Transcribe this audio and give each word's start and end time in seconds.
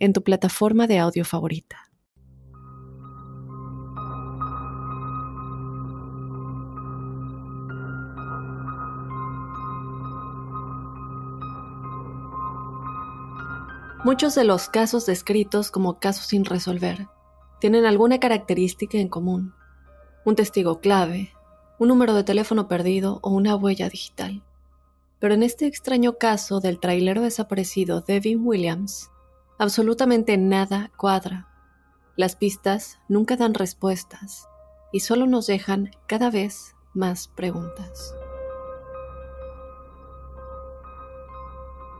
en 0.00 0.12
tu 0.12 0.24
plataforma 0.24 0.86
de 0.86 0.98
audio 0.98 1.24
favorita. 1.24 1.90
Muchos 14.02 14.34
de 14.34 14.44
los 14.44 14.70
casos 14.70 15.04
descritos 15.04 15.70
como 15.70 16.00
casos 16.00 16.24
sin 16.24 16.46
resolver 16.46 17.06
tienen 17.60 17.84
alguna 17.84 18.18
característica 18.18 18.96
en 18.96 19.08
común. 19.08 19.54
Un 20.24 20.36
testigo 20.36 20.80
clave, 20.80 21.34
un 21.78 21.88
número 21.88 22.14
de 22.14 22.24
teléfono 22.24 22.66
perdido 22.66 23.20
o 23.22 23.28
una 23.30 23.54
huella 23.56 23.90
digital. 23.90 24.42
Pero 25.18 25.34
en 25.34 25.42
este 25.42 25.66
extraño 25.66 26.16
caso 26.16 26.60
del 26.60 26.80
trailero 26.80 27.20
desaparecido 27.20 28.00
Devin 28.00 28.40
Williams, 28.42 29.10
Absolutamente 29.60 30.38
nada 30.38 30.90
cuadra. 30.96 31.46
Las 32.16 32.34
pistas 32.34 32.98
nunca 33.10 33.36
dan 33.36 33.52
respuestas 33.52 34.48
y 34.90 35.00
solo 35.00 35.26
nos 35.26 35.48
dejan 35.48 35.90
cada 36.06 36.30
vez 36.30 36.74
más 36.94 37.28
preguntas. 37.28 38.14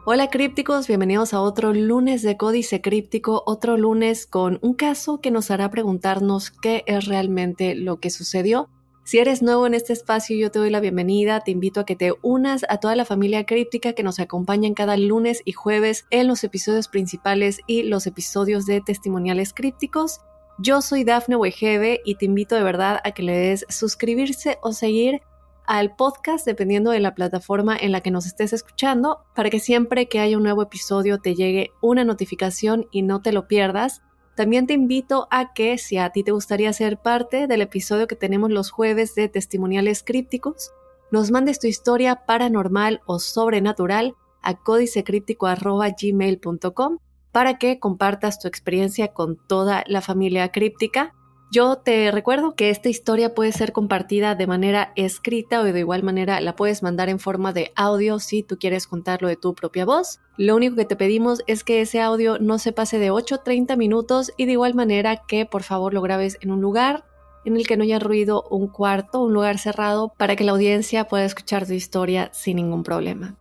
Hola 0.06 0.30
crípticos, 0.30 0.88
bienvenidos 0.88 1.34
a 1.34 1.42
otro 1.42 1.74
lunes 1.74 2.22
de 2.22 2.38
Códice 2.38 2.80
Críptico, 2.80 3.42
otro 3.44 3.76
lunes 3.76 4.26
con 4.26 4.58
un 4.62 4.72
caso 4.72 5.20
que 5.20 5.30
nos 5.30 5.50
hará 5.50 5.70
preguntarnos 5.70 6.50
qué 6.50 6.82
es 6.86 7.04
realmente 7.04 7.74
lo 7.74 8.00
que 8.00 8.08
sucedió 8.08 8.70
si 9.04 9.18
eres 9.18 9.42
nuevo 9.42 9.66
en 9.66 9.74
este 9.74 9.92
espacio, 9.92 10.36
yo 10.36 10.50
te 10.50 10.58
doy 10.58 10.70
la 10.70 10.78
bienvenida, 10.78 11.40
te 11.40 11.50
invito 11.50 11.80
a 11.80 11.86
que 11.86 11.96
te 11.96 12.12
unas 12.22 12.64
a 12.68 12.78
toda 12.78 12.94
la 12.94 13.04
familia 13.04 13.44
críptica 13.44 13.92
que 13.94 14.02
nos 14.02 14.20
acompaña 14.20 14.72
cada 14.74 14.96
lunes 14.96 15.42
y 15.44 15.52
jueves 15.52 16.06
en 16.10 16.28
los 16.28 16.44
episodios 16.44 16.88
principales 16.88 17.60
y 17.66 17.82
los 17.82 18.06
episodios 18.06 18.66
de 18.66 18.80
testimoniales 18.80 19.52
crípticos. 19.52 20.20
Yo 20.58 20.82
soy 20.82 21.04
Dafne 21.04 21.36
Wegebe 21.36 22.02
y 22.04 22.16
te 22.16 22.26
invito 22.26 22.54
de 22.54 22.62
verdad 22.62 23.00
a 23.02 23.12
que 23.12 23.22
le 23.22 23.36
des 23.36 23.66
suscribirse 23.68 24.58
o 24.62 24.72
seguir 24.72 25.22
al 25.66 25.94
podcast 25.96 26.44
dependiendo 26.44 26.90
de 26.90 27.00
la 27.00 27.14
plataforma 27.14 27.76
en 27.76 27.92
la 27.92 28.00
que 28.00 28.10
nos 28.10 28.26
estés 28.26 28.52
escuchando 28.52 29.24
para 29.34 29.50
que 29.50 29.60
siempre 29.60 30.08
que 30.08 30.20
haya 30.20 30.36
un 30.36 30.42
nuevo 30.42 30.62
episodio 30.62 31.18
te 31.18 31.34
llegue 31.34 31.70
una 31.80 32.04
notificación 32.04 32.88
y 32.90 33.02
no 33.02 33.22
te 33.22 33.32
lo 33.32 33.48
pierdas. 33.48 34.02
También 34.40 34.66
te 34.66 34.72
invito 34.72 35.28
a 35.30 35.52
que 35.52 35.76
si 35.76 35.98
a 35.98 36.08
ti 36.08 36.24
te 36.24 36.32
gustaría 36.32 36.72
ser 36.72 36.96
parte 36.96 37.46
del 37.46 37.60
episodio 37.60 38.06
que 38.06 38.16
tenemos 38.16 38.50
los 38.50 38.70
jueves 38.70 39.14
de 39.14 39.28
testimoniales 39.28 40.02
crípticos, 40.02 40.72
nos 41.10 41.30
mandes 41.30 41.60
tu 41.60 41.66
historia 41.66 42.24
paranormal 42.24 43.02
o 43.04 43.18
sobrenatural 43.18 44.14
a 44.40 44.54
códicecríptico.gmail.com 44.54 46.98
para 47.32 47.58
que 47.58 47.78
compartas 47.78 48.38
tu 48.38 48.48
experiencia 48.48 49.08
con 49.08 49.36
toda 49.36 49.84
la 49.86 50.00
familia 50.00 50.50
críptica 50.50 51.14
yo 51.50 51.76
te 51.76 52.10
recuerdo 52.12 52.54
que 52.54 52.70
esta 52.70 52.88
historia 52.88 53.34
puede 53.34 53.50
ser 53.50 53.72
compartida 53.72 54.36
de 54.36 54.46
manera 54.46 54.92
escrita 54.94 55.60
o 55.60 55.64
de 55.64 55.78
igual 55.78 56.04
manera 56.04 56.40
la 56.40 56.54
puedes 56.54 56.82
mandar 56.82 57.08
en 57.08 57.18
forma 57.18 57.52
de 57.52 57.72
audio 57.74 58.20
si 58.20 58.44
tú 58.44 58.56
quieres 58.56 58.86
contarlo 58.86 59.26
de 59.26 59.36
tu 59.36 59.54
propia 59.54 59.84
voz. 59.84 60.20
Lo 60.36 60.54
único 60.54 60.76
que 60.76 60.84
te 60.84 60.94
pedimos 60.94 61.42
es 61.48 61.64
que 61.64 61.80
ese 61.80 62.00
audio 62.00 62.38
no 62.38 62.58
se 62.58 62.72
pase 62.72 62.98
de 62.98 63.10
8 63.10 63.34
a 63.34 63.42
30 63.42 63.74
minutos 63.76 64.32
y 64.36 64.46
de 64.46 64.52
igual 64.52 64.74
manera 64.74 65.22
que 65.26 65.44
por 65.44 65.64
favor 65.64 65.92
lo 65.92 66.02
grabes 66.02 66.38
en 66.40 66.52
un 66.52 66.60
lugar 66.60 67.04
en 67.44 67.56
el 67.56 67.66
que 67.66 67.76
no 67.76 67.82
haya 67.82 67.98
ruido, 67.98 68.44
un 68.50 68.68
cuarto, 68.68 69.20
un 69.20 69.32
lugar 69.32 69.58
cerrado 69.58 70.12
para 70.16 70.36
que 70.36 70.44
la 70.44 70.52
audiencia 70.52 71.08
pueda 71.08 71.24
escuchar 71.24 71.66
tu 71.66 71.72
historia 71.72 72.30
sin 72.32 72.56
ningún 72.56 72.84
problema. 72.84 73.36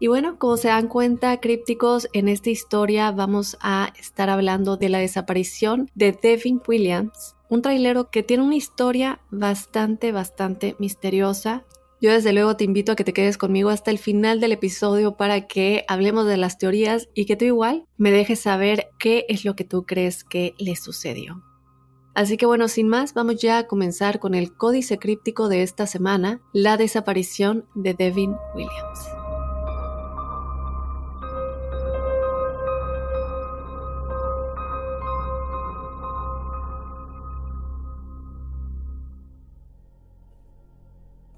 Y 0.00 0.06
bueno, 0.06 0.38
como 0.38 0.56
se 0.56 0.68
dan 0.68 0.86
cuenta, 0.86 1.40
crípticos, 1.40 2.08
en 2.12 2.28
esta 2.28 2.50
historia 2.50 3.10
vamos 3.10 3.56
a 3.60 3.92
estar 3.98 4.30
hablando 4.30 4.76
de 4.76 4.88
la 4.88 4.98
desaparición 4.98 5.90
de 5.94 6.12
Devin 6.12 6.62
Williams, 6.66 7.34
un 7.48 7.62
trailero 7.62 8.10
que 8.10 8.22
tiene 8.22 8.44
una 8.44 8.54
historia 8.54 9.20
bastante, 9.30 10.12
bastante 10.12 10.76
misteriosa. 10.78 11.64
Yo 12.00 12.12
desde 12.12 12.32
luego 12.32 12.56
te 12.56 12.62
invito 12.62 12.92
a 12.92 12.96
que 12.96 13.02
te 13.02 13.12
quedes 13.12 13.38
conmigo 13.38 13.70
hasta 13.70 13.90
el 13.90 13.98
final 13.98 14.38
del 14.38 14.52
episodio 14.52 15.16
para 15.16 15.48
que 15.48 15.84
hablemos 15.88 16.26
de 16.26 16.36
las 16.36 16.58
teorías 16.58 17.08
y 17.12 17.24
que 17.24 17.34
tú 17.34 17.46
igual 17.46 17.86
me 17.96 18.12
dejes 18.12 18.40
saber 18.40 18.90
qué 19.00 19.26
es 19.28 19.44
lo 19.44 19.56
que 19.56 19.64
tú 19.64 19.84
crees 19.84 20.22
que 20.22 20.54
le 20.58 20.76
sucedió. 20.76 21.42
Así 22.14 22.36
que 22.36 22.46
bueno, 22.46 22.68
sin 22.68 22.86
más, 22.86 23.14
vamos 23.14 23.36
ya 23.40 23.58
a 23.58 23.66
comenzar 23.66 24.20
con 24.20 24.34
el 24.34 24.52
códice 24.52 24.98
críptico 24.98 25.48
de 25.48 25.62
esta 25.62 25.86
semana, 25.86 26.40
la 26.52 26.76
desaparición 26.76 27.66
de 27.74 27.94
Devin 27.94 28.36
Williams. 28.54 29.17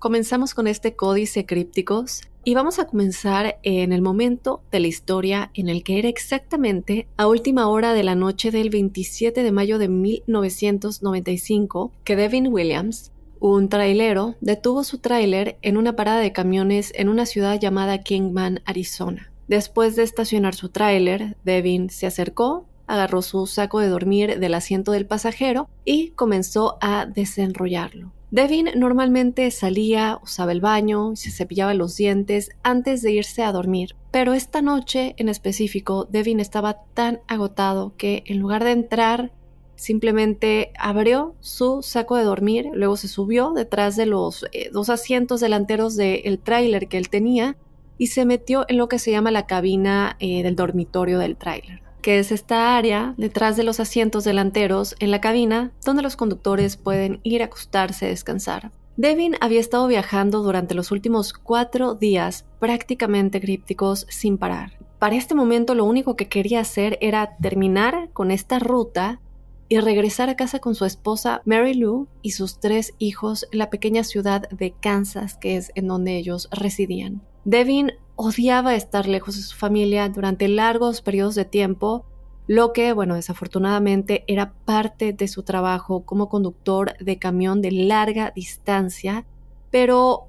Comenzamos 0.00 0.55
con 0.55 0.66
este 0.66 0.97
códice 0.97 1.44
crípticos 1.44 2.22
y 2.43 2.55
vamos 2.55 2.78
a 2.78 2.87
comenzar 2.87 3.59
en 3.62 3.93
el 3.93 4.00
momento 4.00 4.62
de 4.72 4.81
la 4.81 4.87
historia 4.87 5.50
en 5.53 5.69
el 5.69 5.84
que 5.84 5.99
era 5.99 6.09
exactamente 6.09 7.06
a 7.19 7.27
última 7.27 7.69
hora 7.69 7.93
de 7.93 8.03
la 8.03 8.15
noche 8.15 8.50
del 8.50 8.71
27 8.71 9.43
de 9.43 9.53
mayo 9.53 9.78
de 9.78 9.88
1995 9.88 11.93
que 12.03 12.16
Devin 12.16 12.47
Williams, 12.47 13.12
un 13.41 13.69
trailero, 13.69 14.37
detuvo 14.41 14.84
su 14.84 14.97
tráiler 14.97 15.59
en 15.61 15.77
una 15.77 15.97
parada 15.97 16.21
de 16.21 16.32
camiones 16.32 16.94
en 16.97 17.11
una 17.11 17.27
ciudad 17.27 17.61
llamada 17.61 17.99
Kingman, 17.99 18.62
Arizona. 18.65 19.31
Después 19.49 19.97
de 19.97 20.05
estacionar 20.05 20.55
su 20.55 20.71
tráiler, 20.71 21.37
Devin 21.44 21.91
se 21.91 22.06
acercó, 22.06 22.65
agarró 22.87 23.21
su 23.21 23.47
saco 23.47 23.81
de 23.81 23.88
dormir 23.88 24.41
del 24.41 24.55
asiento 24.55 24.93
del 24.93 25.05
pasajero 25.05 25.69
y 25.84 26.12
comenzó 26.12 26.78
a 26.81 27.05
desenrollarlo. 27.05 28.12
Devin 28.30 28.68
normalmente 28.76 29.50
salía, 29.50 30.20
usaba 30.22 30.52
el 30.52 30.60
baño 30.60 31.12
y 31.12 31.16
se 31.16 31.32
cepillaba 31.32 31.74
los 31.74 31.96
dientes 31.96 32.50
antes 32.62 33.02
de 33.02 33.10
irse 33.10 33.42
a 33.42 33.50
dormir, 33.50 33.96
pero 34.12 34.34
esta 34.34 34.62
noche 34.62 35.16
en 35.18 35.28
específico 35.28 36.06
Devin 36.08 36.38
estaba 36.38 36.84
tan 36.94 37.20
agotado 37.26 37.92
que 37.96 38.22
en 38.26 38.38
lugar 38.38 38.62
de 38.62 38.70
entrar 38.70 39.32
simplemente 39.74 40.70
abrió 40.78 41.34
su 41.40 41.82
saco 41.82 42.14
de 42.14 42.22
dormir, 42.22 42.69
luego 42.72 42.96
se 42.96 43.08
subió 43.08 43.52
detrás 43.52 43.96
de 43.96 44.06
los 44.06 44.46
eh, 44.52 44.70
dos 44.72 44.90
asientos 44.90 45.40
delanteros 45.40 45.96
del 45.96 46.38
tráiler 46.38 46.86
que 46.86 46.98
él 46.98 47.08
tenía 47.08 47.56
y 47.98 48.08
se 48.08 48.24
metió 48.26 48.64
en 48.69 48.76
lo 48.76 48.88
que 48.88 49.00
se 49.00 49.10
llama 49.10 49.32
la 49.32 49.46
cabina 49.46 50.16
eh, 50.20 50.44
del 50.44 50.54
dormitorio 50.54 51.19
del 51.19 51.36
tráiler 51.36 51.89
que 52.00 52.19
es 52.19 52.33
esta 52.33 52.77
área 52.77 53.15
detrás 53.16 53.56
de 53.56 53.62
los 53.62 53.81
asientos 53.81 54.25
delanteros 54.25 54.97
en 54.99 55.11
la 55.11 55.21
cabina 55.21 55.72
donde 55.84 56.03
los 56.03 56.16
conductores 56.16 56.77
pueden 56.77 57.21
ir 57.22 57.43
a 57.43 57.47
acostarse 57.47 58.06
a 58.06 58.09
descansar. 58.09 58.72
Devin 58.97 59.37
había 59.41 59.61
estado 59.61 59.87
viajando 59.87 60.43
durante 60.43 60.75
los 60.75 60.91
últimos 60.91 61.33
cuatro 61.33 61.94
días 61.94 62.44
prácticamente 62.59 63.41
crípticos 63.41 64.06
sin 64.11 64.37
parar. 64.37 64.72
Para 64.99 65.16
este 65.16 65.34
momento 65.34 65.75
lo 65.75 65.84
único 65.84 66.16
que 66.16 66.28
quería 66.28 66.61
hacer 66.61 66.99
era 67.00 67.37
terminar 67.41 68.11
con 68.12 68.31
esta 68.31 68.59
ruta 68.59 69.21
y 69.70 69.79
regresar 69.79 70.29
a 70.29 70.37
casa 70.37 70.58
con 70.58 70.75
su 70.75 70.85
esposa 70.85 71.41
Mary 71.46 71.75
Lou 71.75 72.08
y 72.23 72.32
sus 72.32 72.58
tres 72.58 72.93
hijos 72.99 73.46
en 73.53 73.61
la 73.61 73.70
pequeña 73.70 74.05
ciudad 74.05 74.49
de 74.50 74.73
Kansas, 74.73 75.37
que 75.37 75.56
es 75.56 75.70
en 75.76 75.87
donde 75.87 76.19
ellos 76.19 76.49
residían. 76.50 77.23
Devin 77.44 77.92
odiaba 78.16 78.75
estar 78.75 79.08
lejos 79.08 79.37
de 79.37 79.42
su 79.42 79.56
familia 79.56 80.08
durante 80.08 80.46
largos 80.48 81.00
periodos 81.00 81.34
de 81.34 81.44
tiempo, 81.46 82.04
lo 82.46 82.72
que, 82.72 82.92
bueno, 82.92 83.14
desafortunadamente 83.14 84.25
era 84.26 84.52
parte 84.64 85.12
de 85.12 85.28
su 85.28 85.42
trabajo 85.42 86.04
como 86.04 86.28
conductor 86.28 86.96
de 86.98 87.19
camión 87.19 87.62
de 87.62 87.70
larga 87.70 88.32
distancia, 88.34 89.25
pero 89.70 90.26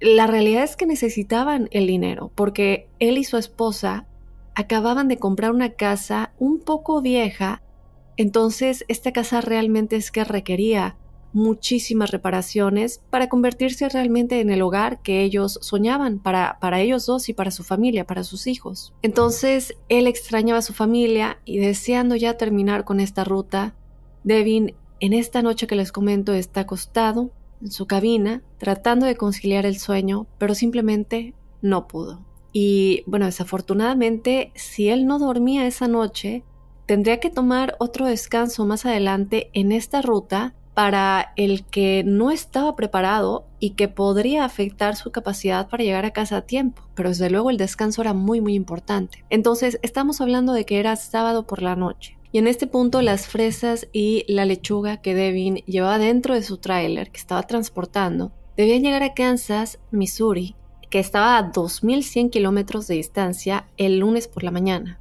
la 0.00 0.26
realidad 0.26 0.64
es 0.64 0.76
que 0.76 0.86
necesitaban 0.86 1.68
el 1.70 1.86
dinero 1.86 2.32
porque 2.34 2.88
él 2.98 3.18
y 3.18 3.24
su 3.24 3.36
esposa 3.36 4.06
acababan 4.54 5.08
de 5.08 5.18
comprar 5.18 5.52
una 5.52 5.74
casa 5.74 6.32
un 6.38 6.58
poco 6.58 7.02
vieja, 7.02 7.62
entonces 8.16 8.84
esta 8.88 9.12
casa 9.12 9.40
realmente 9.40 9.96
es 9.96 10.10
que 10.10 10.24
requería 10.24 10.96
muchísimas 11.32 12.10
reparaciones 12.10 13.02
para 13.10 13.28
convertirse 13.28 13.88
realmente 13.88 14.40
en 14.40 14.50
el 14.50 14.62
hogar 14.62 15.00
que 15.02 15.22
ellos 15.22 15.58
soñaban 15.62 16.18
para, 16.18 16.58
para 16.60 16.80
ellos 16.80 17.06
dos 17.06 17.28
y 17.28 17.34
para 17.34 17.50
su 17.50 17.62
familia, 17.62 18.06
para 18.06 18.24
sus 18.24 18.46
hijos. 18.46 18.92
Entonces 19.02 19.76
él 19.88 20.06
extrañaba 20.06 20.58
a 20.58 20.62
su 20.62 20.72
familia 20.72 21.38
y 21.44 21.58
deseando 21.58 22.16
ya 22.16 22.36
terminar 22.36 22.84
con 22.84 23.00
esta 23.00 23.24
ruta, 23.24 23.74
Devin 24.24 24.74
en 25.00 25.12
esta 25.14 25.42
noche 25.42 25.66
que 25.66 25.76
les 25.76 25.92
comento 25.92 26.34
está 26.34 26.62
acostado 26.62 27.30
en 27.62 27.70
su 27.70 27.86
cabina 27.86 28.42
tratando 28.58 29.06
de 29.06 29.16
conciliar 29.16 29.66
el 29.66 29.78
sueño, 29.78 30.26
pero 30.38 30.54
simplemente 30.54 31.34
no 31.62 31.88
pudo. 31.88 32.24
Y 32.52 33.04
bueno, 33.06 33.26
desafortunadamente, 33.26 34.52
si 34.54 34.88
él 34.88 35.06
no 35.06 35.18
dormía 35.18 35.66
esa 35.66 35.88
noche, 35.88 36.44
tendría 36.86 37.20
que 37.20 37.30
tomar 37.30 37.76
otro 37.78 38.06
descanso 38.06 38.66
más 38.66 38.84
adelante 38.84 39.50
en 39.52 39.72
esta 39.72 40.02
ruta 40.02 40.54
para 40.80 41.34
el 41.36 41.66
que 41.66 42.04
no 42.06 42.30
estaba 42.30 42.74
preparado 42.74 43.44
y 43.58 43.72
que 43.72 43.88
podría 43.88 44.46
afectar 44.46 44.96
su 44.96 45.10
capacidad 45.12 45.68
para 45.68 45.84
llegar 45.84 46.06
a 46.06 46.12
casa 46.14 46.38
a 46.38 46.46
tiempo. 46.46 46.80
Pero 46.94 47.10
desde 47.10 47.28
luego 47.28 47.50
el 47.50 47.58
descanso 47.58 48.00
era 48.00 48.14
muy 48.14 48.40
muy 48.40 48.54
importante. 48.54 49.22
Entonces 49.28 49.78
estamos 49.82 50.22
hablando 50.22 50.54
de 50.54 50.64
que 50.64 50.80
era 50.80 50.96
sábado 50.96 51.46
por 51.46 51.60
la 51.60 51.76
noche. 51.76 52.16
Y 52.32 52.38
en 52.38 52.46
este 52.46 52.66
punto 52.66 53.02
las 53.02 53.26
fresas 53.26 53.88
y 53.92 54.24
la 54.26 54.46
lechuga 54.46 55.02
que 55.02 55.14
Devin 55.14 55.56
llevaba 55.66 55.98
dentro 55.98 56.32
de 56.32 56.42
su 56.42 56.56
tráiler 56.56 57.10
que 57.10 57.20
estaba 57.20 57.42
transportando 57.42 58.32
debían 58.56 58.82
llegar 58.82 59.02
a 59.02 59.12
Kansas, 59.12 59.78
Missouri, 59.90 60.56
que 60.88 60.98
estaba 60.98 61.36
a 61.36 61.52
2.100 61.52 62.30
kilómetros 62.30 62.86
de 62.86 62.94
distancia 62.94 63.66
el 63.76 63.98
lunes 63.98 64.28
por 64.28 64.44
la 64.44 64.50
mañana. 64.50 64.98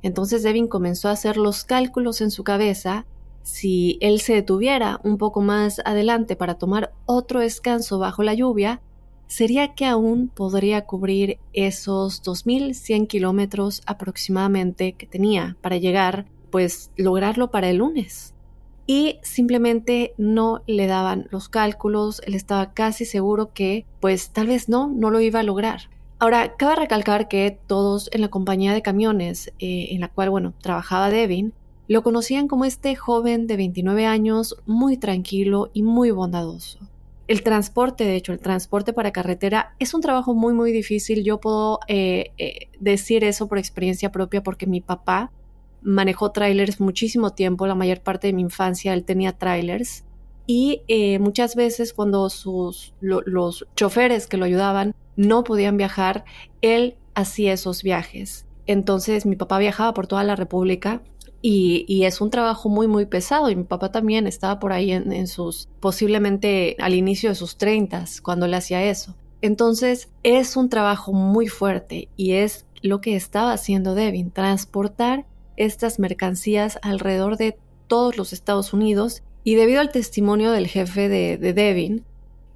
Entonces 0.00 0.42
Devin 0.42 0.68
comenzó 0.68 1.10
a 1.10 1.12
hacer 1.12 1.36
los 1.36 1.64
cálculos 1.64 2.22
en 2.22 2.30
su 2.30 2.44
cabeza. 2.44 3.04
Si 3.42 3.98
él 4.00 4.20
se 4.20 4.34
detuviera 4.34 5.00
un 5.04 5.18
poco 5.18 5.40
más 5.40 5.80
adelante 5.84 6.36
para 6.36 6.58
tomar 6.58 6.92
otro 7.06 7.40
descanso 7.40 7.98
bajo 7.98 8.22
la 8.22 8.34
lluvia, 8.34 8.80
sería 9.26 9.74
que 9.74 9.86
aún 9.86 10.28
podría 10.28 10.86
cubrir 10.86 11.38
esos 11.52 12.22
2.100 12.22 13.06
kilómetros 13.06 13.82
aproximadamente 13.86 14.94
que 14.94 15.06
tenía 15.06 15.56
para 15.60 15.76
llegar, 15.76 16.26
pues 16.50 16.90
lograrlo 16.96 17.50
para 17.50 17.70
el 17.70 17.76
lunes. 17.76 18.34
Y 18.86 19.18
simplemente 19.22 20.14
no 20.16 20.62
le 20.66 20.86
daban 20.86 21.28
los 21.30 21.50
cálculos, 21.50 22.22
él 22.26 22.34
estaba 22.34 22.72
casi 22.72 23.04
seguro 23.04 23.52
que 23.52 23.84
pues 24.00 24.30
tal 24.30 24.46
vez 24.46 24.70
no, 24.70 24.88
no 24.88 25.10
lo 25.10 25.20
iba 25.20 25.40
a 25.40 25.42
lograr. 25.42 25.90
Ahora, 26.20 26.56
cabe 26.56 26.74
recalcar 26.74 27.28
que 27.28 27.60
todos 27.68 28.08
en 28.12 28.22
la 28.22 28.28
compañía 28.28 28.72
de 28.72 28.82
camiones 28.82 29.52
eh, 29.60 29.88
en 29.90 30.00
la 30.00 30.08
cual, 30.08 30.30
bueno, 30.30 30.52
trabajaba 30.60 31.10
Devin, 31.10 31.52
lo 31.88 32.02
conocían 32.02 32.48
como 32.48 32.66
este 32.66 32.94
joven 32.94 33.46
de 33.46 33.56
29 33.56 34.04
años 34.04 34.56
muy 34.66 34.98
tranquilo 34.98 35.70
y 35.72 35.82
muy 35.82 36.10
bondadoso. 36.10 36.78
El 37.26 37.42
transporte, 37.42 38.04
de 38.04 38.16
hecho, 38.16 38.32
el 38.32 38.40
transporte 38.40 38.92
para 38.92 39.10
carretera 39.10 39.74
es 39.78 39.94
un 39.94 40.02
trabajo 40.02 40.34
muy, 40.34 40.54
muy 40.54 40.70
difícil. 40.70 41.24
Yo 41.24 41.40
puedo 41.40 41.80
eh, 41.88 42.32
eh, 42.38 42.68
decir 42.78 43.24
eso 43.24 43.48
por 43.48 43.58
experiencia 43.58 44.12
propia 44.12 44.42
porque 44.42 44.66
mi 44.66 44.80
papá 44.80 45.32
manejó 45.80 46.30
trailers 46.30 46.80
muchísimo 46.80 47.30
tiempo, 47.30 47.66
la 47.66 47.74
mayor 47.74 48.00
parte 48.00 48.26
de 48.26 48.32
mi 48.32 48.42
infancia 48.42 48.92
él 48.92 49.04
tenía 49.04 49.32
trailers 49.32 50.04
y 50.46 50.82
muchas 51.20 51.54
veces 51.54 51.92
cuando 51.92 52.28
sus, 52.30 52.94
los 53.00 53.66
choferes 53.76 54.26
que 54.26 54.38
lo 54.38 54.46
ayudaban 54.46 54.94
no 55.14 55.44
podían 55.44 55.76
viajar, 55.76 56.24
él 56.62 56.96
hacía 57.14 57.52
esos 57.52 57.82
viajes. 57.82 58.46
Entonces 58.66 59.26
mi 59.26 59.36
papá 59.36 59.58
viajaba 59.58 59.94
por 59.94 60.06
toda 60.06 60.24
la 60.24 60.36
República 60.36 61.02
y, 61.40 62.04
es 62.04 62.20
un 62.20 62.30
trabajo 62.30 62.68
muy, 62.68 62.86
muy 62.86 63.06
pesado. 63.06 63.50
Y 63.50 63.56
mi 63.56 63.64
papá 63.64 63.92
también 63.92 64.26
estaba 64.26 64.58
por 64.58 64.72
ahí 64.72 64.92
en, 64.92 65.26
sus, 65.26 65.68
posiblemente 65.80 66.76
al 66.80 66.94
inicio 66.94 67.30
de 67.30 67.34
sus 67.34 67.56
treintas, 67.56 68.20
cuando 68.20 68.46
le 68.46 68.56
hacía 68.56 68.84
eso. 68.84 69.14
Entonces 69.40 70.08
es 70.24 70.56
un 70.56 70.68
trabajo 70.68 71.12
muy 71.12 71.46
fuerte 71.46 72.08
y 72.16 72.32
es 72.32 72.66
lo 72.82 73.00
que 73.00 73.14
estaba 73.14 73.52
haciendo 73.52 73.94
Devin, 73.94 74.32
transportar 74.32 75.26
estas 75.56 76.00
mercancías 76.00 76.78
alrededor 76.82 77.36
de 77.36 77.56
todos 77.86 78.16
los 78.16 78.32
Estados 78.32 78.72
Unidos. 78.72 79.22
Y 79.44 79.54
debido 79.54 79.80
al 79.80 79.92
testimonio 79.92 80.50
del 80.50 80.66
jefe 80.66 81.08
de, 81.08 81.38
de 81.38 81.52
Devin, 81.52 82.04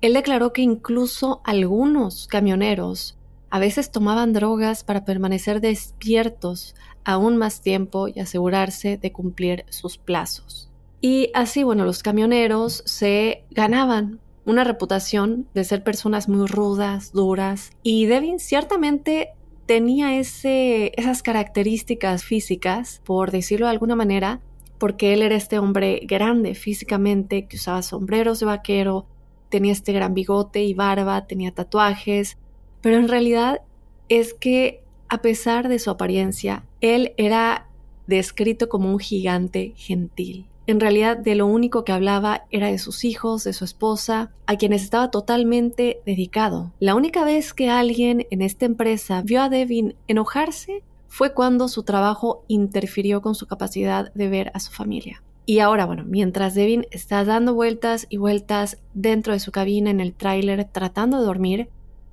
él 0.01 0.15
declaró 0.15 0.53
que 0.53 0.63
incluso 0.63 1.41
algunos 1.45 2.27
camioneros 2.27 3.17
a 3.51 3.59
veces 3.59 3.91
tomaban 3.91 4.33
drogas 4.33 4.83
para 4.83 5.05
permanecer 5.05 5.61
despiertos 5.61 6.75
aún 7.05 7.37
más 7.37 7.61
tiempo 7.61 8.09
y 8.09 8.21
asegurarse 8.21 8.97
de 8.97 9.13
cumplir 9.13 9.65
sus 9.69 9.99
plazos. 9.99 10.71
Y 11.01 11.31
así, 11.35 11.65
bueno, 11.65 11.85
los 11.85 12.03
camioneros 12.03 12.83
se 12.87 13.45
ganaban 13.51 14.21
una 14.45 14.65
reputación 14.65 15.47
de 15.55 15.65
ser 15.65 15.85
personas 15.85 16.29
muy 16.29 16.47
rudas, 16.47 17.13
duras, 17.13 17.71
y 17.83 18.07
Devin 18.07 18.39
ciertamente 18.39 19.31
tenía 19.67 20.19
ese, 20.19 20.93
esas 20.97 21.23
características 21.23 22.25
físicas, 22.25 23.01
por 23.05 23.31
decirlo 23.31 23.67
de 23.67 23.73
alguna 23.73 23.97
manera, 23.97 24.41
porque 24.79 25.13
él 25.13 25.23
era 25.23 25.37
este 25.37 25.59
hombre 25.59 26.01
grande 26.05 26.55
físicamente, 26.55 27.47
que 27.47 27.57
usaba 27.57 27.83
sombreros 27.83 28.41
de 28.41 28.47
vaquero, 28.47 29.07
tenía 29.49 29.73
este 29.73 29.93
gran 29.93 30.15
bigote 30.15 30.63
y 30.65 30.75
barba, 30.75 31.27
tenía 31.27 31.53
tatuajes, 31.53 32.37
pero 32.81 32.97
en 32.97 33.09
realidad 33.09 33.61
es 34.09 34.35
que 34.35 34.82
a 35.13 35.21
pesar 35.21 35.69
de 35.69 35.79
su 35.79 35.91
apariencia, 35.91 36.65
él 36.81 37.13
era 37.19 37.69
descrito 38.07 38.71
como 38.71 38.91
un 38.91 38.99
gigante 38.99 39.75
gentil. 39.77 40.47
En 40.67 40.81
realidad 40.81 41.19
de 41.19 41.35
lo 41.35 41.47
único 41.47 41.85
que 41.85 41.93
hablaba 41.93 42.47
era 42.51 42.69
de 42.69 42.79
sus 42.79 43.05
hijos, 43.05 43.45
de 43.45 43.53
su 43.53 43.67
esposa, 43.67 44.33
a 44.47 44.57
quienes 44.57 44.83
estaba 44.83 45.11
totalmente 45.11 46.01
dedicado. 46.07 46.73
La 46.81 46.95
única 46.95 47.27
vez 47.27 47.53
que 47.53 47.69
alguien 47.69 48.27
en 48.31 48.41
esta 48.41 48.65
empresa 48.65 49.21
vio 49.21 49.43
a 49.43 49.51
Devin 49.51 49.97
enojarse 50.09 50.83
fue 51.09 51.35
cuando 51.35 51.69
su 51.69 51.83
trabajo 51.83 52.43
interfirió 52.49 53.21
con 53.21 53.35
su 53.35 53.47
capacidad 53.47 54.15
de 54.15 54.29
ver 54.31 54.51
a 54.55 54.61
su 54.61 54.73
familia. 54.73 55.23
Y 55.45 55.59
ahora, 55.59 55.85
bueno, 55.85 56.05
mientras 56.07 56.55
Devin 56.55 56.87
está 56.91 57.23
dando 57.27 57.53
vueltas 57.53 58.07
y 58.09 58.17
vueltas 58.17 58.79
dentro 58.95 59.35
de 59.35 59.41
su 59.41 59.53
cabina 59.53 59.91
en 59.91 60.01
el 60.01 60.15
tráiler 60.15 60.65
tratando 60.73 61.19
de 61.19 61.27
dormir, 61.27 61.69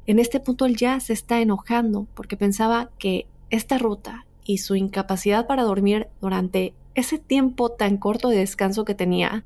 en 0.10 0.18
este 0.18 0.40
punto 0.40 0.66
él 0.66 0.76
ya 0.76 1.00
se 1.00 1.14
está 1.14 1.40
enojando 1.40 2.08
porque 2.16 2.36
pensaba 2.36 2.90
que 2.98 3.28
esta 3.52 3.78
ruta 3.78 4.26
y 4.44 4.58
su 4.58 4.76
incapacidad 4.76 5.46
para 5.46 5.62
dormir 5.62 6.08
durante 6.20 6.74
ese 6.96 7.20
tiempo 7.20 7.70
tan 7.70 7.98
corto 7.98 8.30
de 8.30 8.38
descanso 8.38 8.86
que 8.86 8.96
tenía 8.96 9.46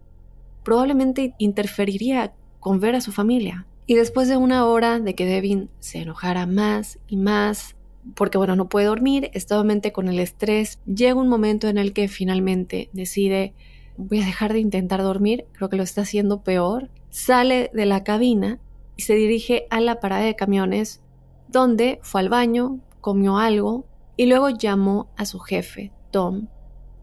probablemente 0.64 1.34
interferiría 1.38 2.32
con 2.62 2.80
ver 2.80 2.96
a 2.96 3.02
su 3.02 3.12
familia. 3.12 3.68
Y 3.88 3.96
después 3.96 4.30
de 4.30 4.38
una 4.38 4.66
hora 4.66 5.02
de 5.02 5.16
que 5.16 5.26
Devin 5.26 5.70
se 5.82 5.98
enojara 5.98 6.46
más 6.46 6.98
y 7.10 7.18
más, 7.18 7.76
porque 8.16 8.38
bueno, 8.38 8.56
no 8.56 8.70
puede 8.70 8.86
dormir, 8.86 9.32
está 9.34 9.62
con 9.92 10.08
el 10.08 10.20
estrés, 10.20 10.80
llega 10.86 11.20
un 11.20 11.28
momento 11.28 11.68
en 11.68 11.78
el 11.78 11.92
que 11.92 12.08
finalmente 12.08 12.90
decide 12.94 13.54
voy 13.98 14.22
a 14.22 14.26
dejar 14.26 14.54
de 14.54 14.60
intentar 14.60 15.04
dormir, 15.04 15.44
creo 15.52 15.70
que 15.70 15.76
lo 15.76 15.84
está 15.84 16.04
haciendo 16.04 16.42
peor, 16.42 16.90
sale 17.10 17.70
de 17.74 17.86
la 17.86 18.06
cabina 18.06 18.60
y 18.96 19.04
se 19.04 19.16
dirige 19.16 19.68
a 19.70 19.80
la 19.80 20.00
parada 20.00 20.24
de 20.24 20.36
camiones, 20.36 21.02
donde 21.48 22.00
fue 22.02 22.22
al 22.22 22.30
baño, 22.30 22.80
comió 23.02 23.38
algo 23.38 23.86
y 24.18 24.26
luego 24.28 24.50
llamó 24.50 25.10
a 25.18 25.26
su 25.26 25.40
jefe, 25.40 25.92
Tom, 26.12 26.48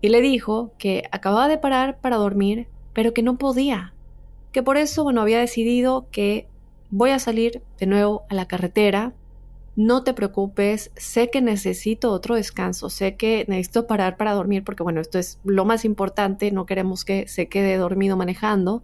y 0.01 0.09
le 0.09 0.21
dijo 0.21 0.73
que 0.79 1.05
acababa 1.13 1.49
de 1.49 1.59
parar 1.59 2.01
para 2.01 2.17
dormir, 2.17 2.69
pero 2.93 3.13
que 3.13 3.23
no 3.23 3.39
podía, 3.39 3.95
que 4.53 4.63
por 4.63 4.77
eso, 4.77 5.05
bueno, 5.05 5.21
había 5.21 5.39
decidido 5.39 6.09
que 6.11 6.49
voy 6.91 7.11
a 7.11 7.19
salir 7.19 7.63
de 7.79 7.87
nuevo 7.87 8.25
a 8.29 8.35
la 8.35 8.47
carretera, 8.47 9.15
no 9.77 10.03
te 10.03 10.13
preocupes, 10.13 10.91
sé 10.97 11.31
que 11.31 11.41
necesito 11.41 12.11
otro 12.11 12.35
descanso, 12.35 12.91
sé 12.91 13.17
que 13.17 13.45
necesito 13.49 13.87
parar 13.87 14.17
para 14.17 14.35
dormir 14.35 14.65
porque 14.65 14.83
bueno, 14.83 15.01
esto 15.01 15.19
es 15.19 15.39
lo 15.45 15.65
más 15.65 15.85
importante, 15.85 16.51
no 16.51 16.67
queremos 16.67 17.05
que 17.05 17.29
se 17.29 17.49
quede 17.49 17.77
dormido 17.77 18.17
manejando. 18.17 18.83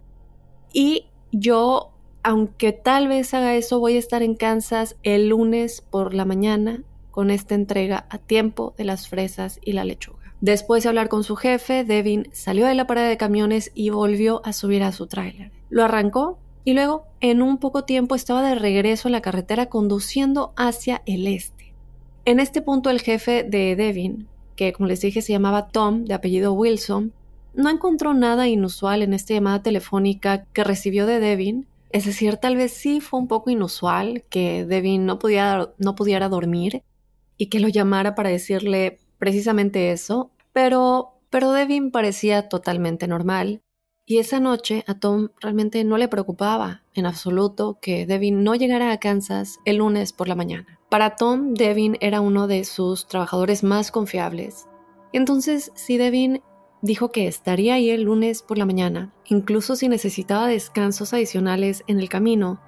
Y 0.73 1.07
yo, 1.31 1.93
aunque 2.27 2.73
tal 2.73 3.07
vez 3.07 3.33
haga 3.33 3.55
eso, 3.55 3.79
voy 3.79 3.95
a 3.95 3.99
estar 3.99 4.21
en 4.21 4.35
Kansas 4.35 4.97
el 5.03 5.29
lunes 5.29 5.79
por 5.79 6.13
la 6.13 6.25
mañana 6.25 6.83
con 7.09 7.31
esta 7.31 7.55
entrega 7.55 8.05
a 8.09 8.17
tiempo 8.17 8.73
de 8.77 8.83
las 8.83 9.07
fresas 9.07 9.61
y 9.63 9.71
la 9.71 9.85
lechuga. 9.85 10.33
Después 10.41 10.83
de 10.83 10.89
hablar 10.89 11.07
con 11.07 11.23
su 11.23 11.37
jefe, 11.37 11.85
Devin 11.85 12.27
salió 12.33 12.65
de 12.65 12.73
la 12.73 12.85
parada 12.85 13.07
de 13.07 13.15
camiones 13.15 13.71
y 13.75 13.91
volvió 13.91 14.41
a 14.45 14.51
subir 14.51 14.83
a 14.83 14.91
su 14.91 15.07
tráiler. 15.07 15.53
Lo 15.69 15.85
arrancó 15.85 16.37
y 16.65 16.73
luego 16.73 17.05
en 17.21 17.41
un 17.41 17.59
poco 17.59 17.85
tiempo 17.85 18.13
estaba 18.13 18.41
de 18.41 18.55
regreso 18.55 19.07
en 19.07 19.13
la 19.13 19.21
carretera 19.21 19.67
conduciendo 19.67 20.51
hacia 20.57 21.03
el 21.05 21.27
este. 21.27 21.73
En 22.25 22.41
este 22.41 22.61
punto 22.61 22.89
el 22.89 22.99
jefe 22.99 23.43
de 23.43 23.77
Devin, 23.77 24.27
que 24.57 24.73
como 24.73 24.89
les 24.89 24.99
dije 24.99 25.21
se 25.21 25.31
llamaba 25.31 25.69
Tom, 25.69 26.03
de 26.03 26.15
apellido 26.15 26.51
Wilson, 26.51 27.13
no 27.53 27.69
encontró 27.69 28.13
nada 28.13 28.49
inusual 28.49 29.01
en 29.01 29.13
esta 29.13 29.33
llamada 29.33 29.63
telefónica 29.63 30.43
que 30.51 30.65
recibió 30.65 31.05
de 31.05 31.21
Devin. 31.21 31.67
Es 31.89 32.05
decir, 32.05 32.37
tal 32.37 32.57
vez 32.57 32.73
sí 32.73 32.99
fue 33.01 33.19
un 33.19 33.27
poco 33.27 33.49
inusual 33.49 34.23
que 34.29 34.65
Devin 34.65 35.05
no, 35.05 35.19
no 35.77 35.95
pudiera 35.95 36.29
dormir 36.29 36.83
y 37.37 37.47
que 37.47 37.59
lo 37.59 37.67
llamara 37.67 38.15
para 38.15 38.29
decirle 38.29 38.99
precisamente 39.17 39.91
eso, 39.91 40.31
pero, 40.53 41.19
pero 41.29 41.51
Devin 41.51 41.91
parecía 41.91 42.49
totalmente 42.49 43.07
normal 43.07 43.61
Y 44.05 44.19
esa 44.19 44.39
noche 44.39 44.85
a 44.87 44.99
Tom 44.99 45.29
realmente 45.41 45.83
no 45.83 45.97
le 45.97 46.07
preocupaba 46.07 46.83
en 46.93 47.05
absoluto 47.05 47.77
que 47.81 48.05
Devin 48.05 48.43
no 48.43 48.55
llegara 48.55 48.91
a 48.91 48.99
Kansas 48.99 49.59
el 49.65 49.77
lunes 49.77 50.13
por 50.13 50.29
la 50.29 50.35
mañana. 50.35 50.79
Para 50.89 51.15
Tom, 51.17 51.53
Devin 51.53 51.97
era 51.99 52.21
uno 52.21 52.47
de 52.47 52.63
sus 52.63 53.07
trabajadores 53.07 53.63
más 53.63 53.91
confiables. 53.91 54.65
Entonces, 55.11 55.73
si 55.75 55.97
Devin 55.97 56.41
dijo 56.87 57.11
que 57.11 57.27
estaría 57.27 57.75
ahí 57.75 57.91
el 57.91 58.03
lunes 58.03 58.41
por 58.41 58.57
la 58.57 58.65
mañana, 58.65 59.13
incluso 59.25 59.75
si 59.75 59.87
necesitaba 59.87 60.47
descansos 60.47 61.13
adicionales 61.13 61.83
en 61.85 61.99
el 61.99 62.09
camino, 62.09 62.59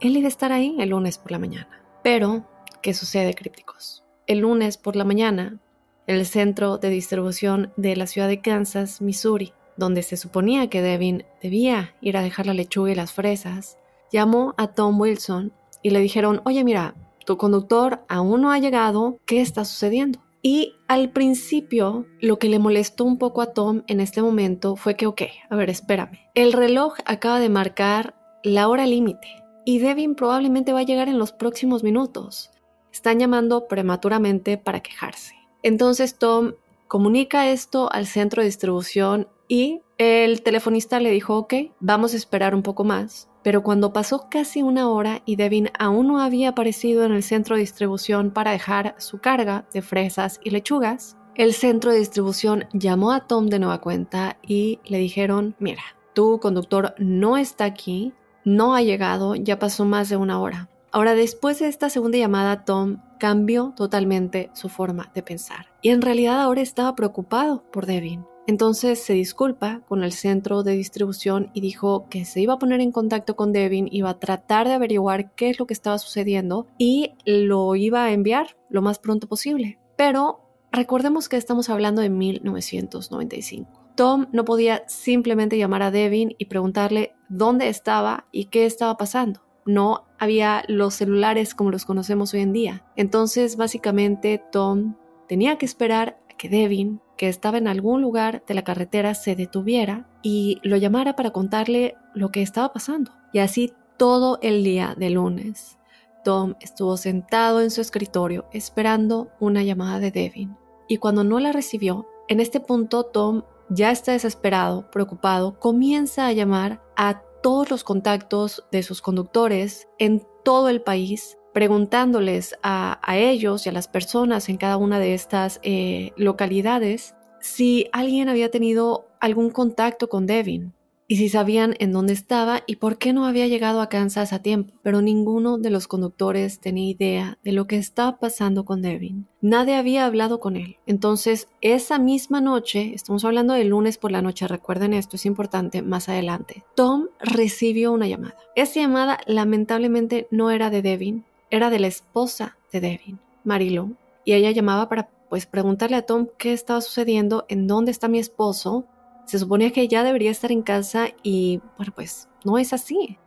él 0.00 0.16
iba 0.16 0.26
a 0.26 0.28
estar 0.28 0.52
ahí 0.52 0.76
el 0.78 0.90
lunes 0.90 1.16
por 1.16 1.32
la 1.32 1.38
mañana. 1.38 1.82
Pero, 2.02 2.46
¿qué 2.82 2.92
sucede, 2.92 3.34
crípticos? 3.34 4.04
El 4.26 4.40
lunes 4.40 4.76
por 4.76 4.96
la 4.96 5.04
mañana, 5.04 5.58
el 6.06 6.26
centro 6.26 6.78
de 6.78 6.90
distribución 6.90 7.72
de 7.76 7.96
la 7.96 8.06
ciudad 8.06 8.28
de 8.28 8.40
Kansas, 8.40 9.00
Missouri, 9.00 9.54
donde 9.76 10.02
se 10.02 10.16
suponía 10.16 10.68
que 10.68 10.82
Devin 10.82 11.24
debía 11.42 11.94
ir 12.00 12.16
a 12.16 12.22
dejar 12.22 12.46
la 12.46 12.54
lechuga 12.54 12.90
y 12.90 12.94
las 12.94 13.12
fresas, 13.12 13.78
llamó 14.12 14.54
a 14.58 14.68
Tom 14.68 15.00
Wilson 15.00 15.52
y 15.82 15.90
le 15.90 16.00
dijeron, 16.00 16.42
oye 16.44 16.64
mira, 16.64 16.94
tu 17.24 17.36
conductor 17.36 18.04
aún 18.08 18.42
no 18.42 18.50
ha 18.50 18.58
llegado, 18.58 19.18
¿qué 19.24 19.40
está 19.40 19.64
sucediendo? 19.64 20.20
Y 20.42 20.74
al 20.86 21.10
principio 21.10 22.06
lo 22.20 22.38
que 22.38 22.48
le 22.48 22.58
molestó 22.58 23.04
un 23.04 23.18
poco 23.18 23.42
a 23.42 23.52
Tom 23.52 23.82
en 23.86 24.00
este 24.00 24.22
momento 24.22 24.76
fue 24.76 24.96
que, 24.96 25.06
ok, 25.06 25.22
a 25.50 25.56
ver, 25.56 25.70
espérame, 25.70 26.20
el 26.34 26.52
reloj 26.52 26.94
acaba 27.04 27.40
de 27.40 27.48
marcar 27.48 28.14
la 28.44 28.68
hora 28.68 28.86
límite 28.86 29.28
y 29.64 29.80
Devin 29.80 30.14
probablemente 30.14 30.72
va 30.72 30.80
a 30.80 30.84
llegar 30.84 31.08
en 31.08 31.18
los 31.18 31.32
próximos 31.32 31.82
minutos. 31.82 32.50
Están 32.92 33.18
llamando 33.18 33.66
prematuramente 33.66 34.56
para 34.56 34.80
quejarse. 34.80 35.34
Entonces 35.62 36.18
Tom 36.18 36.54
comunica 36.86 37.50
esto 37.50 37.92
al 37.92 38.06
centro 38.06 38.40
de 38.40 38.46
distribución 38.46 39.28
y 39.48 39.82
el 39.98 40.42
telefonista 40.42 41.00
le 41.00 41.10
dijo, 41.10 41.36
ok, 41.36 41.54
vamos 41.80 42.14
a 42.14 42.16
esperar 42.16 42.54
un 42.54 42.62
poco 42.62 42.84
más. 42.84 43.27
Pero 43.42 43.62
cuando 43.62 43.92
pasó 43.92 44.28
casi 44.30 44.62
una 44.62 44.88
hora 44.90 45.22
y 45.24 45.36
Devin 45.36 45.70
aún 45.78 46.08
no 46.08 46.20
había 46.20 46.50
aparecido 46.50 47.04
en 47.04 47.12
el 47.12 47.22
centro 47.22 47.56
de 47.56 47.60
distribución 47.60 48.30
para 48.30 48.50
dejar 48.50 48.94
su 48.98 49.18
carga 49.18 49.66
de 49.72 49.82
fresas 49.82 50.40
y 50.42 50.50
lechugas, 50.50 51.16
el 51.34 51.54
centro 51.54 51.92
de 51.92 51.98
distribución 51.98 52.64
llamó 52.72 53.12
a 53.12 53.26
Tom 53.26 53.46
de 53.46 53.60
nueva 53.60 53.80
cuenta 53.80 54.38
y 54.42 54.80
le 54.84 54.98
dijeron, 54.98 55.54
mira, 55.60 55.82
tu 56.12 56.40
conductor 56.40 56.94
no 56.98 57.36
está 57.36 57.64
aquí, 57.64 58.12
no 58.44 58.74
ha 58.74 58.82
llegado, 58.82 59.36
ya 59.36 59.58
pasó 59.58 59.84
más 59.84 60.08
de 60.08 60.16
una 60.16 60.40
hora. 60.40 60.68
Ahora, 60.90 61.14
después 61.14 61.60
de 61.60 61.68
esta 61.68 61.90
segunda 61.90 62.18
llamada, 62.18 62.64
Tom 62.64 63.02
cambió 63.20 63.72
totalmente 63.76 64.50
su 64.54 64.68
forma 64.68 65.12
de 65.14 65.22
pensar. 65.22 65.66
Y 65.80 65.90
en 65.90 66.02
realidad 66.02 66.40
ahora 66.40 66.62
estaba 66.62 66.96
preocupado 66.96 67.62
por 67.70 67.86
Devin. 67.86 68.24
Entonces 68.48 68.98
se 68.98 69.12
disculpa 69.12 69.82
con 69.86 70.02
el 70.02 70.12
centro 70.12 70.62
de 70.62 70.72
distribución 70.72 71.50
y 71.52 71.60
dijo 71.60 72.06
que 72.08 72.24
se 72.24 72.40
iba 72.40 72.54
a 72.54 72.58
poner 72.58 72.80
en 72.80 72.92
contacto 72.92 73.36
con 73.36 73.52
Devin, 73.52 73.90
iba 73.92 74.08
a 74.08 74.18
tratar 74.18 74.66
de 74.66 74.72
averiguar 74.72 75.34
qué 75.34 75.50
es 75.50 75.58
lo 75.58 75.66
que 75.66 75.74
estaba 75.74 75.98
sucediendo 75.98 76.66
y 76.78 77.12
lo 77.26 77.76
iba 77.76 78.04
a 78.04 78.12
enviar 78.12 78.56
lo 78.70 78.80
más 78.80 79.00
pronto 79.00 79.28
posible. 79.28 79.78
Pero 79.98 80.40
recordemos 80.72 81.28
que 81.28 81.36
estamos 81.36 81.68
hablando 81.68 82.00
de 82.00 82.08
1995. 82.08 83.92
Tom 83.94 84.28
no 84.32 84.46
podía 84.46 84.82
simplemente 84.88 85.58
llamar 85.58 85.82
a 85.82 85.90
Devin 85.90 86.34
y 86.38 86.46
preguntarle 86.46 87.12
dónde 87.28 87.68
estaba 87.68 88.28
y 88.32 88.46
qué 88.46 88.64
estaba 88.64 88.96
pasando. 88.96 89.42
No 89.66 90.06
había 90.18 90.64
los 90.68 90.94
celulares 90.94 91.54
como 91.54 91.70
los 91.70 91.84
conocemos 91.84 92.32
hoy 92.32 92.40
en 92.40 92.54
día. 92.54 92.86
Entonces, 92.96 93.58
básicamente, 93.58 94.42
Tom 94.50 94.94
tenía 95.28 95.58
que 95.58 95.66
esperar 95.66 96.18
que 96.38 96.48
Devin 96.48 97.00
que 97.18 97.28
estaba 97.28 97.58
en 97.58 97.68
algún 97.68 98.00
lugar 98.00 98.44
de 98.46 98.54
la 98.54 98.62
carretera 98.62 99.12
se 99.14 99.34
detuviera 99.34 100.08
y 100.22 100.60
lo 100.62 100.76
llamara 100.76 101.16
para 101.16 101.32
contarle 101.32 101.96
lo 102.14 102.30
que 102.30 102.40
estaba 102.40 102.72
pasando. 102.72 103.10
Y 103.32 103.40
así 103.40 103.74
todo 103.98 104.38
el 104.40 104.62
día 104.64 104.94
de 104.96 105.10
lunes, 105.10 105.78
Tom 106.24 106.54
estuvo 106.60 106.96
sentado 106.96 107.60
en 107.60 107.70
su 107.70 107.80
escritorio 107.80 108.46
esperando 108.52 109.28
una 109.40 109.62
llamada 109.64 109.98
de 109.98 110.12
Devin. 110.12 110.56
Y 110.86 110.98
cuando 110.98 111.24
no 111.24 111.40
la 111.40 111.52
recibió, 111.52 112.06
en 112.28 112.40
este 112.40 112.60
punto 112.60 113.04
Tom 113.04 113.42
ya 113.68 113.90
está 113.90 114.12
desesperado, 114.12 114.90
preocupado, 114.90 115.58
comienza 115.58 116.26
a 116.26 116.32
llamar 116.32 116.80
a 116.96 117.22
todos 117.42 117.70
los 117.70 117.84
contactos 117.84 118.64
de 118.70 118.82
sus 118.82 119.02
conductores 119.02 119.88
en 119.98 120.26
todo 120.44 120.68
el 120.68 120.82
país 120.82 121.37
preguntándoles 121.58 122.54
a, 122.62 123.00
ellos 123.16 123.66
y 123.66 123.68
a 123.68 123.72
las 123.72 123.88
personas 123.88 124.48
en 124.48 124.58
cada 124.58 124.76
una 124.76 125.00
de 125.00 125.14
estas 125.14 125.58
eh, 125.64 126.12
localidades 126.16 127.16
si 127.40 127.88
alguien 127.90 128.28
había 128.28 128.48
tenido 128.48 129.08
algún 129.18 129.50
contacto 129.50 130.08
con 130.08 130.24
Devin 130.24 130.72
y 131.08 131.16
si 131.16 131.28
sabían 131.28 131.74
en 131.80 131.90
dónde 131.90 132.12
estaba 132.12 132.62
y 132.66 132.76
por 132.76 132.98
qué 132.98 133.12
no 133.12 133.26
había 133.26 133.48
llegado 133.48 133.80
a 133.80 133.88
Kansas 133.88 134.32
a 134.32 134.40
tiempo, 134.40 134.74
pero 134.84 135.02
ninguno 135.02 135.58
de 135.58 135.70
los 135.70 135.88
conductores 135.88 136.60
tenía 136.60 136.90
idea 136.90 137.38
de 137.42 137.50
lo 137.50 137.66
que 137.66 137.76
estaba 137.76 138.20
pasando 138.20 138.64
con 138.64 138.80
Devin. 138.80 139.26
Nadie 139.40 139.74
había 139.74 140.06
hablado 140.06 140.38
con 140.38 140.54
él. 140.54 140.76
Entonces, 140.86 141.48
esa 141.60 141.98
misma 141.98 142.40
noche, 142.40 142.92
estamos 142.94 143.24
hablando 143.24 143.54
del 143.54 143.68
lunes 143.68 143.98
por 143.98 144.12
la 144.12 144.22
noche, 144.22 144.46
recuerden 144.46 144.92
esto, 144.92 145.16
es 145.16 145.26
importante 145.26 145.82
más 145.82 146.08
adelante, 146.08 146.62
Tom 146.76 147.06
recibió 147.18 147.90
una 147.90 148.06
llamada. 148.06 148.36
Esa 148.54 148.80
llamada 148.80 149.18
lamentablemente 149.26 150.28
no 150.30 150.52
era 150.52 150.70
de 150.70 150.82
Devin, 150.82 151.24
era 151.50 151.70
de 151.70 151.78
la 151.78 151.86
esposa 151.86 152.56
de 152.72 152.80
Devin, 152.80 153.20
Marilu, 153.44 153.96
y 154.24 154.34
ella 154.34 154.50
llamaba 154.50 154.88
para 154.88 155.08
pues 155.28 155.46
preguntarle 155.46 155.96
a 155.96 156.06
Tom 156.06 156.28
qué 156.38 156.52
estaba 156.52 156.80
sucediendo, 156.80 157.44
en 157.48 157.66
dónde 157.66 157.90
está 157.90 158.08
mi 158.08 158.18
esposo. 158.18 158.86
Se 159.26 159.38
suponía 159.38 159.72
que 159.72 159.88
ya 159.88 160.04
debería 160.04 160.30
estar 160.30 160.52
en 160.52 160.62
casa 160.62 161.08
y 161.22 161.60
bueno, 161.76 161.92
pues 161.94 162.28
no 162.44 162.58
es 162.58 162.72
así. 162.72 163.18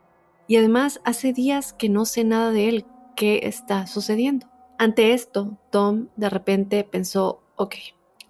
Y 0.47 0.57
además 0.57 0.99
hace 1.05 1.33
días 1.33 1.73
que 1.73 1.89
no 1.89 2.05
sé 2.05 2.23
nada 2.23 2.51
de 2.51 2.69
él, 2.69 2.85
qué 3.15 3.41
está 3.43 3.87
sucediendo. 3.87 4.47
Ante 4.77 5.13
esto, 5.13 5.57
Tom 5.69 6.07
de 6.15 6.29
repente 6.29 6.83
pensó, 6.83 7.43
ok, 7.55 7.75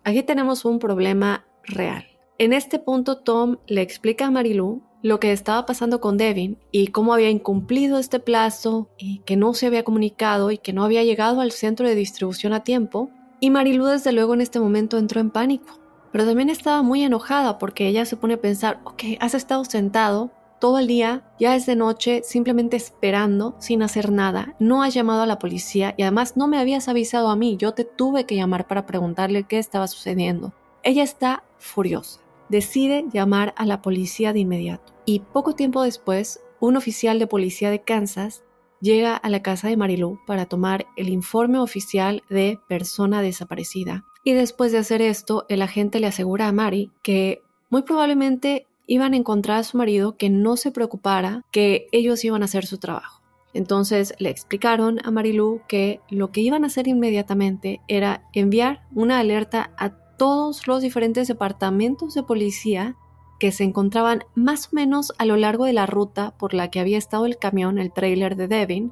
aquí 0.04 0.24
tenemos 0.24 0.66
un 0.66 0.80
problema 0.80 1.46
real. 1.64 2.06
En 2.38 2.54
este 2.54 2.80
punto, 2.80 3.20
Tom 3.20 3.58
le 3.68 3.82
explica 3.82 4.26
a 4.26 4.32
Marilu 4.32 4.82
lo 5.02 5.20
que 5.20 5.32
estaba 5.32 5.66
pasando 5.66 6.00
con 6.00 6.18
Devin 6.18 6.58
y 6.72 6.88
cómo 6.88 7.14
había 7.14 7.30
incumplido 7.30 7.98
este 7.98 8.20
plazo 8.20 8.88
y 8.98 9.20
que 9.20 9.36
no 9.36 9.54
se 9.54 9.68
había 9.68 9.84
comunicado 9.84 10.52
y 10.52 10.58
que 10.58 10.74
no 10.74 10.84
había 10.84 11.04
llegado 11.04 11.42
al 11.42 11.52
centro 11.52 11.88
de 11.88 11.96
distribución 11.96 12.54
a 12.54 12.64
tiempo. 12.64 13.10
Y 13.40 13.50
Marilu 13.50 13.86
desde 13.86 14.12
luego 14.12 14.34
en 14.34 14.42
este 14.42 14.60
momento 14.60 14.98
entró 14.98 15.20
en 15.20 15.32
pánico, 15.32 15.80
pero 16.12 16.26
también 16.26 16.50
estaba 16.50 16.84
muy 16.84 17.02
enojada 17.04 17.58
porque 17.58 17.88
ella 17.88 18.06
se 18.06 18.18
pone 18.18 18.36
a 18.36 18.42
pensar, 18.42 18.80
ok, 18.84 19.04
has 19.20 19.34
estado 19.34 19.66
sentado 19.66 20.32
todo 20.60 20.78
el 20.78 20.86
día, 20.86 21.24
ya 21.40 21.56
es 21.56 21.66
de 21.66 21.76
noche, 21.76 22.22
simplemente 22.24 22.78
esperando, 22.78 23.56
sin 23.58 23.82
hacer 23.82 24.12
nada, 24.12 24.56
no 24.60 24.84
has 24.84 24.94
llamado 24.94 25.24
a 25.24 25.26
la 25.26 25.40
policía 25.40 25.96
y 25.98 26.04
además 26.04 26.38
no 26.38 26.48
me 26.48 26.60
habías 26.60 26.88
avisado 26.88 27.30
a 27.30 27.36
mí, 27.36 27.58
yo 27.58 27.74
te 27.74 27.84
tuve 27.84 28.28
que 28.28 28.36
llamar 28.36 28.68
para 28.68 28.86
preguntarle 28.86 29.44
qué 29.44 29.58
estaba 29.58 29.88
sucediendo. 29.88 30.54
Ella 30.84 31.02
está 31.02 31.44
furiosa 31.58 32.20
decide 32.52 33.06
llamar 33.12 33.54
a 33.58 33.66
la 33.66 33.82
policía 33.82 34.34
de 34.34 34.40
inmediato. 34.40 34.94
Y 35.06 35.22
poco 35.22 35.56
tiempo 35.56 35.82
después, 35.82 36.42
un 36.60 36.76
oficial 36.76 37.18
de 37.18 37.26
policía 37.26 37.72
de 37.72 37.82
Kansas 37.82 38.44
llega 38.82 39.16
a 39.16 39.30
la 39.30 39.42
casa 39.42 39.70
de 39.70 39.78
Marilu 39.78 40.20
para 40.28 40.46
tomar 40.46 40.86
el 40.98 41.10
informe 41.10 41.60
oficial 41.60 42.24
de 42.30 42.60
persona 42.68 43.22
desaparecida. 43.22 44.04
Y 44.24 44.34
después 44.34 44.72
de 44.72 44.80
hacer 44.80 45.02
esto, 45.02 45.46
el 45.50 45.62
agente 45.62 46.00
le 46.00 46.08
asegura 46.08 46.48
a 46.48 46.52
Mari 46.52 46.92
que 47.02 47.42
muy 47.70 47.84
probablemente 47.84 48.68
iban 48.86 49.14
a 49.14 49.18
encontrar 49.18 49.60
a 49.60 49.64
su 49.64 49.78
marido 49.78 50.18
que 50.18 50.30
no 50.30 50.58
se 50.58 50.72
preocupara, 50.72 51.46
que 51.52 51.88
ellos 51.94 52.24
iban 52.26 52.42
a 52.42 52.46
hacer 52.46 52.66
su 52.66 52.78
trabajo. 52.78 53.22
Entonces 53.54 54.14
le 54.20 54.30
explicaron 54.30 55.00
a 55.04 55.12
Marilu 55.12 55.62
que 55.68 56.02
lo 56.10 56.32
que 56.32 56.42
iban 56.42 56.64
a 56.64 56.68
hacer 56.68 56.88
inmediatamente 56.88 57.82
era 57.88 58.30
enviar 58.34 58.84
una 58.94 59.20
alerta 59.20 59.72
a 59.78 60.01
todos 60.22 60.68
los 60.68 60.84
diferentes 60.84 61.28
departamentos 61.28 62.14
de 62.14 62.22
policía 62.22 62.96
que 63.40 63.52
se 63.52 63.64
encontraban 63.64 64.24
más 64.36 64.68
o 64.68 64.76
menos 64.76 65.14
a 65.18 65.26
lo 65.26 65.36
largo 65.36 65.66
de 65.66 65.74
la 65.74 65.88
ruta 65.88 66.38
por 66.38 66.54
la 66.54 66.70
que 66.70 66.80
había 66.80 67.00
estado 67.00 67.26
el 67.26 67.40
camión, 67.40 67.80
el 67.80 67.92
trailer 67.92 68.36
de 68.36 68.48
Devin, 68.48 68.92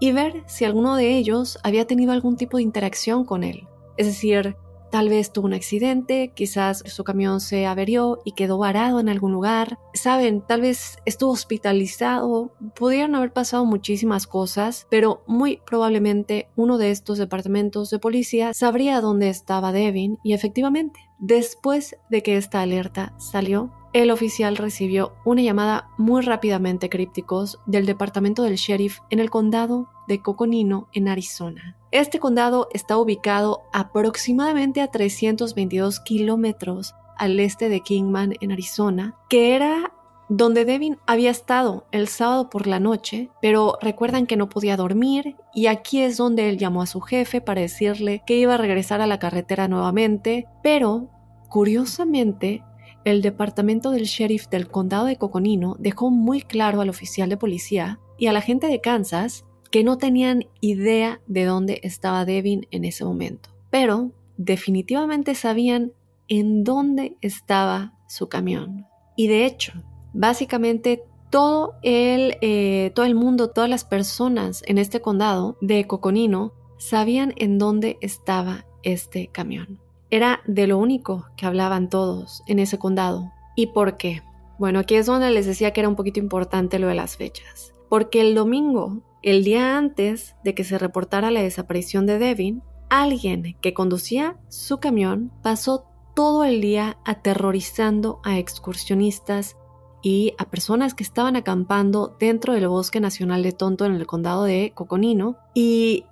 y 0.00 0.12
ver 0.12 0.42
si 0.46 0.64
alguno 0.64 0.96
de 0.96 1.14
ellos 1.18 1.58
había 1.62 1.86
tenido 1.86 2.12
algún 2.12 2.38
tipo 2.38 2.56
de 2.56 2.62
interacción 2.62 3.26
con 3.26 3.44
él. 3.44 3.68
Es 3.98 4.06
decir, 4.06 4.56
Tal 4.92 5.08
vez 5.08 5.32
tuvo 5.32 5.46
un 5.46 5.54
accidente, 5.54 6.32
quizás 6.34 6.82
su 6.84 7.02
camión 7.02 7.40
se 7.40 7.64
averió 7.64 8.18
y 8.26 8.32
quedó 8.32 8.58
varado 8.58 9.00
en 9.00 9.08
algún 9.08 9.32
lugar. 9.32 9.78
Saben, 9.94 10.42
tal 10.46 10.60
vez 10.60 10.98
estuvo 11.06 11.30
hospitalizado. 11.32 12.52
Pudieron 12.74 13.14
haber 13.14 13.32
pasado 13.32 13.64
muchísimas 13.64 14.26
cosas, 14.26 14.86
pero 14.90 15.22
muy 15.26 15.62
probablemente 15.64 16.50
uno 16.56 16.76
de 16.76 16.90
estos 16.90 17.16
departamentos 17.16 17.88
de 17.88 18.00
policía 18.00 18.52
sabría 18.52 19.00
dónde 19.00 19.30
estaba 19.30 19.72
Devin 19.72 20.18
y 20.22 20.34
efectivamente, 20.34 21.00
después 21.22 21.96
de 22.10 22.22
que 22.22 22.36
esta 22.36 22.60
alerta 22.60 23.14
salió, 23.16 23.70
el 23.92 24.10
oficial 24.10 24.56
recibió 24.56 25.14
una 25.24 25.40
llamada 25.42 25.88
muy 25.96 26.22
rápidamente 26.22 26.90
crípticos 26.90 27.60
del 27.64 27.86
departamento 27.86 28.42
del 28.42 28.56
sheriff 28.56 28.98
en 29.08 29.20
el 29.20 29.30
condado 29.30 29.88
de 30.08 30.20
Coconino, 30.20 30.88
en 30.92 31.08
Arizona. 31.08 31.76
Este 31.92 32.18
condado 32.18 32.68
está 32.72 32.98
ubicado 32.98 33.62
aproximadamente 33.72 34.80
a 34.80 34.88
322 34.88 36.00
kilómetros 36.00 36.94
al 37.16 37.38
este 37.38 37.68
de 37.68 37.80
Kingman 37.80 38.34
en 38.40 38.50
Arizona, 38.50 39.14
que 39.28 39.54
era 39.54 39.92
donde 40.34 40.64
Devin 40.64 40.96
había 41.06 41.30
estado 41.30 41.86
el 41.92 42.08
sábado 42.08 42.48
por 42.48 42.66
la 42.66 42.80
noche, 42.80 43.28
pero 43.42 43.76
recuerdan 43.82 44.26
que 44.26 44.38
no 44.38 44.48
podía 44.48 44.78
dormir 44.78 45.36
y 45.52 45.66
aquí 45.66 46.00
es 46.00 46.16
donde 46.16 46.48
él 46.48 46.56
llamó 46.56 46.80
a 46.80 46.86
su 46.86 47.02
jefe 47.02 47.42
para 47.42 47.60
decirle 47.60 48.22
que 48.26 48.38
iba 48.38 48.54
a 48.54 48.58
regresar 48.58 49.02
a 49.02 49.06
la 49.06 49.18
carretera 49.18 49.68
nuevamente, 49.68 50.46
pero 50.62 51.10
curiosamente 51.50 52.64
el 53.04 53.20
departamento 53.20 53.90
del 53.90 54.04
sheriff 54.04 54.48
del 54.48 54.68
condado 54.68 55.04
de 55.04 55.16
Coconino 55.16 55.76
dejó 55.78 56.10
muy 56.10 56.40
claro 56.40 56.80
al 56.80 56.88
oficial 56.88 57.28
de 57.28 57.36
policía 57.36 58.00
y 58.16 58.28
a 58.28 58.32
la 58.32 58.40
gente 58.40 58.68
de 58.68 58.80
Kansas 58.80 59.44
que 59.70 59.84
no 59.84 59.98
tenían 59.98 60.46
idea 60.62 61.20
de 61.26 61.44
dónde 61.44 61.80
estaba 61.82 62.24
Devin 62.24 62.66
en 62.70 62.86
ese 62.86 63.04
momento, 63.04 63.50
pero 63.68 64.12
definitivamente 64.38 65.34
sabían 65.34 65.92
en 66.28 66.64
dónde 66.64 67.18
estaba 67.20 67.98
su 68.08 68.30
camión. 68.30 68.86
Y 69.14 69.26
de 69.26 69.44
hecho, 69.44 69.74
básicamente 70.12 71.04
todo 71.30 71.76
el, 71.82 72.36
eh, 72.42 72.92
todo 72.94 73.06
el 73.06 73.14
mundo, 73.14 73.50
todas 73.50 73.70
las 73.70 73.84
personas 73.84 74.62
en 74.66 74.78
este 74.78 75.00
condado 75.00 75.56
de 75.60 75.86
Coconino 75.86 76.52
sabían 76.76 77.32
en 77.36 77.58
dónde 77.58 77.96
estaba 78.00 78.66
este 78.82 79.28
camión. 79.28 79.80
Era 80.10 80.40
de 80.46 80.66
lo 80.66 80.76
único 80.76 81.26
que 81.36 81.46
hablaban 81.46 81.88
todos 81.88 82.42
en 82.46 82.58
ese 82.58 82.78
condado. 82.78 83.32
¿Y 83.56 83.68
por 83.68 83.96
qué? 83.96 84.22
Bueno, 84.58 84.80
aquí 84.80 84.94
es 84.94 85.06
donde 85.06 85.30
les 85.30 85.46
decía 85.46 85.72
que 85.72 85.80
era 85.80 85.88
un 85.88 85.96
poquito 85.96 86.20
importante 86.20 86.78
lo 86.78 86.88
de 86.88 86.94
las 86.94 87.16
fechas. 87.16 87.72
Porque 87.88 88.20
el 88.20 88.34
domingo, 88.34 89.00
el 89.22 89.42
día 89.42 89.78
antes 89.78 90.36
de 90.44 90.54
que 90.54 90.64
se 90.64 90.78
reportara 90.78 91.30
la 91.30 91.42
desaparición 91.42 92.04
de 92.04 92.18
Devin, 92.18 92.62
alguien 92.90 93.56
que 93.62 93.72
conducía 93.72 94.36
su 94.48 94.78
camión 94.78 95.32
pasó 95.42 95.86
todo 96.14 96.44
el 96.44 96.60
día 96.60 96.98
aterrorizando 97.06 98.20
a 98.22 98.38
excursionistas 98.38 99.56
y 100.02 100.34
a 100.36 100.50
personas 100.50 100.94
que 100.94 101.04
estaban 101.04 101.36
acampando 101.36 102.16
dentro 102.18 102.54
del 102.54 102.68
Bosque 102.68 103.00
Nacional 103.00 103.42
de 103.42 103.52
Tonto 103.52 103.86
en 103.86 103.94
el 103.94 104.06
condado 104.06 104.44
de 104.44 104.72
Coconino. 104.74 105.36
Y 105.54 106.04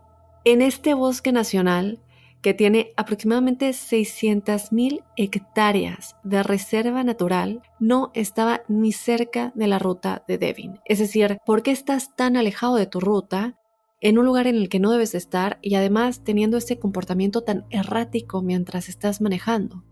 en 0.45 0.63
este 0.63 0.95
bosque 0.95 1.33
nacional, 1.33 2.01
que 2.41 2.55
tiene 2.55 2.93
aproximadamente 2.97 3.71
600.000 3.71 5.05
hectáreas 5.17 6.17
de 6.23 6.43
reserva 6.43 7.05
natural, 7.05 7.63
no 7.79 8.11
estaba 8.15 8.63
ni 8.69 8.93
cerca 8.93 9.53
de 9.55 9.67
la 9.67 9.79
ruta 9.79 10.25
de 10.27 10.39
Devin. 10.39 10.81
Es 10.87 11.01
decir, 11.01 11.39
¿por 11.45 11.63
qué 11.63 11.73
estás 11.73 12.17
tan 12.17 12.37
alejado 12.37 12.77
de 12.77 12.87
tu 12.87 13.01
ruta 13.01 13.59
en 14.01 14.19
un 14.19 14.25
lugar 14.25 14.47
en 14.47 14.57
el 14.57 14.71
que 14.71 14.81
no 14.81 14.91
debes 14.91 15.15
estar 15.15 15.59
y 15.61 15.75
además 15.75 16.25
teniendo 16.25 16.57
ese 16.57 16.79
comportamiento 16.79 17.43
tan 17.43 17.67
errático 17.69 18.41
mientras 18.41 18.89
estás 18.89 19.21
manejando? 19.21 19.85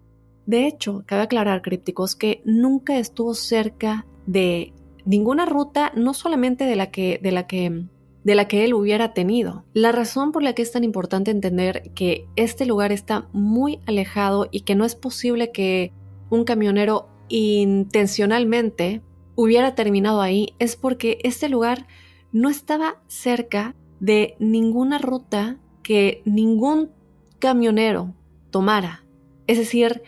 De 0.49 0.67
hecho, 0.67 1.02
cabe 1.05 1.25
aclarar, 1.25 1.61
crípticos, 1.61 2.17
que 2.17 2.40
nunca 2.47 2.97
estuvo 2.97 3.35
cerca 3.35 4.07
de 4.25 4.73
ninguna 5.05 5.45
ruta, 5.45 5.93
no 5.95 6.14
solamente 6.14 6.64
de 6.64 6.75
la 6.75 6.90
que, 6.90 7.21
de 7.23 7.33
la 7.33 7.47
que, 7.47 7.85
de 8.25 8.35
la 8.35 8.49
que 8.49 8.64
él 8.64 8.73
hubiera 8.73 9.12
tenido. 9.12 9.67
La 9.75 9.93
razón 9.93 10.33
por 10.33 10.43
la 10.43 10.55
que 10.55 10.62
es 10.62 10.73
tan 10.73 10.85
importante 10.85 11.31
entender 11.31 11.90
que 11.95 12.26
este 12.35 12.64
lugar 12.64 12.93
está 12.93 13.28
muy 13.35 13.81
alejado 13.85 14.49
y 14.50 14.61
que 14.61 14.75
no 14.75 14.87
es 14.87 14.95
posible 14.95 15.52
que 15.52 15.93
un 16.31 16.45
camionero 16.45 17.11
intencionalmente 17.28 19.02
hubiera 19.35 19.75
terminado 19.75 20.23
ahí 20.23 20.55
es 20.59 20.76
porque 20.76 21.19
este 21.25 21.50
lugar 21.50 21.87
no 22.33 22.49
estaba 22.49 23.02
cerca 23.07 23.75
de 24.00 24.35
ninguna 24.38 24.97
ruta 24.97 25.59
que 25.83 26.23
ningún 26.25 26.90
camionero 27.38 28.14
tomara. 28.50 29.05
Es 29.47 29.59
decir, 29.59 30.02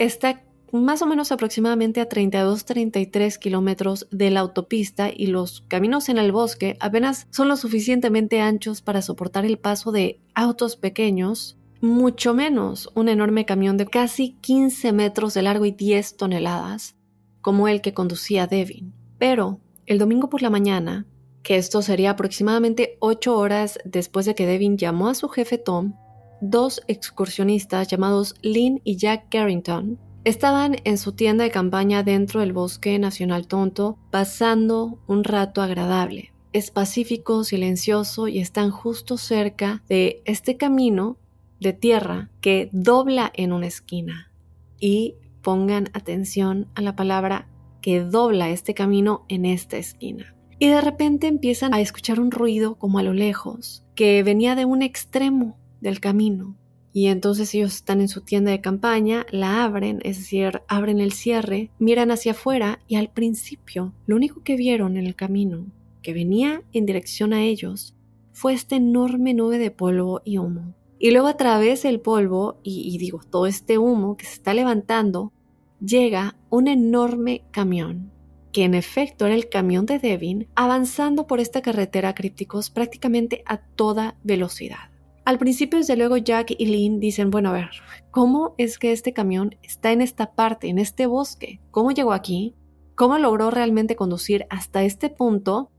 está 0.00 0.42
más 0.72 1.02
o 1.02 1.06
menos 1.06 1.30
aproximadamente 1.30 2.00
a 2.00 2.08
32-33 2.08 3.38
kilómetros 3.38 4.06
de 4.10 4.30
la 4.30 4.40
autopista 4.40 5.10
y 5.14 5.26
los 5.26 5.62
caminos 5.68 6.08
en 6.08 6.16
el 6.16 6.32
bosque 6.32 6.76
apenas 6.80 7.26
son 7.30 7.48
lo 7.48 7.56
suficientemente 7.56 8.40
anchos 8.40 8.80
para 8.80 9.02
soportar 9.02 9.44
el 9.44 9.58
paso 9.58 9.92
de 9.92 10.20
autos 10.34 10.76
pequeños, 10.76 11.58
mucho 11.80 12.34
menos 12.34 12.88
un 12.94 13.08
enorme 13.08 13.44
camión 13.44 13.76
de 13.76 13.86
casi 13.86 14.36
15 14.40 14.92
metros 14.92 15.34
de 15.34 15.42
largo 15.42 15.66
y 15.66 15.72
10 15.72 16.16
toneladas, 16.16 16.96
como 17.42 17.68
el 17.68 17.82
que 17.82 17.92
conducía 17.92 18.46
Devin. 18.46 18.94
Pero 19.18 19.60
el 19.86 19.98
domingo 19.98 20.30
por 20.30 20.40
la 20.40 20.50
mañana, 20.50 21.06
que 21.42 21.56
esto 21.56 21.82
sería 21.82 22.10
aproximadamente 22.10 22.96
8 23.00 23.36
horas 23.36 23.78
después 23.84 24.24
de 24.24 24.34
que 24.34 24.46
Devin 24.46 24.78
llamó 24.78 25.08
a 25.08 25.14
su 25.14 25.28
jefe 25.28 25.58
Tom, 25.58 25.94
dos 26.40 26.82
excursionistas 26.88 27.88
llamados 27.88 28.34
Lynn 28.42 28.80
y 28.84 28.96
Jack 28.96 29.28
Carrington 29.30 29.98
estaban 30.24 30.76
en 30.84 30.98
su 30.98 31.12
tienda 31.12 31.44
de 31.44 31.50
campaña 31.50 32.02
dentro 32.02 32.40
del 32.40 32.52
bosque 32.52 32.98
nacional 32.98 33.46
tonto, 33.46 33.98
pasando 34.10 34.98
un 35.06 35.24
rato 35.24 35.62
agradable. 35.62 36.32
Es 36.52 36.70
pacífico, 36.70 37.44
silencioso 37.44 38.28
y 38.28 38.38
están 38.38 38.70
justo 38.70 39.16
cerca 39.16 39.82
de 39.88 40.22
este 40.24 40.56
camino 40.56 41.16
de 41.60 41.72
tierra 41.72 42.30
que 42.40 42.68
dobla 42.72 43.30
en 43.34 43.52
una 43.52 43.66
esquina. 43.66 44.30
Y 44.78 45.14
pongan 45.42 45.90
atención 45.92 46.68
a 46.74 46.82
la 46.82 46.96
palabra 46.96 47.48
que 47.80 48.00
dobla 48.00 48.50
este 48.50 48.74
camino 48.74 49.24
en 49.28 49.44
esta 49.44 49.76
esquina. 49.76 50.34
Y 50.58 50.68
de 50.68 50.80
repente 50.80 51.26
empiezan 51.26 51.72
a 51.72 51.80
escuchar 51.80 52.20
un 52.20 52.30
ruido 52.30 52.74
como 52.74 52.98
a 52.98 53.02
lo 53.02 53.14
lejos, 53.14 53.84
que 53.94 54.22
venía 54.22 54.54
de 54.54 54.66
un 54.66 54.82
extremo 54.82 55.59
del 55.80 56.00
camino. 56.00 56.56
Y 56.92 57.06
entonces 57.06 57.54
ellos 57.54 57.74
están 57.74 58.00
en 58.00 58.08
su 58.08 58.22
tienda 58.22 58.50
de 58.50 58.60
campaña, 58.60 59.24
la 59.30 59.62
abren, 59.64 60.00
es 60.02 60.18
decir, 60.18 60.62
abren 60.66 61.00
el 61.00 61.12
cierre, 61.12 61.70
miran 61.78 62.10
hacia 62.10 62.32
afuera 62.32 62.80
y 62.88 62.96
al 62.96 63.10
principio 63.10 63.94
lo 64.06 64.16
único 64.16 64.42
que 64.42 64.56
vieron 64.56 64.96
en 64.96 65.06
el 65.06 65.14
camino, 65.14 65.66
que 66.02 66.12
venía 66.12 66.62
en 66.72 66.86
dirección 66.86 67.32
a 67.32 67.42
ellos, 67.42 67.94
fue 68.32 68.54
esta 68.54 68.76
enorme 68.76 69.34
nube 69.34 69.58
de 69.58 69.70
polvo 69.70 70.20
y 70.24 70.38
humo. 70.38 70.74
Y 70.98 71.12
luego 71.12 71.28
a 71.28 71.36
través 71.36 71.82
del 71.84 72.00
polvo 72.00 72.58
y, 72.62 72.92
y 72.92 72.98
digo, 72.98 73.20
todo 73.30 73.46
este 73.46 73.78
humo 73.78 74.16
que 74.16 74.26
se 74.26 74.34
está 74.34 74.52
levantando, 74.52 75.32
llega 75.80 76.36
un 76.50 76.68
enorme 76.68 77.44
camión, 77.52 78.10
que 78.52 78.64
en 78.64 78.74
efecto 78.74 79.26
era 79.26 79.34
el 79.34 79.48
camión 79.48 79.86
de 79.86 79.98
Devin, 79.98 80.48
avanzando 80.54 81.26
por 81.26 81.40
esta 81.40 81.62
carretera 81.62 82.14
crípticos 82.14 82.70
prácticamente 82.70 83.42
a 83.46 83.58
toda 83.58 84.16
velocidad. 84.22 84.89
Al 85.24 85.38
principio, 85.38 85.78
desde 85.78 85.96
luego, 85.96 86.16
Jack 86.16 86.52
y 86.56 86.66
Lynn 86.66 86.98
dicen, 86.98 87.30
bueno, 87.30 87.50
a 87.50 87.52
ver, 87.52 87.70
¿cómo 88.10 88.54
es 88.58 88.78
que 88.78 88.92
este 88.92 89.12
camión 89.12 89.56
está 89.62 89.92
en 89.92 90.00
esta 90.00 90.32
parte, 90.32 90.68
en 90.68 90.78
este 90.78 91.06
bosque? 91.06 91.60
¿Cómo 91.70 91.92
llegó 91.92 92.12
aquí? 92.12 92.54
¿Cómo 92.94 93.18
logró 93.18 93.50
realmente 93.50 93.96
conducir 93.96 94.46
hasta 94.50 94.82
este 94.82 95.08
punto? 95.10 95.70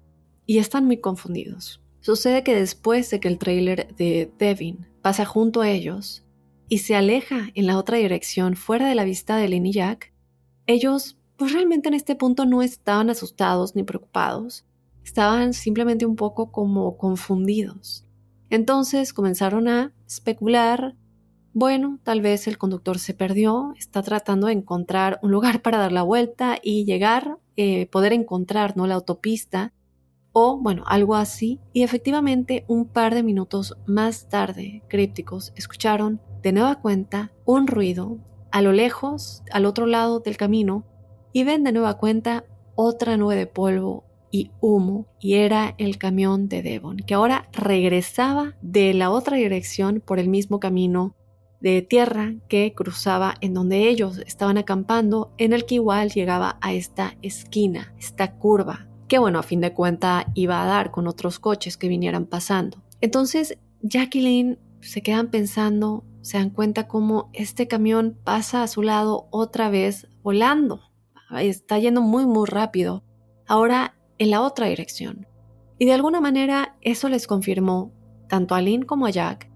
Y 0.46 0.60
están 0.60 0.86
muy 0.86 0.98
confundidos. 0.98 1.82
Sucede 2.02 2.44
que 2.44 2.56
después 2.56 3.10
de 3.12 3.20
que 3.20 3.28
el 3.28 3.38
trailer 3.38 3.94
de 3.96 4.32
Devin 4.38 4.88
pasa 5.02 5.26
junto 5.26 5.62
a 5.62 5.70
ellos 5.70 6.26
y 6.68 6.80
se 6.80 6.96
aleja 6.96 7.50
en 7.54 7.68
la 7.68 7.78
otra 7.78 7.98
dirección, 7.98 8.56
fuera 8.56 8.88
de 8.88 8.96
la 8.96 9.04
vista 9.04 9.38
de 9.38 9.50
Lynn 9.50 9.66
y 9.66 9.74
Jack, 9.74 10.14
ellos 10.66 11.18
pues 11.36 11.54
realmente 11.54 11.90
en 11.90 11.96
este 11.96 12.16
punto 12.16 12.46
no 12.46 12.62
estaban 12.62 13.10
asustados 13.10 13.76
ni 13.76 13.84
preocupados, 13.84 14.66
estaban 15.04 15.54
simplemente 15.54 16.06
un 16.06 16.16
poco 16.16 16.52
como 16.52 16.98
confundidos. 16.98 18.06
Entonces 18.52 19.14
comenzaron 19.14 19.70
a 19.70 19.94
especular, 20.06 20.96
bueno, 21.54 22.00
tal 22.04 22.20
vez 22.20 22.48
el 22.48 22.58
conductor 22.58 23.00
se 23.00 23.14
perdió, 23.14 23.74
está 23.78 24.04
tratando 24.04 24.48
de 24.48 24.54
encontrar 24.54 25.20
un 25.24 25.32
lugar 25.32 25.62
para 25.64 25.78
dar 25.78 25.94
la 25.94 26.04
vuelta 26.04 26.60
y 26.62 26.84
llegar, 26.84 27.40
eh, 27.56 27.88
poder 27.88 28.12
encontrar 28.12 28.76
¿no? 28.76 28.86
la 28.88 28.96
autopista 28.96 29.74
o 30.34 30.58
bueno, 30.58 30.84
algo 30.86 31.16
así. 31.16 31.62
Y 31.72 31.84
efectivamente, 31.84 32.66
un 32.68 32.86
par 32.86 33.16
de 33.16 33.24
minutos 33.24 33.78
más 33.86 34.28
tarde, 34.28 34.84
crípticos 34.90 35.54
escucharon 35.56 36.22
de 36.42 36.52
nueva 36.52 36.82
cuenta 36.82 37.32
un 37.46 37.68
ruido 37.68 38.18
a 38.52 38.62
lo 38.62 38.74
lejos, 38.74 39.44
al 39.52 39.66
otro 39.66 39.86
lado 39.86 40.20
del 40.20 40.36
camino, 40.36 40.84
y 41.32 41.46
ven 41.46 41.64
de 41.64 41.72
nueva 41.72 41.98
cuenta 41.98 42.44
otra 42.76 43.16
nube 43.16 43.38
de 43.38 43.48
polvo 43.48 44.04
y 44.32 44.52
humo 44.62 45.08
y 45.20 45.36
era 45.36 45.76
el 45.78 45.98
camión 45.98 46.48
de 46.48 46.64
Devon, 46.64 46.98
que 46.98 47.14
ahora 47.14 47.50
regresaba 47.52 48.56
de 48.62 48.94
la 48.94 49.12
otra 49.12 49.38
dirección 49.38 50.02
por 50.06 50.20
el 50.20 50.30
mismo 50.30 50.60
camino 50.60 51.16
de 51.60 51.82
tierra 51.82 52.34
que 52.48 52.74
cruzaba 52.76 53.36
en 53.42 53.54
donde 53.54 53.88
ellos 53.88 54.18
estaban 54.26 54.58
acampando, 54.58 55.34
en 55.38 55.54
el 55.54 55.66
que 55.66 55.76
igual 55.76 56.10
llegaba 56.10 56.58
a 56.62 56.74
esta 56.74 57.16
esquina, 57.22 57.94
esta 58.00 58.36
curva, 58.38 58.88
que 59.08 59.20
bueno, 59.20 59.40
a 59.40 59.44
fin 59.44 59.62
de 59.62 59.74
cuenta 59.74 60.26
iba 60.34 60.64
a 60.64 60.66
dar 60.66 60.90
con 60.90 61.08
otros 61.08 61.38
coches 61.38 61.78
que 61.78 61.88
vinieran 61.88 62.26
pasando. 62.26 62.82
Entonces, 63.00 63.60
Jacqueline 63.82 64.58
se 64.80 65.04
quedan 65.04 65.30
pensando, 65.30 66.04
se 66.22 66.38
dan 66.38 66.50
cuenta 66.50 66.88
cómo 66.88 67.30
este 67.34 67.68
camión 67.68 68.18
pasa 68.24 68.64
a 68.64 68.68
su 68.68 68.82
lado 68.82 69.28
otra 69.32 69.70
vez 69.70 70.08
volando. 70.24 70.82
Está 71.40 71.78
yendo 71.78 72.02
muy, 72.02 72.26
muy 72.26 72.48
rápido. 72.48 73.04
Ahora 73.48 73.96
en 74.22 74.30
la 74.30 74.42
otra 74.44 74.68
dirección. 74.68 75.26
Y 75.80 75.88
de 75.88 75.94
alguna 75.94 76.22
manera 76.22 76.78
eso 76.82 77.10
les 77.10 77.26
confirmó, 77.26 77.92
tanto 78.30 78.54
a 78.54 78.62
Lynn 78.62 78.84
como 78.84 79.08
a 79.08 79.10
Jack, 79.10 79.50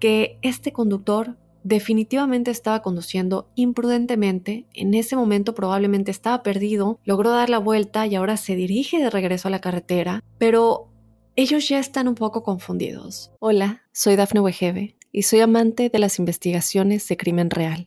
que 0.00 0.38
este 0.40 0.72
conductor 0.72 1.36
definitivamente 1.64 2.50
estaba 2.50 2.80
conduciendo 2.80 3.50
imprudentemente, 3.56 4.64
en 4.72 4.94
ese 4.94 5.16
momento 5.16 5.54
probablemente 5.54 6.10
estaba 6.10 6.42
perdido, 6.42 6.98
logró 7.04 7.30
dar 7.30 7.50
la 7.50 7.58
vuelta 7.58 8.06
y 8.06 8.14
ahora 8.14 8.38
se 8.38 8.56
dirige 8.56 8.98
de 9.00 9.10
regreso 9.10 9.48
a 9.48 9.50
la 9.50 9.60
carretera, 9.60 10.24
pero 10.38 10.88
ellos 11.34 11.68
ya 11.68 11.78
están 11.78 12.08
un 12.08 12.14
poco 12.14 12.42
confundidos. 12.42 13.32
Hola, 13.38 13.82
soy 13.92 14.16
Dafne 14.16 14.40
Wegebe 14.40 14.96
y 15.12 15.24
soy 15.24 15.40
amante 15.40 15.90
de 15.90 15.98
las 15.98 16.18
investigaciones 16.18 17.06
de 17.06 17.18
crimen 17.18 17.50
real. 17.50 17.86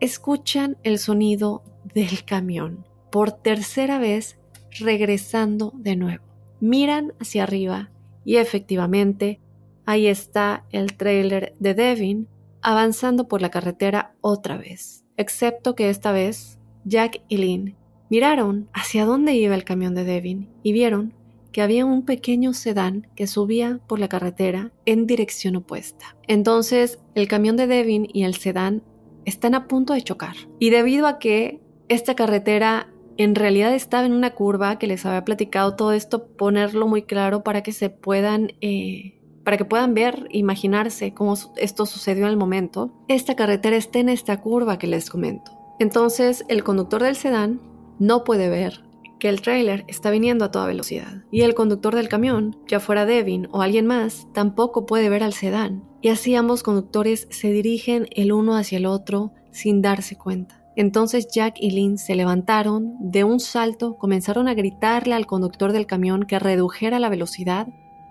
escuchan 0.00 0.76
el 0.82 0.98
sonido 0.98 1.62
del 1.94 2.24
camión 2.24 2.86
por 3.10 3.32
tercera 3.32 3.98
vez 3.98 4.38
regresando 4.78 5.72
de 5.74 5.96
nuevo. 5.96 6.24
Miran 6.60 7.14
hacia 7.20 7.44
arriba 7.44 7.90
y 8.24 8.36
efectivamente 8.36 9.40
ahí 9.86 10.06
está 10.06 10.64
el 10.70 10.96
trailer 10.96 11.54
de 11.58 11.74
Devin 11.74 12.28
avanzando 12.60 13.28
por 13.28 13.40
la 13.40 13.50
carretera 13.50 14.14
otra 14.20 14.56
vez, 14.56 15.04
excepto 15.16 15.74
que 15.74 15.90
esta 15.90 16.12
vez 16.12 16.58
Jack 16.84 17.22
y 17.28 17.38
Lynn 17.38 17.76
miraron 18.10 18.68
hacia 18.72 19.04
dónde 19.04 19.34
iba 19.34 19.54
el 19.54 19.64
camión 19.64 19.94
de 19.94 20.04
Devin 20.04 20.50
y 20.62 20.72
vieron 20.72 21.14
que 21.52 21.62
había 21.62 21.84
un 21.84 22.04
pequeño 22.04 22.52
sedán 22.52 23.08
que 23.14 23.26
subía 23.26 23.80
por 23.86 23.98
la 23.98 24.08
carretera 24.08 24.72
en 24.84 25.06
dirección 25.06 25.56
opuesta. 25.56 26.16
Entonces 26.26 26.98
el 27.14 27.28
camión 27.28 27.56
de 27.56 27.66
Devin 27.66 28.06
y 28.12 28.24
el 28.24 28.34
sedán 28.34 28.82
están 29.28 29.54
a 29.54 29.68
punto 29.68 29.92
de 29.92 30.02
chocar. 30.02 30.36
Y 30.58 30.70
debido 30.70 31.06
a 31.06 31.18
que 31.18 31.60
esta 31.88 32.14
carretera 32.14 32.88
en 33.16 33.34
realidad 33.34 33.74
estaba 33.74 34.06
en 34.06 34.12
una 34.12 34.30
curva 34.30 34.78
que 34.78 34.86
les 34.86 35.04
había 35.04 35.24
platicado 35.24 35.74
todo 35.74 35.92
esto, 35.92 36.28
ponerlo 36.28 36.86
muy 36.86 37.02
claro 37.02 37.42
para 37.42 37.62
que 37.62 37.72
se 37.72 37.90
puedan, 37.90 38.52
eh, 38.60 39.20
para 39.44 39.56
que 39.56 39.64
puedan 39.64 39.92
ver, 39.92 40.28
imaginarse 40.30 41.12
cómo 41.14 41.34
esto 41.56 41.84
sucedió 41.84 42.26
al 42.26 42.36
momento. 42.36 42.92
Esta 43.08 43.34
carretera 43.34 43.76
está 43.76 43.98
en 43.98 44.08
esta 44.08 44.40
curva 44.40 44.78
que 44.78 44.86
les 44.86 45.10
comento. 45.10 45.50
Entonces 45.80 46.44
el 46.48 46.62
conductor 46.62 47.02
del 47.02 47.16
sedán 47.16 47.60
no 47.98 48.22
puede 48.22 48.48
ver 48.48 48.87
que 49.18 49.28
el 49.28 49.40
tráiler 49.40 49.84
está 49.88 50.10
viniendo 50.10 50.44
a 50.44 50.50
toda 50.50 50.66
velocidad. 50.66 51.22
Y 51.30 51.42
el 51.42 51.54
conductor 51.54 51.94
del 51.94 52.08
camión, 52.08 52.56
ya 52.66 52.80
fuera 52.80 53.06
Devin 53.06 53.48
o 53.52 53.62
alguien 53.62 53.86
más, 53.86 54.28
tampoco 54.32 54.86
puede 54.86 55.08
ver 55.08 55.22
al 55.22 55.32
sedán. 55.32 55.84
Y 56.00 56.08
así 56.08 56.34
ambos 56.34 56.62
conductores 56.62 57.26
se 57.30 57.50
dirigen 57.50 58.06
el 58.12 58.32
uno 58.32 58.56
hacia 58.56 58.78
el 58.78 58.86
otro 58.86 59.32
sin 59.50 59.82
darse 59.82 60.16
cuenta. 60.16 60.58
Entonces 60.76 61.26
Jack 61.26 61.56
y 61.58 61.72
Lynn 61.72 61.98
se 61.98 62.14
levantaron, 62.14 62.94
de 63.00 63.24
un 63.24 63.40
salto 63.40 63.96
comenzaron 63.98 64.46
a 64.46 64.54
gritarle 64.54 65.14
al 65.14 65.26
conductor 65.26 65.72
del 65.72 65.86
camión 65.86 66.22
que 66.22 66.38
redujera 66.38 67.00
la 67.00 67.08
velocidad, 67.08 67.66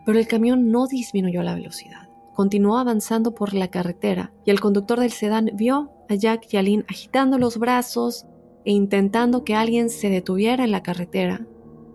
pero 0.06 0.20
el 0.20 0.28
camión 0.28 0.70
no 0.70 0.86
disminuyó 0.86 1.44
la 1.44 1.56
velocidad. 1.56 2.10
Continuó 2.34 2.78
avanzando 2.78 3.34
por 3.34 3.54
la 3.54 3.70
carretera 3.70 4.34
y 4.44 4.52
el 4.52 4.60
conductor 4.60 5.00
del 5.00 5.12
sedán 5.12 5.50
vio 5.54 5.92
a 6.10 6.16
Jack 6.16 6.54
y 6.54 6.58
a 6.58 6.62
Lynn 6.62 6.86
agitando 6.90 7.38
los 7.38 7.58
brazos, 7.58 8.26
e 8.68 8.72
intentando 8.72 9.46
que 9.46 9.56
alguien 9.56 9.90
se 9.90 10.10
detuviera 10.10 10.66
en 10.66 10.72
la 10.72 10.84
carretera. 10.84 11.48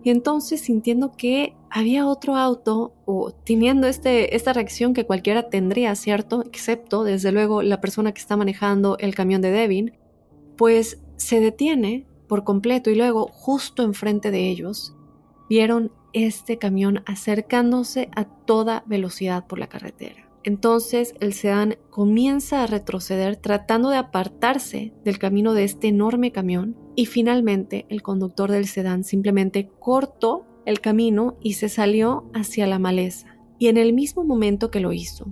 Y 0.02 0.08
entonces 0.08 0.62
sintiendo 0.62 1.12
que 1.12 1.54
había 1.68 2.06
otro 2.06 2.34
auto 2.34 2.94
o 3.04 3.30
teniendo 3.30 3.86
este, 3.86 4.34
esta 4.34 4.54
reacción 4.54 4.94
que 4.94 5.04
cualquiera 5.04 5.50
tendría, 5.50 5.94
¿cierto? 5.96 6.42
Excepto, 6.46 7.04
desde 7.04 7.30
luego, 7.30 7.60
la 7.60 7.82
persona 7.82 8.12
que 8.12 8.22
está 8.22 8.38
manejando 8.38 8.96
el 9.00 9.14
camión 9.14 9.42
de 9.42 9.50
Devin, 9.50 9.98
pues 10.56 10.98
se 11.16 11.40
detiene 11.40 12.06
por 12.26 12.42
completo 12.42 12.88
y 12.88 12.94
luego, 12.94 13.28
justo 13.30 13.82
enfrente 13.82 14.30
de 14.30 14.48
ellos, 14.48 14.96
vieron 15.50 15.92
este 16.14 16.56
camión 16.56 17.02
acercándose 17.04 18.08
a 18.16 18.24
toda 18.24 18.82
velocidad 18.86 19.46
por 19.46 19.58
la 19.58 19.66
carretera. 19.66 20.31
Entonces 20.44 21.14
el 21.20 21.34
sedán 21.34 21.76
comienza 21.90 22.62
a 22.62 22.66
retroceder 22.66 23.36
tratando 23.36 23.90
de 23.90 23.96
apartarse 23.96 24.92
del 25.04 25.18
camino 25.18 25.54
de 25.54 25.64
este 25.64 25.88
enorme 25.88 26.32
camión 26.32 26.76
y 26.96 27.06
finalmente 27.06 27.86
el 27.88 28.02
conductor 28.02 28.50
del 28.50 28.66
sedán 28.66 29.04
simplemente 29.04 29.70
cortó 29.78 30.46
el 30.66 30.80
camino 30.80 31.36
y 31.40 31.54
se 31.54 31.68
salió 31.68 32.30
hacia 32.34 32.66
la 32.66 32.78
maleza. 32.78 33.36
Y 33.58 33.68
en 33.68 33.76
el 33.76 33.92
mismo 33.92 34.24
momento 34.24 34.70
que 34.70 34.80
lo 34.80 34.92
hizo, 34.92 35.26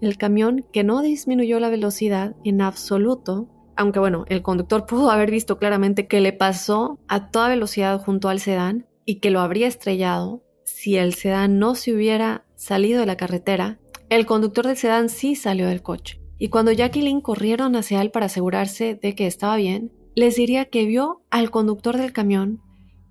el 0.00 0.18
camión 0.18 0.64
que 0.72 0.84
no 0.84 1.00
disminuyó 1.00 1.58
la 1.58 1.70
velocidad 1.70 2.36
en 2.44 2.60
absoluto, 2.60 3.48
aunque 3.76 4.00
bueno, 4.00 4.24
el 4.28 4.42
conductor 4.42 4.86
pudo 4.88 5.10
haber 5.10 5.30
visto 5.30 5.58
claramente 5.58 6.06
que 6.06 6.20
le 6.20 6.32
pasó 6.32 6.98
a 7.08 7.30
toda 7.30 7.48
velocidad 7.48 8.02
junto 8.04 8.28
al 8.28 8.40
sedán 8.40 8.86
y 9.06 9.16
que 9.16 9.30
lo 9.30 9.40
habría 9.40 9.66
estrellado 9.66 10.42
si 10.64 10.96
el 10.96 11.14
sedán 11.14 11.58
no 11.58 11.74
se 11.74 11.92
hubiera 11.92 12.44
salido 12.54 13.00
de 13.00 13.06
la 13.06 13.16
carretera 13.16 13.80
el 14.16 14.26
conductor 14.26 14.66
del 14.66 14.76
sedán 14.76 15.08
sí 15.08 15.34
salió 15.36 15.66
del 15.66 15.80
coche, 15.80 16.20
y 16.36 16.48
cuando 16.48 16.70
Jack 16.70 16.96
y 16.96 17.00
Lynn 17.00 17.22
corrieron 17.22 17.76
hacia 17.76 18.02
él 18.02 18.10
para 18.10 18.26
asegurarse 18.26 18.94
de 18.94 19.14
que 19.14 19.26
estaba 19.26 19.56
bien, 19.56 19.90
les 20.14 20.36
diría 20.36 20.66
que 20.66 20.84
vio 20.84 21.22
al 21.30 21.50
conductor 21.50 21.96
del 21.96 22.12
camión 22.12 22.60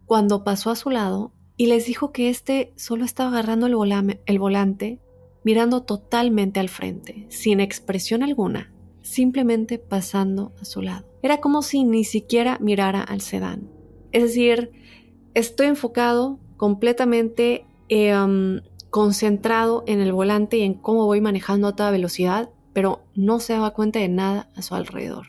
cuando 0.05 0.43
pasó 0.43 0.69
a 0.69 0.75
su 0.75 0.91
lado 0.91 1.33
y 1.57 1.65
les 1.65 1.87
dijo 1.87 2.11
que 2.11 2.29
éste 2.29 2.71
solo 2.75 3.03
estaba 3.03 3.31
agarrando 3.31 3.65
el, 3.65 4.39
volante, 4.39 4.99
mirando 5.43 5.81
totalmente 5.81 6.59
al 6.59 6.69
frente, 6.69 7.25
sin 7.29 7.61
expresión 7.61 8.21
alguna, 8.21 8.71
simplemente 9.01 9.79
pasando 9.79 10.53
a 10.61 10.65
su 10.65 10.83
lado. 10.83 11.07
Era 11.23 11.37
como 11.37 11.63
si 11.63 11.83
ni 11.83 12.03
siquiera 12.03 12.59
mirara 12.61 13.01
al 13.01 13.21
sedán. 13.21 13.71
Es 14.11 14.21
decir, 14.21 14.69
estoy 15.33 15.65
enfocado 15.65 16.39
completamente 16.57 17.65
eh, 17.89 18.13
concentrado 18.91 19.83
en 19.87 20.01
el 20.01 20.13
volante 20.13 20.57
y 20.57 20.61
en 20.61 20.75
cómo 20.75 21.05
voy 21.05 21.21
manejando 21.21 21.69
a 21.69 21.75
toda 21.75 21.89
velocidad, 21.89 22.51
pero 22.73 23.01
no 23.15 23.39
se 23.39 23.53
daba 23.53 23.71
cuenta 23.71 23.99
de 23.99 24.09
nada 24.09 24.49
a 24.55 24.61
su 24.61 24.75
alrededor. 24.75 25.27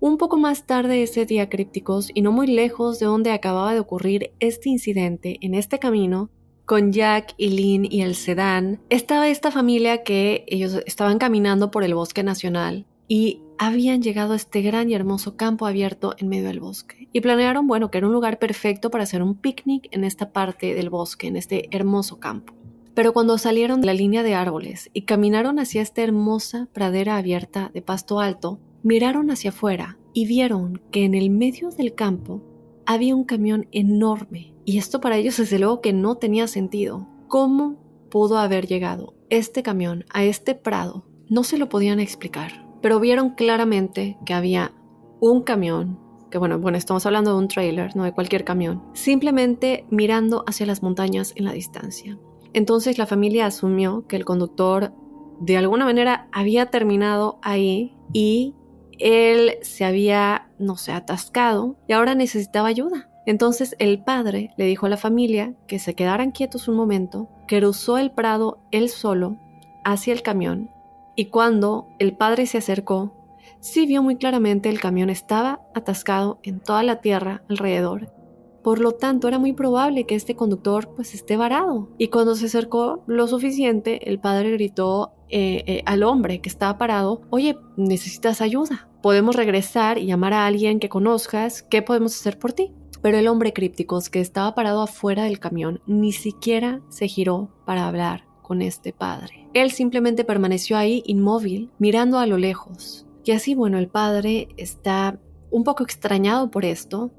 Un 0.00 0.16
poco 0.16 0.38
más 0.38 0.66
tarde 0.66 1.02
ese 1.02 1.26
día 1.26 1.50
crípticos 1.50 2.10
y 2.12 2.22
no 2.22 2.32
muy 2.32 2.46
lejos 2.46 2.98
de 2.98 3.06
donde 3.06 3.32
acababa 3.32 3.74
de 3.74 3.80
ocurrir 3.80 4.32
este 4.40 4.70
incidente 4.70 5.36
en 5.42 5.54
este 5.54 5.78
camino, 5.78 6.30
con 6.64 6.92
Jack 6.92 7.34
y 7.36 7.48
Lynn 7.48 7.84
y 7.90 8.02
el 8.02 8.14
sedán, 8.14 8.80
estaba 8.90 9.28
esta 9.28 9.50
familia 9.50 10.02
que 10.04 10.44
ellos 10.46 10.80
estaban 10.86 11.18
caminando 11.18 11.70
por 11.70 11.82
el 11.82 11.94
bosque 11.94 12.22
nacional 12.22 12.86
y 13.08 13.42
habían 13.58 14.02
llegado 14.02 14.34
a 14.34 14.36
este 14.36 14.62
gran 14.62 14.88
y 14.88 14.94
hermoso 14.94 15.36
campo 15.36 15.66
abierto 15.66 16.14
en 16.16 16.28
medio 16.28 16.46
del 16.46 16.60
bosque. 16.60 17.08
Y 17.12 17.20
planearon, 17.20 17.66
bueno, 17.66 17.90
que 17.90 17.98
era 17.98 18.06
un 18.06 18.12
lugar 18.12 18.38
perfecto 18.38 18.88
para 18.90 19.02
hacer 19.02 19.20
un 19.20 19.34
picnic 19.34 19.88
en 19.90 20.04
esta 20.04 20.32
parte 20.32 20.74
del 20.74 20.90
bosque, 20.90 21.26
en 21.26 21.36
este 21.36 21.68
hermoso 21.76 22.20
campo. 22.20 22.59
Pero 23.00 23.14
cuando 23.14 23.38
salieron 23.38 23.80
de 23.80 23.86
la 23.86 23.94
línea 23.94 24.22
de 24.22 24.34
árboles 24.34 24.90
y 24.92 25.06
caminaron 25.06 25.58
hacia 25.58 25.80
esta 25.80 26.02
hermosa 26.02 26.68
pradera 26.74 27.16
abierta 27.16 27.70
de 27.72 27.80
pasto 27.80 28.20
alto, 28.20 28.60
miraron 28.82 29.30
hacia 29.30 29.48
afuera 29.48 29.96
y 30.12 30.26
vieron 30.26 30.82
que 30.90 31.06
en 31.06 31.14
el 31.14 31.30
medio 31.30 31.70
del 31.70 31.94
campo 31.94 32.42
había 32.84 33.16
un 33.16 33.24
camión 33.24 33.68
enorme. 33.72 34.52
Y 34.66 34.76
esto 34.76 35.00
para 35.00 35.16
ellos 35.16 35.38
desde 35.38 35.58
luego 35.58 35.80
que 35.80 35.94
no 35.94 36.16
tenía 36.16 36.46
sentido. 36.46 37.08
¿Cómo 37.26 37.78
pudo 38.10 38.36
haber 38.36 38.66
llegado 38.66 39.14
este 39.30 39.62
camión 39.62 40.04
a 40.12 40.24
este 40.24 40.54
prado? 40.54 41.06
No 41.26 41.42
se 41.42 41.56
lo 41.56 41.70
podían 41.70 42.00
explicar, 42.00 42.66
pero 42.82 43.00
vieron 43.00 43.30
claramente 43.30 44.18
que 44.26 44.34
había 44.34 44.74
un 45.20 45.40
camión, 45.40 45.98
que 46.30 46.36
bueno, 46.36 46.58
bueno, 46.58 46.76
estamos 46.76 47.06
hablando 47.06 47.32
de 47.32 47.38
un 47.38 47.48
trailer, 47.48 47.96
no 47.96 48.04
de 48.04 48.12
cualquier 48.12 48.44
camión, 48.44 48.82
simplemente 48.92 49.86
mirando 49.88 50.44
hacia 50.46 50.66
las 50.66 50.82
montañas 50.82 51.32
en 51.34 51.46
la 51.46 51.52
distancia. 51.54 52.18
Entonces 52.52 52.98
la 52.98 53.06
familia 53.06 53.46
asumió 53.46 54.06
que 54.06 54.16
el 54.16 54.24
conductor 54.24 54.92
de 55.40 55.56
alguna 55.56 55.84
manera 55.84 56.28
había 56.32 56.66
terminado 56.66 57.38
ahí 57.42 57.96
y 58.12 58.54
él 58.98 59.54
se 59.62 59.84
había, 59.84 60.50
no 60.58 60.76
sé, 60.76 60.92
atascado 60.92 61.76
y 61.86 61.92
ahora 61.92 62.14
necesitaba 62.14 62.68
ayuda. 62.68 63.08
Entonces 63.26 63.76
el 63.78 64.02
padre 64.02 64.50
le 64.56 64.66
dijo 64.66 64.86
a 64.86 64.88
la 64.88 64.96
familia 64.96 65.54
que 65.66 65.78
se 65.78 65.94
quedaran 65.94 66.32
quietos 66.32 66.68
un 66.68 66.76
momento, 66.76 67.28
que 67.46 67.60
cruzó 67.60 67.98
el 67.98 68.10
prado 68.10 68.58
él 68.70 68.88
solo 68.88 69.36
hacia 69.84 70.12
el 70.12 70.22
camión 70.22 70.70
y 71.16 71.26
cuando 71.26 71.88
el 71.98 72.16
padre 72.16 72.46
se 72.46 72.58
acercó, 72.58 73.12
sí 73.60 73.86
vio 73.86 74.02
muy 74.02 74.16
claramente 74.16 74.68
el 74.68 74.80
camión 74.80 75.10
estaba 75.10 75.60
atascado 75.74 76.38
en 76.42 76.60
toda 76.60 76.82
la 76.82 77.00
tierra 77.00 77.42
alrededor 77.48 78.19
Por 78.62 78.80
lo 78.80 78.92
tanto, 78.92 79.28
era 79.28 79.38
muy 79.38 79.52
probable 79.52 80.04
que 80.04 80.14
este 80.14 80.36
conductor 80.36 80.90
pues 80.94 81.14
esté 81.14 81.36
varado. 81.36 81.88
Y 81.98 82.08
cuando 82.08 82.34
se 82.34 82.46
acercó 82.46 83.02
lo 83.06 83.26
suficiente, 83.26 84.08
el 84.08 84.20
padre 84.20 84.52
gritó 84.52 85.12
eh, 85.28 85.62
eh, 85.66 85.82
al 85.86 86.02
hombre 86.02 86.40
que 86.40 86.48
estaba 86.48 86.76
parado, 86.76 87.22
oye, 87.30 87.56
necesitas 87.76 88.40
ayuda. 88.40 88.88
Podemos 89.02 89.36
regresar 89.36 89.98
y 89.98 90.06
llamar 90.06 90.34
a 90.34 90.46
alguien 90.46 90.78
que 90.78 90.88
conozcas. 90.88 91.62
¿Qué 91.62 91.82
podemos 91.82 92.14
hacer 92.14 92.38
por 92.38 92.52
ti? 92.52 92.72
Pero 93.00 93.16
el 93.16 93.28
hombre 93.28 93.52
crípticos 93.52 94.10
que 94.10 94.20
estaba 94.20 94.54
parado 94.54 94.82
afuera 94.82 95.24
del 95.24 95.38
camión 95.38 95.80
ni 95.86 96.12
siquiera 96.12 96.82
se 96.90 97.08
giró 97.08 97.50
para 97.64 97.88
hablar 97.88 98.24
con 98.42 98.60
este 98.60 98.92
padre. 98.92 99.48
Él 99.54 99.70
simplemente 99.70 100.24
permaneció 100.24 100.76
ahí 100.76 101.02
inmóvil, 101.06 101.70
mirando 101.78 102.18
a 102.18 102.26
lo 102.26 102.36
lejos. 102.36 103.06
Y 103.24 103.30
así, 103.30 103.54
bueno, 103.54 103.78
el 103.78 103.88
padre 103.88 104.48
está 104.56 105.18
un 105.50 105.64
poco 105.64 105.82
extrañado 105.82 106.50
por 106.50 106.64
esto, 106.64 107.10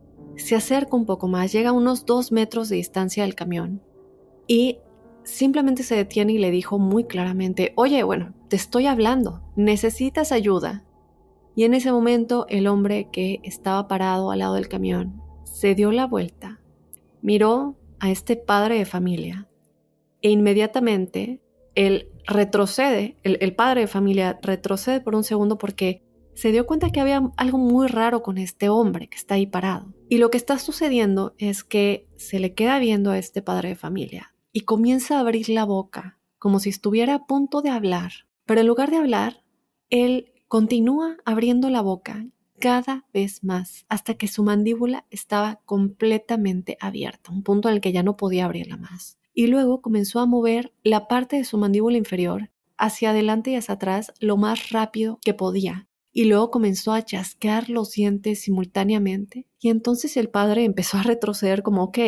se 0.42 0.56
acerca 0.56 0.96
un 0.96 1.06
poco 1.06 1.28
más, 1.28 1.52
llega 1.52 1.70
a 1.70 1.74
unos 1.74 2.06
dos 2.06 2.32
metros 2.32 2.70
de 2.70 2.78
distancia 2.78 3.24
del 3.24 3.36
camión 3.36 3.82
y 4.48 4.80
simplemente 5.24 5.84
se 5.84 5.96
detiene 5.96 6.34
y 6.34 6.38
le 6.38 6.52
dijo 6.52 6.80
muy 6.80 7.06
claramente, 7.06 7.74
oye, 7.76 8.04
bueno, 8.04 8.34
te 8.48 8.56
estoy 8.56 8.88
hablando, 8.88 9.42
necesitas 9.56 10.32
ayuda. 10.32 10.84
Y 11.56 11.64
en 11.64 11.74
ese 11.74 11.92
momento 11.92 12.46
el 12.50 12.68
hombre 12.68 13.10
que 13.12 13.40
estaba 13.44 13.88
parado 13.88 14.32
al 14.32 14.40
lado 14.40 14.56
del 14.56 14.68
camión 14.68 15.22
se 15.44 15.76
dio 15.76 15.92
la 15.92 16.08
vuelta, 16.08 16.60
miró 17.22 17.76
a 18.00 18.10
este 18.10 18.36
padre 18.36 18.78
de 18.78 18.86
familia 18.86 19.48
e 20.22 20.32
inmediatamente 20.32 21.42
él 21.76 22.10
retrocede, 22.26 23.18
el, 23.24 23.38
el 23.42 23.56
padre 23.56 23.82
de 23.82 23.88
familia 23.88 24.40
retrocede 24.42 25.02
por 25.02 25.16
un 25.16 25.24
segundo 25.24 25.58
porque 25.58 26.04
se 26.34 26.52
dio 26.52 26.66
cuenta 26.66 26.90
que 26.90 27.00
había 27.00 27.32
algo 27.38 27.58
muy 27.58 27.88
raro 27.88 28.22
con 28.24 28.38
este 28.38 28.70
hombre 28.70 29.08
que 29.08 29.18
está 29.18 29.36
ahí 29.36 29.46
parado. 29.46 29.94
Y 30.12 30.18
lo 30.18 30.30
que 30.30 30.36
está 30.36 30.60
sucediendo 30.60 31.36
es 31.38 31.64
que 31.64 32.06
se 32.18 32.42
le 32.42 32.54
queda 32.54 32.80
viendo 32.80 33.12
a 33.12 33.18
este 33.18 33.42
padre 33.42 33.70
de 33.70 33.76
familia 33.76 34.36
y 34.52 34.66
comienza 34.66 35.16
a 35.16 35.20
abrir 35.22 35.48
la 35.48 35.64
boca 35.64 36.20
como 36.38 36.60
si 36.60 36.68
estuviera 36.68 37.14
a 37.14 37.26
punto 37.28 37.62
de 37.62 37.70
hablar. 37.70 38.12
Pero 38.46 38.60
en 38.60 38.68
lugar 38.68 38.92
de 38.92 38.98
hablar, 38.98 39.46
él 39.90 40.34
continúa 40.50 41.16
abriendo 41.24 41.70
la 41.70 41.82
boca 41.82 42.28
cada 42.60 43.06
vez 43.14 43.42
más 43.46 43.86
hasta 43.88 44.16
que 44.16 44.28
su 44.28 44.44
mandíbula 44.44 45.06
estaba 45.12 45.62
completamente 45.64 46.76
abierta, 46.82 47.32
un 47.32 47.42
punto 47.42 47.70
en 47.70 47.76
el 47.76 47.82
que 47.82 47.94
ya 47.94 48.04
no 48.04 48.18
podía 48.18 48.44
abrirla 48.44 48.76
más. 48.76 49.18
Y 49.34 49.48
luego 49.48 49.82
comenzó 49.82 50.20
a 50.20 50.26
mover 50.26 50.74
la 50.84 51.08
parte 51.08 51.38
de 51.38 51.46
su 51.46 51.58
mandíbula 51.58 51.96
inferior 51.98 52.52
hacia 52.78 53.12
adelante 53.12 53.52
y 53.52 53.56
hacia 53.56 53.76
atrás 53.76 54.12
lo 54.20 54.36
más 54.36 54.72
rápido 54.72 55.20
que 55.24 55.34
podía, 55.34 55.88
y 56.14 56.26
luego 56.26 56.52
comenzó 56.52 56.94
a 56.94 57.04
chasquear 57.04 57.70
los 57.70 57.92
dientes 57.92 58.42
simultáneamente 58.42 59.48
y 59.60 59.70
entonces 59.70 60.18
el 60.18 60.30
padre 60.30 60.64
empezó 60.66 60.98
a 60.98 61.04
retroceder 61.04 61.64
como, 61.64 61.84
ok, 61.84 62.00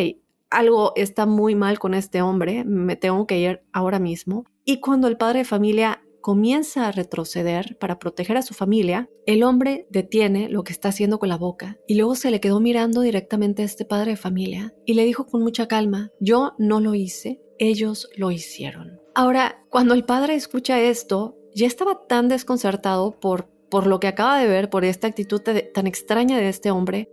algo 0.50 0.94
está 0.96 1.26
muy 1.26 1.56
mal 1.56 1.80
con 1.80 1.94
este 1.94 2.22
hombre, 2.22 2.64
me 2.64 2.96
tengo 2.96 3.26
que 3.26 3.40
ir 3.40 3.62
ahora 3.72 4.00
mismo. 4.00 4.46
Y 4.66 4.80
cuando 4.80 5.08
el 5.08 5.18
padre 5.18 5.40
de 5.40 5.46
familia 5.46 6.04
comienza 6.22 6.88
a 6.88 6.92
retroceder 6.92 7.78
para 7.80 8.00
proteger 8.00 8.38
a 8.38 8.44
su 8.44 8.54
familia, 8.54 9.10
el 9.26 9.44
hombre 9.44 9.88
detiene 9.90 10.48
lo 10.48 10.64
que 10.64 10.72
está 10.72 10.90
haciendo 10.90 11.20
con 11.20 11.28
la 11.28 11.38
boca 11.38 11.78
y 11.86 11.96
luego 11.96 12.16
se 12.16 12.32
le 12.32 12.40
quedó 12.40 12.62
mirando 12.62 13.02
directamente 13.02 13.62
a 13.62 13.66
este 13.66 13.84
padre 13.84 14.12
de 14.12 14.18
familia 14.18 14.74
y 14.86 14.94
le 14.94 15.04
dijo 15.04 15.26
con 15.26 15.42
mucha 15.42 15.68
calma, 15.68 16.12
yo 16.22 16.54
no 16.58 16.80
lo 16.80 16.96
hice, 16.96 17.42
ellos 17.60 18.10
lo 18.16 18.32
hicieron. 18.32 19.02
Ahora, 19.16 19.66
cuando 19.70 19.94
el 19.94 20.06
padre 20.06 20.36
escucha 20.36 20.80
esto, 20.80 21.36
ya 21.54 21.68
estaba 21.68 22.08
tan 22.08 22.30
desconcertado 22.30 23.20
por 23.20 23.53
por 23.74 23.88
lo 23.88 24.00
que 24.00 24.06
acaba 24.06 24.38
de 24.38 24.46
ver, 24.46 24.70
por 24.70 24.86
esta 24.86 25.08
actitud 25.08 25.42
tan 25.42 25.88
extraña 25.88 26.38
de 26.38 26.48
este 26.48 26.70
hombre, 26.70 27.10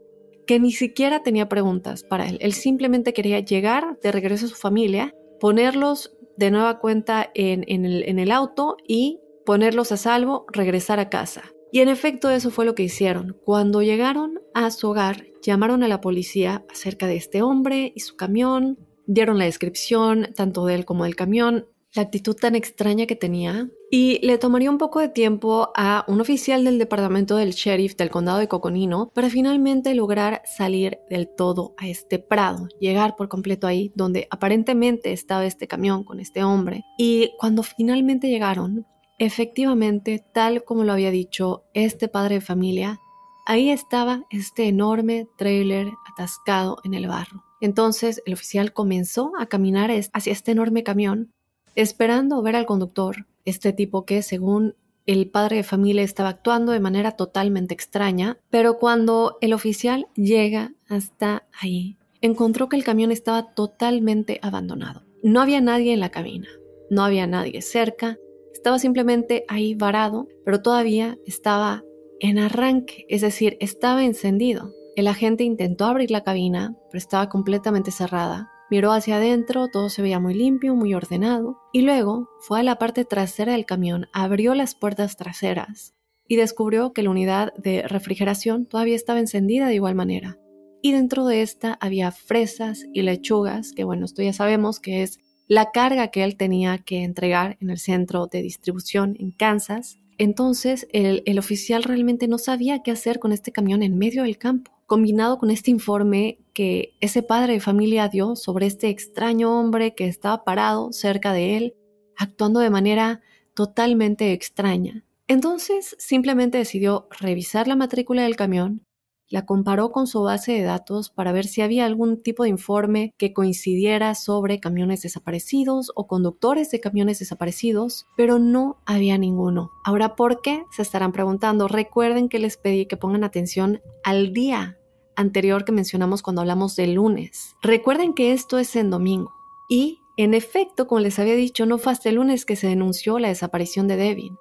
que 0.47 0.61
ni 0.61 0.73
siquiera 0.73 1.23
tenía 1.23 1.49
preguntas 1.49 2.05
para 2.05 2.29
él. 2.29 2.37
Él 2.43 2.53
simplemente 2.53 3.15
quería 3.15 3.41
llegar 3.41 3.99
de 4.03 4.13
regreso 4.13 4.45
a 4.45 4.51
su 4.51 4.57
familia, 4.57 5.15
ponerlos 5.41 6.19
de 6.37 6.51
nueva 6.51 6.79
cuenta 6.79 7.31
en, 7.35 7.65
el, 7.67 8.05
el 8.19 8.31
auto 8.31 8.77
y 8.87 9.21
ponerlos 9.47 9.91
a 9.91 9.97
salvo, 9.97 10.45
regresar 10.53 11.01
a 11.01 11.09
casa. 11.09 11.45
Y 11.73 11.81
en 11.81 11.89
efecto 11.89 12.29
eso 12.29 12.51
fue 12.51 12.67
lo 12.67 12.75
que 12.75 12.83
hicieron. 12.83 13.39
Cuando 13.43 13.81
llegaron 13.81 14.39
a 14.53 14.71
su 14.71 14.91
hogar, 14.91 15.29
llamaron 15.43 15.83
a 15.83 15.89
la 15.89 16.03
policía 16.03 16.67
acerca 16.71 17.07
de 17.07 17.17
este 17.17 17.41
hombre 17.41 17.91
y 17.97 18.01
su 18.01 18.17
camión, 18.17 18.79
dieron 19.07 19.39
la 19.39 19.47
descripción 19.47 20.29
tanto 20.37 20.67
de 20.67 20.75
él 20.75 20.85
como 20.85 21.05
del 21.05 21.17
camión, 21.17 21.69
la 21.95 22.03
actitud 22.03 22.37
tan 22.37 22.55
extraña 22.55 23.07
que 23.07 23.17
tenía 23.17 23.69
y 23.91 24.25
le 24.25 24.39
tomaría 24.39 24.71
un 24.71 24.79
poco 24.79 25.01
de 25.01 25.09
tiempo 25.09 25.71
a 25.75 26.05
un 26.07 26.21
oficial 26.21 26.65
del 26.65 26.79
departamento 26.79 27.37
del 27.37 27.53
sheriff 27.53 27.97
del 27.97 28.11
condado 28.11 28.39
de 28.39 28.49
Coconino 28.49 29.11
para 29.13 29.29
finalmente 29.29 29.95
lograr 29.95 30.43
salir 30.45 30.99
del 31.09 31.29
todo 31.29 31.75
a 31.79 31.89
este 31.89 32.21
prado, 32.21 32.69
llegar 32.79 33.17
por 33.17 33.29
completo 33.29 33.67
ahí 33.67 33.91
donde 33.97 34.29
aparentemente 34.31 35.13
estaba 35.13 35.47
este 35.47 35.67
camión 35.67 36.05
con 36.05 36.21
este 36.21 36.45
hombre. 36.45 36.85
Y 36.97 37.33
cuando 37.39 37.65
finalmente 37.65 38.29
llegaron, 38.29 38.87
efectivamente, 39.19 40.25
tal 40.33 40.63
como 40.63 40.85
lo 40.85 40.93
había 40.93 41.11
dicho 41.11 41.65
este 41.75 42.07
padre 42.07 42.37
de 42.37 42.41
familia, 42.41 43.01
ahí 43.47 43.71
estaba 43.71 44.25
este 44.31 44.69
enorme 44.69 45.27
trailer 45.37 45.89
atascado 46.13 46.79
en 46.85 46.95
el 46.95 47.09
barro. 47.09 47.43
Entonces 47.61 48.23
el 48.25 48.35
oficial 48.35 48.73
comenzó 48.73 49.33
a 49.39 49.47
caminar 49.47 49.91
hacia 50.13 50.33
este 50.33 50.53
enorme 50.53 50.85
camión 50.85 51.33
esperando 51.75 52.43
ver 52.43 52.57
al 52.57 52.67
conductor, 52.67 53.27
este 53.45 53.73
tipo 53.73 54.05
que, 54.05 54.23
según 54.23 54.75
el 55.07 55.29
padre 55.29 55.57
de 55.57 55.63
familia, 55.63 56.03
estaba 56.03 56.29
actuando 56.29 56.73
de 56.73 56.81
manera 56.81 57.13
totalmente 57.13 57.75
extraña, 57.75 58.39
pero 58.51 58.79
cuando 58.79 59.39
el 59.41 59.53
oficial 59.53 60.07
llega 60.15 60.73
hasta 60.89 61.45
ahí, 61.61 61.97
encontró 62.21 62.69
que 62.69 62.77
el 62.77 62.85
camión 62.85 63.13
estaba 63.13 63.55
totalmente 63.55 64.39
abandonado. 64.43 65.03
No 65.23 65.41
había 65.41 65.61
nadie 65.61 65.93
en 65.93 66.01
la 66.01 66.11
cabina, 66.11 66.49
no 66.91 67.05
había 67.05 67.27
nadie 67.27 67.63
cerca, 67.63 68.19
estaba 68.53 68.79
simplemente 68.79 69.45
ahí 69.49 69.75
varado, 69.75 70.29
pero 70.45 70.63
todavía 70.63 71.19
estaba 71.27 71.83
en 72.21 72.39
arranque, 72.39 73.07
es 73.09 73.23
decir, 73.23 73.57
estaba 73.61 74.05
encendido. 74.05 74.73
El 74.97 75.07
agente 75.07 75.45
intentó 75.45 75.87
abrir 75.87 76.11
la 76.11 76.23
cabina, 76.23 76.77
pero 76.91 76.99
estaba 76.99 77.29
completamente 77.29 77.91
cerrada 77.91 78.50
Miró 78.71 78.93
hacia 78.93 79.17
adentro, 79.17 79.67
todo 79.67 79.89
se 79.89 80.01
veía 80.01 80.21
muy 80.21 80.33
limpio, 80.33 80.77
muy 80.77 80.95
ordenado, 80.95 81.59
y 81.73 81.83
luego 81.83 82.29
fue 82.39 82.61
a 82.61 82.63
la 82.63 82.79
parte 82.79 83.05
trasera 83.05 83.55
del 83.55 83.67
camión, 83.67 84.07
abrió 84.13 84.55
las 84.55 84.77
puertas 84.77 85.17
traseras 85.17 85.93
y 86.29 86.37
descubrió 86.37 86.93
que 86.93 87.03
la 87.03 87.11
unidad 87.11 87.53
de 87.55 87.83
refrigeración 87.83 88.67
todavía 88.67 88.95
estaba 88.95 89.19
encendida 89.19 89.67
de 89.67 89.75
igual 89.75 89.97
manera. 89.97 90.39
Y 90.83 90.93
dentro 90.93 91.27
de 91.27 91.43
esta 91.43 91.79
había 91.81 92.13
fresas 92.13 92.87
y 92.93 93.03
lechugas, 93.03 93.73
que 93.73 93.83
bueno, 93.83 94.05
esto 94.05 94.23
ya 94.23 94.33
sabemos 94.33 94.79
que 94.79 95.03
es 95.03 95.19
la 95.49 95.73
carga 95.73 96.09
que 96.13 96.23
él 96.23 96.37
tenía 96.37 96.79
que 96.79 97.03
entregar 97.03 97.59
en 97.61 97.71
el 97.71 97.79
centro 97.79 98.29
de 98.29 98.41
distribución 98.41 99.17
en 99.19 99.33
Kansas. 99.33 99.99
Entonces 100.17 100.87
el, 100.93 101.25
el 101.27 101.41
oficial 101.41 101.83
realmente 101.83 102.29
no 102.29 102.39
sabía 102.39 102.85
qué 102.85 102.93
hacer 102.93 103.19
con 103.19 103.33
este 103.33 103.51
camión 103.51 103.83
en 103.83 103.99
medio 103.99 104.23
del 104.23 104.39
campo 104.39 104.80
combinado 104.91 105.39
con 105.39 105.53
este 105.53 105.71
informe 105.71 106.41
que 106.53 106.97
ese 106.99 107.23
padre 107.23 107.53
de 107.53 107.61
familia 107.61 108.09
dio 108.09 108.35
sobre 108.35 108.67
este 108.67 108.89
extraño 108.89 109.57
hombre 109.57 109.95
que 109.95 110.09
estaba 110.09 110.43
parado 110.43 110.93
cerca 110.93 111.33
de 111.33 111.57
él, 111.57 111.75
actuando 112.17 112.59
de 112.59 112.71
manera 112.71 113.21
totalmente 113.55 114.33
extraña. 114.33 115.05
Entonces 115.29 115.95
simplemente 116.01 116.59
decidió 116.59 117.07
revisar 117.21 117.69
la 117.69 117.77
matrícula 117.77 118.25
del 118.25 118.35
camión 118.35 118.83
la 119.31 119.47
comparó 119.47 119.93
con 119.93 120.09
su 120.09 120.23
base 120.23 120.53
de 120.53 120.63
datos 120.63 121.09
para 121.09 121.31
ver 121.31 121.47
si 121.47 121.63
había 121.63 121.87
algún 121.87 122.21
tipo 122.21 122.43
de 122.43 122.49
informe 122.49 123.15
que 123.17 123.33
coincidiera 123.33 124.17
sobre 124.17 124.59
camiones 124.59 125.03
desaparecidos 125.03 125.93
o 125.95 126.09
conductores 126.09 126.73
de 126.73 126.81
camiones 126.81 127.21
desaparecidos, 127.21 128.07
pero 128.17 128.41
no 128.41 128.79
había 128.87 129.19
ninguno. 129.19 129.71
Ahora, 129.85 130.17
¿por 130.17 130.43
qué? 130.43 130.65
Se 130.73 130.83
estarán 130.83 131.13
preguntando. 131.13 131.69
Recuerden 131.69 132.29
que 132.29 132.41
les 132.41 132.57
pedí 132.57 132.87
que 132.87 132.97
pongan 132.97 133.23
atención 133.23 133.81
al 134.03 134.33
día 134.33 134.80
anterior 135.21 135.65
que 135.65 135.73
mencionamos 135.73 136.23
cuando 136.23 136.43
hablamos 136.43 136.77
de 136.77 136.87
lunes. 136.89 137.57
Recuerden 137.63 138.15
que 138.15 138.33
esto 138.33 138.59
es 138.59 138.75
en 138.77 138.91
domingo. 138.91 139.33
Y, 139.69 140.01
en 140.17 140.35
efecto, 140.35 140.87
como 140.87 141.01
les 141.01 141.19
había 141.19 141.35
dicho, 141.35 141.67
no 141.67 141.79
fue 141.79 141.93
hasta 141.93 142.09
el 142.09 142.17
lunes 142.17 142.45
que 142.45 142.57
se 142.57 142.67
denunció 142.67 143.19
la 143.19 143.29
desaparición 143.29 143.87
de 143.87 143.97
Devin. 143.97 144.39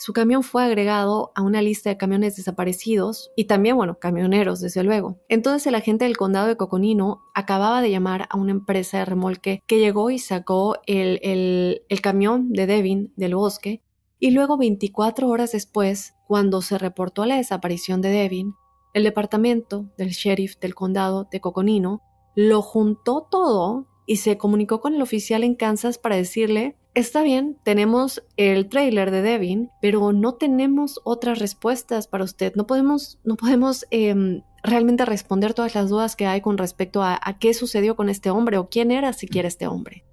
Su 0.00 0.12
camión 0.12 0.44
fue 0.44 0.62
agregado 0.62 1.32
a 1.34 1.42
una 1.42 1.60
lista 1.60 1.90
de 1.90 1.96
camiones 1.96 2.36
desaparecidos 2.36 3.32
y 3.34 3.46
también, 3.46 3.74
bueno, 3.76 3.98
camioneros, 3.98 4.60
desde 4.60 4.84
luego. 4.84 5.18
Entonces 5.28 5.66
el 5.66 5.74
agente 5.74 6.04
del 6.04 6.16
condado 6.16 6.46
de 6.46 6.56
Coconino 6.56 7.24
acababa 7.34 7.82
de 7.82 7.90
llamar 7.90 8.28
a 8.30 8.36
una 8.36 8.52
empresa 8.52 8.98
de 8.98 9.06
remolque 9.06 9.60
que 9.66 9.80
llegó 9.80 10.10
y 10.10 10.20
sacó 10.20 10.76
el, 10.86 11.18
el, 11.24 11.82
el 11.88 12.00
camión 12.00 12.52
de 12.52 12.66
Devin 12.66 13.12
del 13.16 13.34
bosque 13.34 13.82
y 14.20 14.30
luego 14.32 14.56
24 14.56 15.28
horas 15.28 15.52
después, 15.52 16.14
cuando 16.26 16.60
se 16.60 16.76
reportó 16.76 17.24
la 17.24 17.36
desaparición 17.36 18.00
de 18.00 18.10
Devin, 18.10 18.54
el 18.94 19.04
departamento 19.04 19.86
del 19.96 20.10
sheriff 20.10 20.58
del 20.58 20.74
condado 20.74 21.28
de 21.30 21.40
Coconino 21.40 22.02
lo 22.34 22.62
juntó 22.62 23.26
todo 23.30 23.86
y 24.06 24.16
se 24.16 24.38
comunicó 24.38 24.80
con 24.80 24.94
el 24.94 25.02
oficial 25.02 25.44
en 25.44 25.54
Kansas 25.54 25.98
para 25.98 26.16
decirle 26.16 26.76
Está 26.98 27.22
bien, 27.22 27.56
tenemos 27.62 28.24
el 28.36 28.68
trailer 28.68 29.12
de 29.12 29.22
Devin, 29.22 29.70
pero 29.80 30.12
no 30.12 30.34
tenemos 30.34 30.98
otras 31.04 31.38
respuestas 31.38 32.08
para 32.08 32.24
usted. 32.24 32.54
No 32.56 32.66
podemos, 32.66 33.20
no 33.22 33.36
podemos 33.36 33.86
em, 33.90 34.42
realmente 34.64 35.04
responder 35.04 35.54
todas 35.54 35.76
las 35.76 35.90
dudas 35.90 36.16
que 36.16 36.26
hay 36.26 36.40
con 36.40 36.58
respecto 36.58 37.02
a, 37.04 37.16
a 37.22 37.38
qué 37.38 37.54
sucedió 37.54 37.94
con 37.94 38.08
este 38.08 38.30
hombre 38.30 38.58
o 38.58 38.68
quién 38.68 38.90
era 38.90 39.12
siquiera 39.12 39.46
este 39.46 39.68
hombre. 39.68 40.04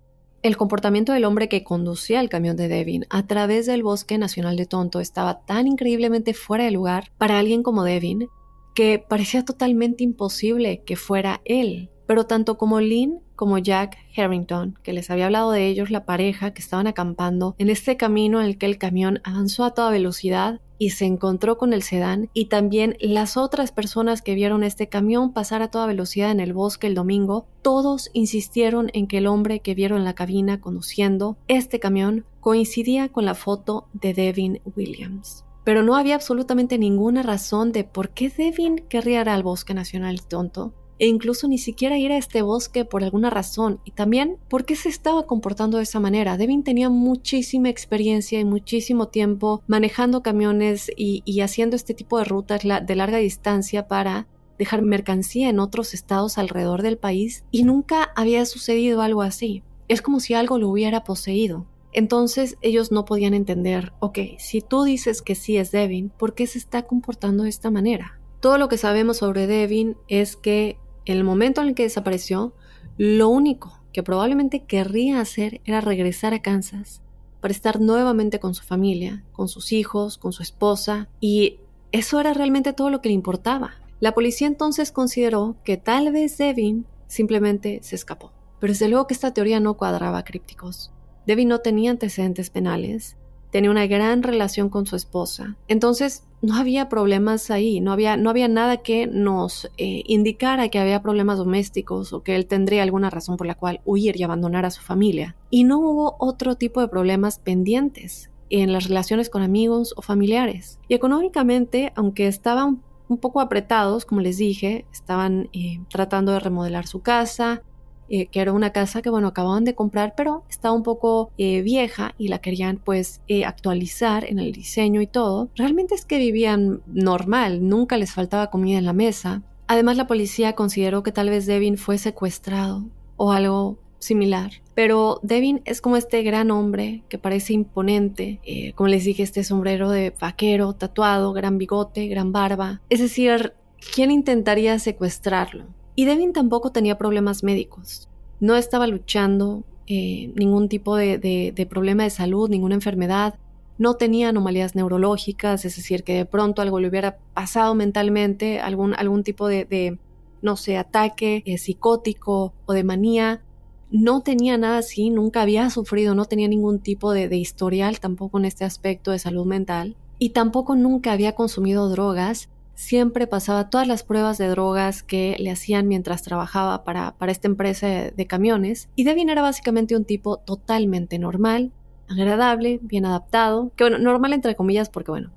El 0.44 0.58
comportamiento 0.58 1.12
del 1.12 1.26
hombre 1.26 1.50
que 1.50 1.64
conducía 1.64 2.20
el 2.20 2.30
camión 2.30 2.56
de 2.56 2.68
Devin 2.68 3.08
a 3.10 3.26
través 3.26 3.66
del 3.66 3.82
bosque 3.82 4.20
nacional 4.20 4.56
de 4.56 4.68
Tonto 4.68 5.00
estaba 5.00 5.44
tan 5.44 5.66
increíblemente 5.66 6.36
fuera 6.36 6.66
de 6.66 6.72
lugar 6.72 7.12
para 7.18 7.40
alguien 7.40 7.64
como 7.64 7.84
Devin 7.84 8.28
que 8.76 9.00
parecía 9.00 9.44
totalmente 9.44 10.04
imposible 10.04 10.84
que 10.86 10.96
fuera 10.96 11.42
él. 11.46 11.90
Pero 12.06 12.26
tanto 12.26 12.60
como 12.60 12.82
Lynn 12.82 13.22
como 13.36 13.58
Jack 13.58 13.98
Harrington, 14.16 14.78
que 14.84 14.94
les 14.94 15.10
había 15.10 15.26
hablado 15.26 15.52
de 15.52 15.68
ellos, 15.68 15.90
la 15.90 16.06
pareja 16.06 16.54
que 16.54 16.62
estaban 16.62 16.88
acampando 16.88 17.56
en 17.58 17.70
este 17.70 17.98
camino 17.98 18.40
en 18.40 18.46
el 18.46 18.58
que 18.58 18.66
el 18.68 18.78
camión 18.78 19.22
avanzó 19.24 19.64
a 19.64 19.74
toda 19.74 19.90
velocidad 19.90 20.62
y 20.78 20.92
se 20.92 21.06
encontró 21.06 21.58
con 21.58 21.74
el 21.74 21.84
sedán, 21.84 22.30
y 22.34 22.46
también 22.46 22.98
las 23.00 23.38
otras 23.38 23.72
personas 23.72 24.22
que 24.22 24.36
vieron 24.36 24.64
este 24.64 24.88
camión 24.88 25.32
pasar 25.32 25.62
a 25.62 25.70
toda 25.70 25.88
velocidad 25.88 26.32
en 26.32 26.42
el 26.42 26.54
bosque 26.54 26.88
el 26.88 26.96
domingo, 26.96 27.48
todos 27.62 28.10
insistieron 28.14 28.90
en 28.94 29.08
que 29.08 29.20
el 29.20 29.28
hombre 29.28 29.62
que 29.62 29.74
vieron 29.74 30.00
en 30.00 30.06
la 30.06 30.16
cabina 30.16 30.60
conduciendo 30.60 31.38
este 31.48 31.80
camión 31.80 32.26
coincidía 32.42 33.10
con 33.10 33.26
la 33.26 33.36
foto 33.36 33.88
de 33.94 34.14
Devin 34.14 34.62
Williams. 34.76 35.46
Pero 35.66 35.84
no 35.84 35.98
había 35.98 36.16
absolutamente 36.16 36.78
ninguna 36.78 37.24
razón 37.24 37.74
de 37.74 37.84
por 37.84 38.12
qué 38.12 38.30
Devin 38.30 38.78
querría 38.88 39.22
ir 39.22 39.30
al 39.30 39.44
bosque 39.44 39.74
nacional 39.74 40.26
tonto 40.26 40.74
e 41.00 41.08
incluso 41.08 41.48
ni 41.48 41.58
siquiera 41.58 41.98
ir 41.98 42.12
a 42.12 42.18
este 42.18 42.42
bosque 42.42 42.86
por 42.86 43.04
alguna 43.04 43.30
razón 43.30 43.80
y 43.84 43.92
también 43.92 44.38
por 44.48 44.66
qué 44.66 44.76
se 44.76 44.90
estaba 44.90 45.26
comportando 45.26 45.78
de 45.78 45.84
esa 45.84 46.00
manera. 46.00 46.38
Devin 46.38 46.64
tenía 46.64 46.90
muchísima 46.90 47.70
experiencia 47.70 48.40
y 48.40 48.46
muchísimo 48.46 49.08
tiempo 49.08 49.62
manejando 49.68 50.24
camiones 50.24 50.90
y, 50.96 51.24
haciendo 51.42 51.76
este 51.76 51.94
tipo 51.94 52.18
de 52.18 52.26
rutas 52.26 52.62
de 52.64 52.96
larga 52.96 53.18
distancia 53.18 53.88
para 53.88 54.28
dejar 54.58 54.82
mercancía 54.84 55.50
en 55.50 55.60
otros 55.60 55.94
estados 55.94 56.38
alrededor 56.38 56.82
del 56.82 56.98
país 56.98 57.44
y 57.52 57.64
nunca 57.64 58.12
había 58.16 58.46
sucedido 58.46 59.02
algo 59.02 59.22
así. 59.22 59.64
Es 59.88 60.02
como 60.02 60.20
si 60.20 60.34
algo 60.34 60.58
lo 60.58 60.70
hubiera 60.70 61.04
poseído. 61.04 61.66
Entonces 61.98 62.58
ellos 62.62 62.92
no 62.92 63.06
podían 63.06 63.34
entender, 63.34 63.94
ok, 64.02 64.20
si 64.38 64.60
tú 64.60 64.84
dices 64.84 65.22
que 65.22 65.34
sí 65.34 65.56
es 65.56 65.72
Devin, 65.72 66.10
¿por 66.10 66.36
qué 66.36 66.46
se 66.46 66.58
está 66.58 66.84
comportando 66.84 67.44
de 67.44 67.50
esta 67.50 67.72
manera? 67.72 68.20
Todo 68.42 68.58
lo 68.58 68.68
que 68.68 68.78
sabemos 68.78 69.18
sobre 69.18 69.48
Devin 69.48 69.96
es 70.10 70.36
que 70.36 70.78
en 71.06 71.16
el 71.16 71.24
momento 71.24 71.62
en 71.62 71.70
el 71.70 71.74
que 71.74 71.84
desapareció, 71.84 72.54
lo 72.98 73.30
único 73.30 73.80
que 73.94 74.04
probablemente 74.04 74.66
querría 74.66 75.22
hacer 75.22 75.62
era 75.64 75.80
regresar 75.80 76.34
a 76.34 76.42
Kansas 76.42 77.02
para 77.40 77.54
estar 77.54 77.80
nuevamente 77.80 78.42
con 78.42 78.56
su 78.56 78.64
familia, 78.64 79.24
con 79.32 79.48
sus 79.48 79.72
hijos, 79.72 80.18
con 80.18 80.34
su 80.34 80.44
esposa, 80.44 81.08
y 81.22 81.60
eso 81.94 82.20
era 82.20 82.34
realmente 82.34 82.74
todo 82.74 82.90
lo 82.90 83.00
que 83.00 83.08
le 83.08 83.16
importaba. 83.16 83.76
La 84.02 84.14
policía 84.14 84.48
entonces 84.48 84.92
consideró 84.92 85.56
que 85.64 85.78
tal 85.78 86.12
vez 86.12 86.38
Devin 86.38 86.86
simplemente 87.08 87.80
se 87.84 87.96
escapó. 87.96 88.34
Pero 88.60 88.74
desde 88.74 88.90
luego 88.90 89.08
que 89.08 89.14
esta 89.14 89.34
teoría 89.34 89.62
no 89.62 89.76
cuadraba 89.76 90.26
crípticos. 90.26 90.92
Devin 91.26 91.50
no 91.50 91.60
tenía 91.60 91.92
antecedentes 91.92 92.50
penales, 92.50 93.18
tenía 93.52 93.72
una 93.72 93.88
gran 93.88 94.22
relación 94.22 94.70
con 94.70 94.86
su 94.86 94.96
esposa. 94.96 95.56
Entonces, 95.68 96.24
no 96.42 96.56
había 96.56 96.90
problemas 96.90 97.50
ahí, 97.50 97.80
no 97.80 97.92
había, 97.92 98.18
no 98.18 98.30
había 98.30 98.48
nada 98.48 98.78
que 98.78 99.08
nos 99.08 99.72
eh, 99.78 100.04
indicara 100.06 100.70
que 100.70 100.80
había 100.80 101.02
problemas 101.02 101.38
domésticos 101.38 102.14
o 102.14 102.22
que 102.22 102.36
él 102.36 102.46
tendría 102.46 102.84
alguna 102.84 103.10
razón 103.10 103.38
por 103.38 103.48
la 103.48 103.56
cual 103.56 103.82
huir 103.86 104.20
y 104.20 104.24
abandonar 104.24 104.66
a 104.66 104.72
su 104.72 104.82
familia. 104.82 105.36
Y 105.50 105.64
no 105.64 105.80
hubo 105.80 106.16
otro 106.20 106.56
tipo 106.56 106.82
de 106.82 106.88
problemas 106.88 107.40
pendientes 107.40 108.30
en 108.50 108.72
las 108.72 108.88
relaciones 108.88 109.30
con 109.30 109.42
amigos 109.42 109.94
o 109.98 110.02
familiares. 110.02 110.80
Y 110.88 110.94
económicamente, 110.94 111.94
aunque 111.96 112.28
estaban 112.28 112.84
un 113.08 113.18
poco 113.18 113.40
apretados, 113.40 114.06
como 114.06 114.22
les 114.22 114.38
dije, 114.38 114.86
estaban 114.92 115.50
eh, 115.54 115.80
tratando 115.90 116.32
de 116.32 116.40
remodelar 116.40 116.88
su 116.88 117.02
casa, 117.02 117.64
eh, 118.10 118.28
que 118.28 118.40
era 118.40 118.54
una 118.54 118.72
casa 118.72 119.02
que, 119.02 119.10
bueno, 119.10 119.28
acababan 119.28 119.66
de 119.66 119.76
comprar, 119.76 120.14
pero 120.16 120.44
estaba 120.50 120.76
un 120.76 120.84
poco 120.84 121.32
eh, 121.38 121.62
vieja 121.62 122.14
y 122.18 122.28
la 122.28 122.40
querían 122.40 122.78
pues 122.84 123.22
eh, 123.28 123.46
actualizar 123.46 124.26
en 124.26 124.40
el 124.40 124.52
diseño 124.52 125.02
y 125.02 125.08
todo. 125.08 125.50
Realmente 125.56 125.96
es 125.96 126.06
que 126.06 126.18
vivían 126.18 126.82
normal, 126.86 127.68
nunca 127.68 127.98
les 127.98 128.14
faltaba 128.14 128.50
comida 128.50 128.78
en 128.78 128.86
la 128.86 128.94
mesa. 128.94 129.42
Además, 129.68 129.98
la 129.98 130.08
policía 130.08 130.54
consideró 130.54 131.02
que 131.02 131.12
tal 131.12 131.30
vez 131.30 131.46
Devin 131.48 131.78
fue 131.78 131.98
secuestrado 131.98 132.86
o 133.18 133.32
algo 133.32 133.80
similar. 133.98 134.52
Pero 134.76 135.20
Devin 135.24 135.62
es 135.66 135.82
como 135.82 135.98
este 135.98 136.22
gran 136.22 136.52
hombre 136.52 137.04
que 137.10 137.18
parece 137.18 137.54
imponente, 137.54 138.40
como 138.76 138.90
les 138.90 139.06
dije, 139.06 139.24
este 139.24 139.44
sombrero 139.44 139.90
de 139.90 140.14
vaquero, 140.20 140.74
tatuado, 140.74 141.34
gran 141.34 141.58
bigote, 141.58 142.08
gran 142.08 142.32
barba. 142.32 142.82
Es 142.90 143.00
decir, 143.00 143.54
¿quién 143.96 144.12
intentaría 144.12 144.78
secuestrarlo? 144.78 145.66
Y 145.96 146.06
Devin 146.06 146.34
tampoco 146.34 146.72
tenía 146.72 146.98
problemas 146.98 147.44
médicos. 147.44 148.10
No 148.40 148.56
estaba 148.56 148.86
luchando 148.86 149.64
eh, 149.88 150.32
ningún 150.36 150.68
tipo 150.68 150.96
de, 150.98 151.68
problema 151.70 152.04
de 152.04 152.10
salud, 152.10 152.50
ninguna 152.50 152.76
enfermedad. 152.76 153.36
No 153.78 153.96
tenía 153.96 154.30
anomalías 154.30 154.76
neurológicas, 154.76 155.64
es 155.64 155.76
decir, 155.76 156.04
que 156.04 156.16
de 156.16 156.26
pronto 156.26 156.62
algo 156.62 156.80
le 156.80 156.90
hubiera 156.90 157.18
pasado 157.34 157.76
mentalmente, 157.76 158.60
algún, 158.60 158.94
algún 158.94 159.24
tipo 159.24 159.48
de, 159.48 159.98
no 160.42 160.58
sé, 160.58 160.78
ataque 160.78 161.44
eh, 161.46 161.58
psicótico 161.58 162.54
o 162.66 162.74
de 162.74 162.84
manía. 162.84 163.42
No 163.90 164.22
tenía 164.22 164.58
nada 164.58 164.80
así, 164.80 165.10
nunca 165.10 165.44
había 165.44 165.70
sufrido, 165.70 166.16
no 166.16 166.26
tenía 166.26 166.48
ningún 166.48 166.80
tipo 166.80 167.14
de, 167.14 167.30
de 167.30 167.38
historial 167.38 168.00
tampoco 168.00 168.38
en 168.38 168.46
este 168.46 168.66
aspecto 168.66 169.12
de 169.12 169.20
salud 169.20 169.46
mental. 169.46 169.96
Y 170.20 170.30
tampoco 170.30 170.76
nunca 170.76 171.12
había 171.12 171.36
consumido 171.36 171.90
drogas 171.90 172.50
siempre 172.76 173.26
pasaba 173.26 173.70
todas 173.70 173.88
las 173.88 174.04
pruebas 174.04 174.38
de 174.38 174.48
drogas 174.48 175.02
que 175.02 175.36
le 175.40 175.50
hacían 175.50 175.88
mientras 175.88 176.22
trabajaba 176.22 176.84
para, 176.84 177.16
para 177.18 177.32
esta 177.32 177.48
empresa 177.48 177.88
de, 177.88 178.28
camiones. 178.28 178.90
Y 178.96 179.04
Devin 179.04 179.30
era 179.30 179.42
básicamente 179.42 179.96
un 179.96 180.06
tipo 180.06 180.38
totalmente 180.38 181.18
normal, 181.18 181.72
agradable, 182.08 182.80
bien 182.82 183.06
adaptado, 183.06 183.72
que 183.76 183.86
bueno, 183.86 183.98
normal 183.98 184.34
entre 184.34 184.56
comillas 184.56 184.90
porque 184.90 185.12
bueno, 185.12 185.32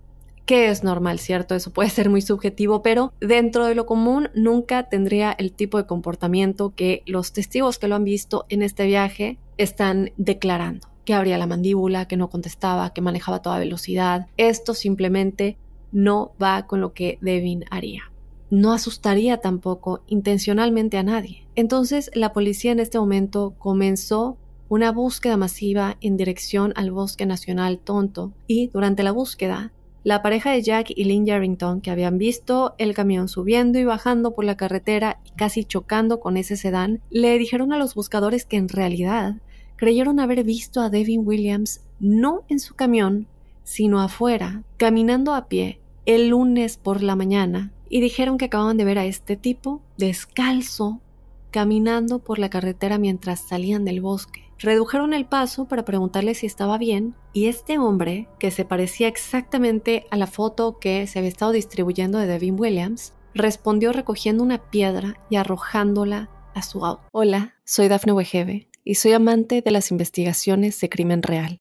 ¿qué 0.47 0.69
es 0.71 0.83
normal, 0.83 1.19
cierto? 1.19 1.55
Eso 1.55 1.73
puede 1.73 1.91
ser 1.91 2.11
muy 2.11 2.23
subjetivo, 2.23 2.83
pero 2.83 3.13
dentro 3.21 3.67
de 3.67 3.75
lo 3.75 3.87
común 3.87 4.31
nunca 4.35 4.89
tendría 4.89 5.33
el 5.33 5.53
tipo 5.53 5.79
de 5.79 5.87
comportamiento 5.87 6.75
que 6.75 7.03
los 7.07 7.33
testigos 7.33 7.79
que 7.79 7.89
lo 7.89 7.95
han 7.95 8.05
visto 8.05 8.47
en 8.49 8.63
este 8.63 8.87
viaje 8.87 9.39
están 9.57 10.13
declarando 10.17 10.89
que 11.05 11.15
abría 11.15 11.39
la 11.39 11.47
mandíbula, 11.47 12.07
que 12.07 12.19
no 12.19 12.29
contestaba, 12.29 12.93
que 12.93 13.01
manejaba 13.01 13.39
a 13.39 13.43
toda 13.43 13.59
velocidad. 13.59 14.27
Esto 14.37 14.75
simplemente 14.75 15.57
no 15.93 16.33
va 16.41 16.67
con 16.67 16.81
lo 16.81 16.93
que 16.93 17.19
Devin 17.21 17.65
haría. 17.71 18.03
No 18.51 18.73
asustaría 18.73 19.39
tampoco 19.39 20.03
intencionalmente 20.07 20.97
a 20.97 21.03
nadie. 21.03 21.47
Entonces 21.55 22.11
la 22.15 22.33
policía 22.33 22.73
en 22.73 22.81
este 22.81 22.99
momento 22.99 23.55
comenzó 23.59 24.39
una 24.69 24.93
búsqueda 24.93 25.37
masiva 25.37 25.97
en 26.01 26.17
dirección 26.17 26.73
al 26.77 26.91
Bosque 26.91 27.27
Nacional 27.27 27.79
Tonto 27.79 28.33
y 28.47 28.69
durante 28.69 29.03
la 29.03 29.13
búsqueda 29.13 29.73
la 30.05 30.23
pareja 30.23 30.53
de 30.53 30.63
Jack 30.63 30.91
y 30.95 31.05
Lynn 31.05 31.27
Yarrington, 31.27 31.81
que 31.81 31.91
habían 31.91 32.17
visto 32.17 32.75
el 32.79 32.95
camión 32.95 33.29
subiendo 33.29 33.79
y 33.79 33.85
bajando 33.85 34.33
por 34.33 34.45
la 34.45 34.57
carretera 34.57 35.21
y 35.25 35.33
casi 35.33 35.65
chocando 35.65 36.21
con 36.21 36.37
ese 36.37 36.57
sedán, 36.57 37.03
le 37.11 37.37
dijeron 37.39 37.73
a 37.73 37.79
los 37.79 37.95
buscadores 37.95 38.47
que 38.47 38.57
en 38.57 38.69
realidad 38.69 39.35
creyeron 39.77 40.19
haber 40.21 40.45
visto 40.45 40.81
a 40.81 40.89
Devin 40.89 41.27
Williams 41.27 41.83
no 42.01 42.43
en 42.49 42.61
su 42.61 42.75
camión, 42.75 43.27
sino 43.69 44.01
afuera, 44.01 44.63
caminando 44.79 45.35
a 45.35 45.47
pie, 45.47 45.79
el 46.07 46.31
lunes 46.31 46.79
por 46.79 47.03
la 47.03 47.17
mañana, 47.17 47.71
y 47.91 48.01
dijeron 48.01 48.39
que 48.39 48.47
acababan 48.47 48.79
de 48.79 48.87
ver 48.87 48.99
a 48.99 49.05
este 49.05 49.37
tipo, 49.37 49.83
descalzo, 49.99 51.03
caminando 51.51 52.19
por 52.19 52.39
la 52.39 52.49
carretera 52.49 52.97
mientras 52.97 53.41
salían 53.41 53.85
del 53.85 54.01
bosque. 54.01 54.51
Redujeron 54.59 55.13
el 55.13 55.27
paso 55.27 55.69
para 55.69 55.85
preguntarle 55.85 56.35
si 56.35 56.47
estaba 56.47 56.79
bien, 56.79 57.15
y 57.35 57.49
este 57.49 57.77
hombre, 57.77 58.27
que 58.39 58.51
se 58.51 58.65
parecía 58.65 59.07
exactamente 59.07 60.07
a 60.11 60.17
la 60.17 60.27
foto 60.27 60.79
que 60.79 61.07
se 61.07 61.19
había 61.19 61.29
estado 61.29 61.53
distribuyendo 61.53 62.17
de 62.17 62.27
Devin 62.27 62.59
Williams, 62.59 63.13
respondió 63.35 63.93
recogiendo 63.93 64.43
una 64.43 64.71
piedra 64.71 65.21
y 65.29 65.37
arrojándola 65.37 66.31
a 66.55 66.63
su 66.63 66.87
auto. 66.87 67.03
Hola, 67.13 67.57
soy 67.65 67.89
Dafne 67.89 68.15
Wegebe 68.15 68.71
y 68.83 68.95
soy 68.95 69.13
amante 69.13 69.61
de 69.61 69.71
las 69.73 69.91
investigaciones 69.91 70.81
de 70.81 70.89
crimen 70.89 71.23
real. 71.23 71.61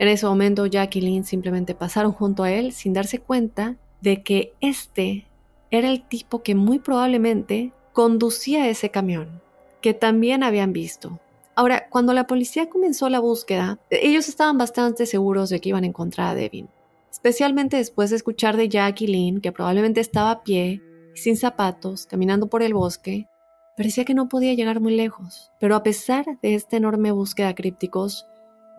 En 0.00 0.08
ese 0.08 0.24
momento 0.24 0.64
Jack 0.64 0.96
y 0.96 1.02
Lynn 1.02 1.24
simplemente 1.24 1.74
pasaron 1.74 2.12
junto 2.12 2.42
a 2.42 2.50
él 2.50 2.72
sin 2.72 2.94
darse 2.94 3.18
cuenta 3.18 3.76
de 4.00 4.22
que 4.22 4.54
este 4.62 5.26
era 5.70 5.90
el 5.90 6.08
tipo 6.08 6.42
que 6.42 6.54
muy 6.54 6.78
probablemente 6.78 7.74
conducía 7.92 8.66
ese 8.70 8.90
camión. 8.90 9.42
que 9.82 9.94
también 9.94 10.42
habían 10.42 10.74
visto. 10.74 11.20
Ahora, 11.54 11.88
cuando 11.88 12.12
la 12.12 12.26
policía 12.26 12.68
comenzó 12.68 13.08
la 13.08 13.18
búsqueda, 13.18 13.78
ellos 13.88 14.28
estaban 14.28 14.58
bastante 14.58 15.06
seguros 15.06 15.48
de 15.48 15.58
que 15.58 15.70
iban 15.70 15.84
a 15.84 15.86
encontrar 15.86 16.28
a 16.28 16.34
Devin, 16.34 16.68
especialmente 17.10 17.78
después 17.78 18.10
de 18.10 18.16
escuchar 18.16 18.58
de 18.58 18.68
Jackie 18.68 19.06
Lynn, 19.06 19.40
que 19.40 19.52
probablemente 19.52 20.00
estaba 20.00 20.32
a 20.32 20.42
pie, 20.42 20.82
sin 21.14 21.38
zapatos, 21.38 22.04
caminando 22.04 22.48
por 22.48 22.62
el 22.62 22.74
bosque. 22.74 23.26
Parecía 23.74 24.04
que 24.04 24.12
no 24.12 24.28
podía 24.28 24.52
llegar 24.52 24.80
muy 24.80 24.94
lejos, 24.94 25.50
pero 25.58 25.74
a 25.76 25.82
pesar 25.82 26.26
de 26.42 26.54
esta 26.54 26.76
enorme 26.76 27.10
búsqueda 27.10 27.54
crípticos, 27.54 28.26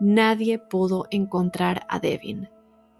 nadie 0.02 0.58
pudo 0.58 1.06
encontrar 1.10 1.86
a 1.88 2.00
Devin. 2.00 2.48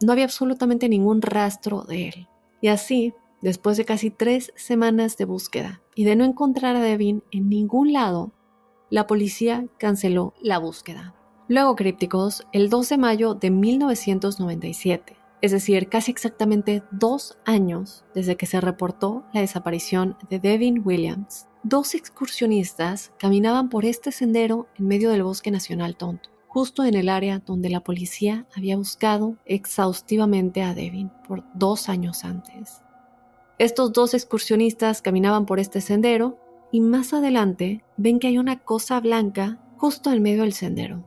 No 0.00 0.12
había 0.12 0.24
absolutamente 0.24 0.88
ningún 0.88 1.20
rastro 1.20 1.82
de 1.82 2.09
él. 2.09 2.28
Y 2.61 2.68
así, 2.68 3.12
después 3.40 3.76
de 3.76 3.84
casi 3.84 4.11
tres 4.11 4.53
semanas 4.55 5.16
de 5.16 5.24
búsqueda 5.24 5.82
y 5.96 6.05
de 6.05 6.14
no 6.14 6.24
encontrar 6.24 6.76
a 6.76 6.80
Devin 6.80 7.24
en 7.32 7.48
ningún 7.48 7.92
lado, 7.92 8.32
la 8.88 9.09
policía 9.09 9.66
canceló 9.78 10.32
la 10.40 10.59
búsqueda. 10.59 11.14
Luego, 11.48 11.74
crípticos, 11.74 12.46
el 12.53 12.70
12 12.70 12.94
de 12.94 12.98
mayo 12.98 13.34
de 13.34 13.50
1997, 13.50 15.16
es 15.40 15.50
decir, 15.50 15.88
casi 15.88 16.12
exactamente 16.12 16.84
dos 16.92 17.36
años 17.44 18.05
desde 18.14 18.36
que 18.36 18.46
se 18.46 18.61
reportó 18.61 19.24
la 19.32 19.40
desaparición 19.40 20.16
de 20.30 20.38
Devin 20.38 20.82
Williams, 20.84 21.48
dos 21.64 21.96
excursionistas 21.96 23.12
caminaban 23.18 23.70
por 23.70 23.84
este 23.84 24.12
sendero 24.12 24.68
en 24.76 24.86
medio 24.86 25.11
del 25.11 25.24
Bosque 25.24 25.50
Nacional 25.50 25.96
Tonto 25.96 26.32
justo 26.53 26.84
en 26.84 26.94
el 26.94 27.09
área 27.09 27.38
donde 27.38 27.70
la 27.70 27.80
policía 27.80 28.46
había 28.55 28.76
buscado 28.76 29.38
exhaustivamente 29.46 30.62
a 30.62 30.74
Devin 30.74 31.11
por 31.26 31.44
dos 31.55 31.88
años 31.88 32.24
antes. 32.24 32.82
Estos 33.59 33.94
dos 33.94 34.12
excursionistas 34.12 35.00
caminaban 35.00 35.46
por 35.46 35.61
este 35.61 35.80
sendero 35.80 36.38
y 36.70 36.82
más 36.82 37.14
adelante 37.14 37.82
ven 37.96 38.18
que 38.18 38.26
hay 38.26 38.36
una 38.36 38.59
cosa 38.59 39.00
blanca 39.00 39.62
justo 39.78 40.12
en 40.12 40.20
medio 40.20 40.42
del 40.42 40.53
sendero. 40.53 41.03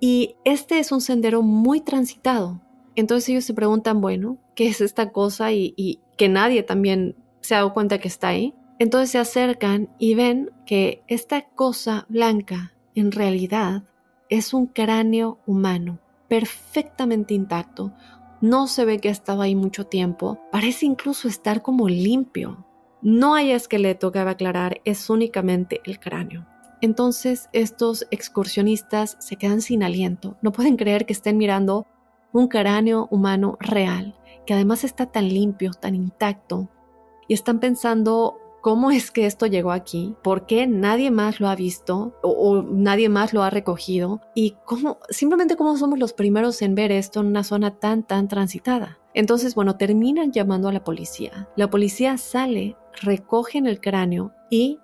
Y 0.00 0.36
este 0.44 0.78
es 0.78 0.92
un 0.92 1.00
sendero 1.00 1.40
muy 1.40 1.80
transitado. 1.80 2.60
Entonces 2.94 3.30
ellos 3.30 3.44
se 3.44 3.54
preguntan, 3.54 4.02
bueno, 4.02 4.36
¿qué 4.54 4.66
es 4.66 4.82
esta 4.82 5.12
cosa? 5.12 5.50
Y, 5.50 5.72
y 5.78 6.00
que 6.18 6.28
nadie 6.28 6.62
también 6.62 7.16
se 7.40 7.54
ha 7.54 7.58
dado 7.58 7.72
cuenta 7.72 7.98
que 8.00 8.08
está 8.08 8.28
ahí. 8.28 8.52
Entonces 8.78 9.12
se 9.12 9.18
acercan 9.18 9.88
y 9.98 10.14
ven 10.14 10.50
que 10.66 11.02
esta 11.06 11.48
cosa 11.48 12.04
blanca 12.10 12.74
en 12.94 13.12
realidad 13.12 13.84
es 14.30 14.54
un 14.54 14.66
cráneo 14.66 15.38
humano, 15.46 15.98
perfectamente 16.28 17.34
intacto. 17.34 17.92
No 18.40 18.68
se 18.68 18.84
ve 18.84 18.98
que 18.98 19.10
estaba 19.10 19.44
ahí 19.44 19.54
mucho 19.54 19.84
tiempo. 19.86 20.40
Parece 20.50 20.86
incluso 20.86 21.28
estar 21.28 21.60
como 21.60 21.88
limpio. 21.88 22.64
No 23.02 23.34
hay 23.34 23.50
esqueleto, 23.50 24.12
cabe 24.12 24.30
aclarar, 24.30 24.80
es 24.84 25.10
únicamente 25.10 25.80
el 25.84 25.98
cráneo. 25.98 26.46
Entonces 26.80 27.50
estos 27.52 28.06
excursionistas 28.10 29.16
se 29.20 29.36
quedan 29.36 29.60
sin 29.60 29.82
aliento. 29.82 30.36
No 30.40 30.52
pueden 30.52 30.76
creer 30.76 31.04
que 31.04 31.12
estén 31.12 31.36
mirando 31.36 31.86
un 32.32 32.48
cráneo 32.48 33.08
humano 33.10 33.58
real, 33.60 34.16
que 34.46 34.54
además 34.54 34.84
está 34.84 35.06
tan 35.06 35.28
limpio, 35.28 35.72
tan 35.72 35.94
intacto. 35.94 36.70
Y 37.28 37.34
están 37.34 37.60
pensando 37.60 38.39
cómo 38.60 38.90
es 38.90 39.10
que 39.10 39.26
esto 39.26 39.46
llegó 39.46 39.72
aquí, 39.72 40.14
por 40.22 40.46
qué 40.46 40.66
nadie 40.66 41.10
más 41.10 41.40
lo 41.40 41.48
ha 41.48 41.56
visto 41.56 42.18
o, 42.22 42.62
nadie 42.62 43.08
más 43.08 43.32
lo 43.32 43.42
ha 43.42 43.50
recogido 43.50 44.20
y 44.34 44.56
cómo, 44.64 44.98
simplemente 45.08 45.56
cómo 45.56 45.76
somos 45.76 45.98
los 45.98 46.12
primeros 46.12 46.62
en 46.62 46.74
ver 46.74 46.92
esto 46.92 47.20
en 47.20 47.26
una 47.26 47.44
zona 47.44 47.78
tan, 47.78 48.02
tan 48.02 48.28
transitada. 48.28 48.98
Entonces, 49.14 49.54
bueno, 49.54 49.76
terminan 49.76 50.32
llamando 50.32 50.68
a 50.68 50.72
la 50.72 50.84
policía. 50.84 51.48
La 51.56 51.68
policía 51.68 52.16
sale, 52.16 52.76
recogen 53.02 53.66
el 53.66 53.80
cráneo 53.80 54.32
y 54.50 54.78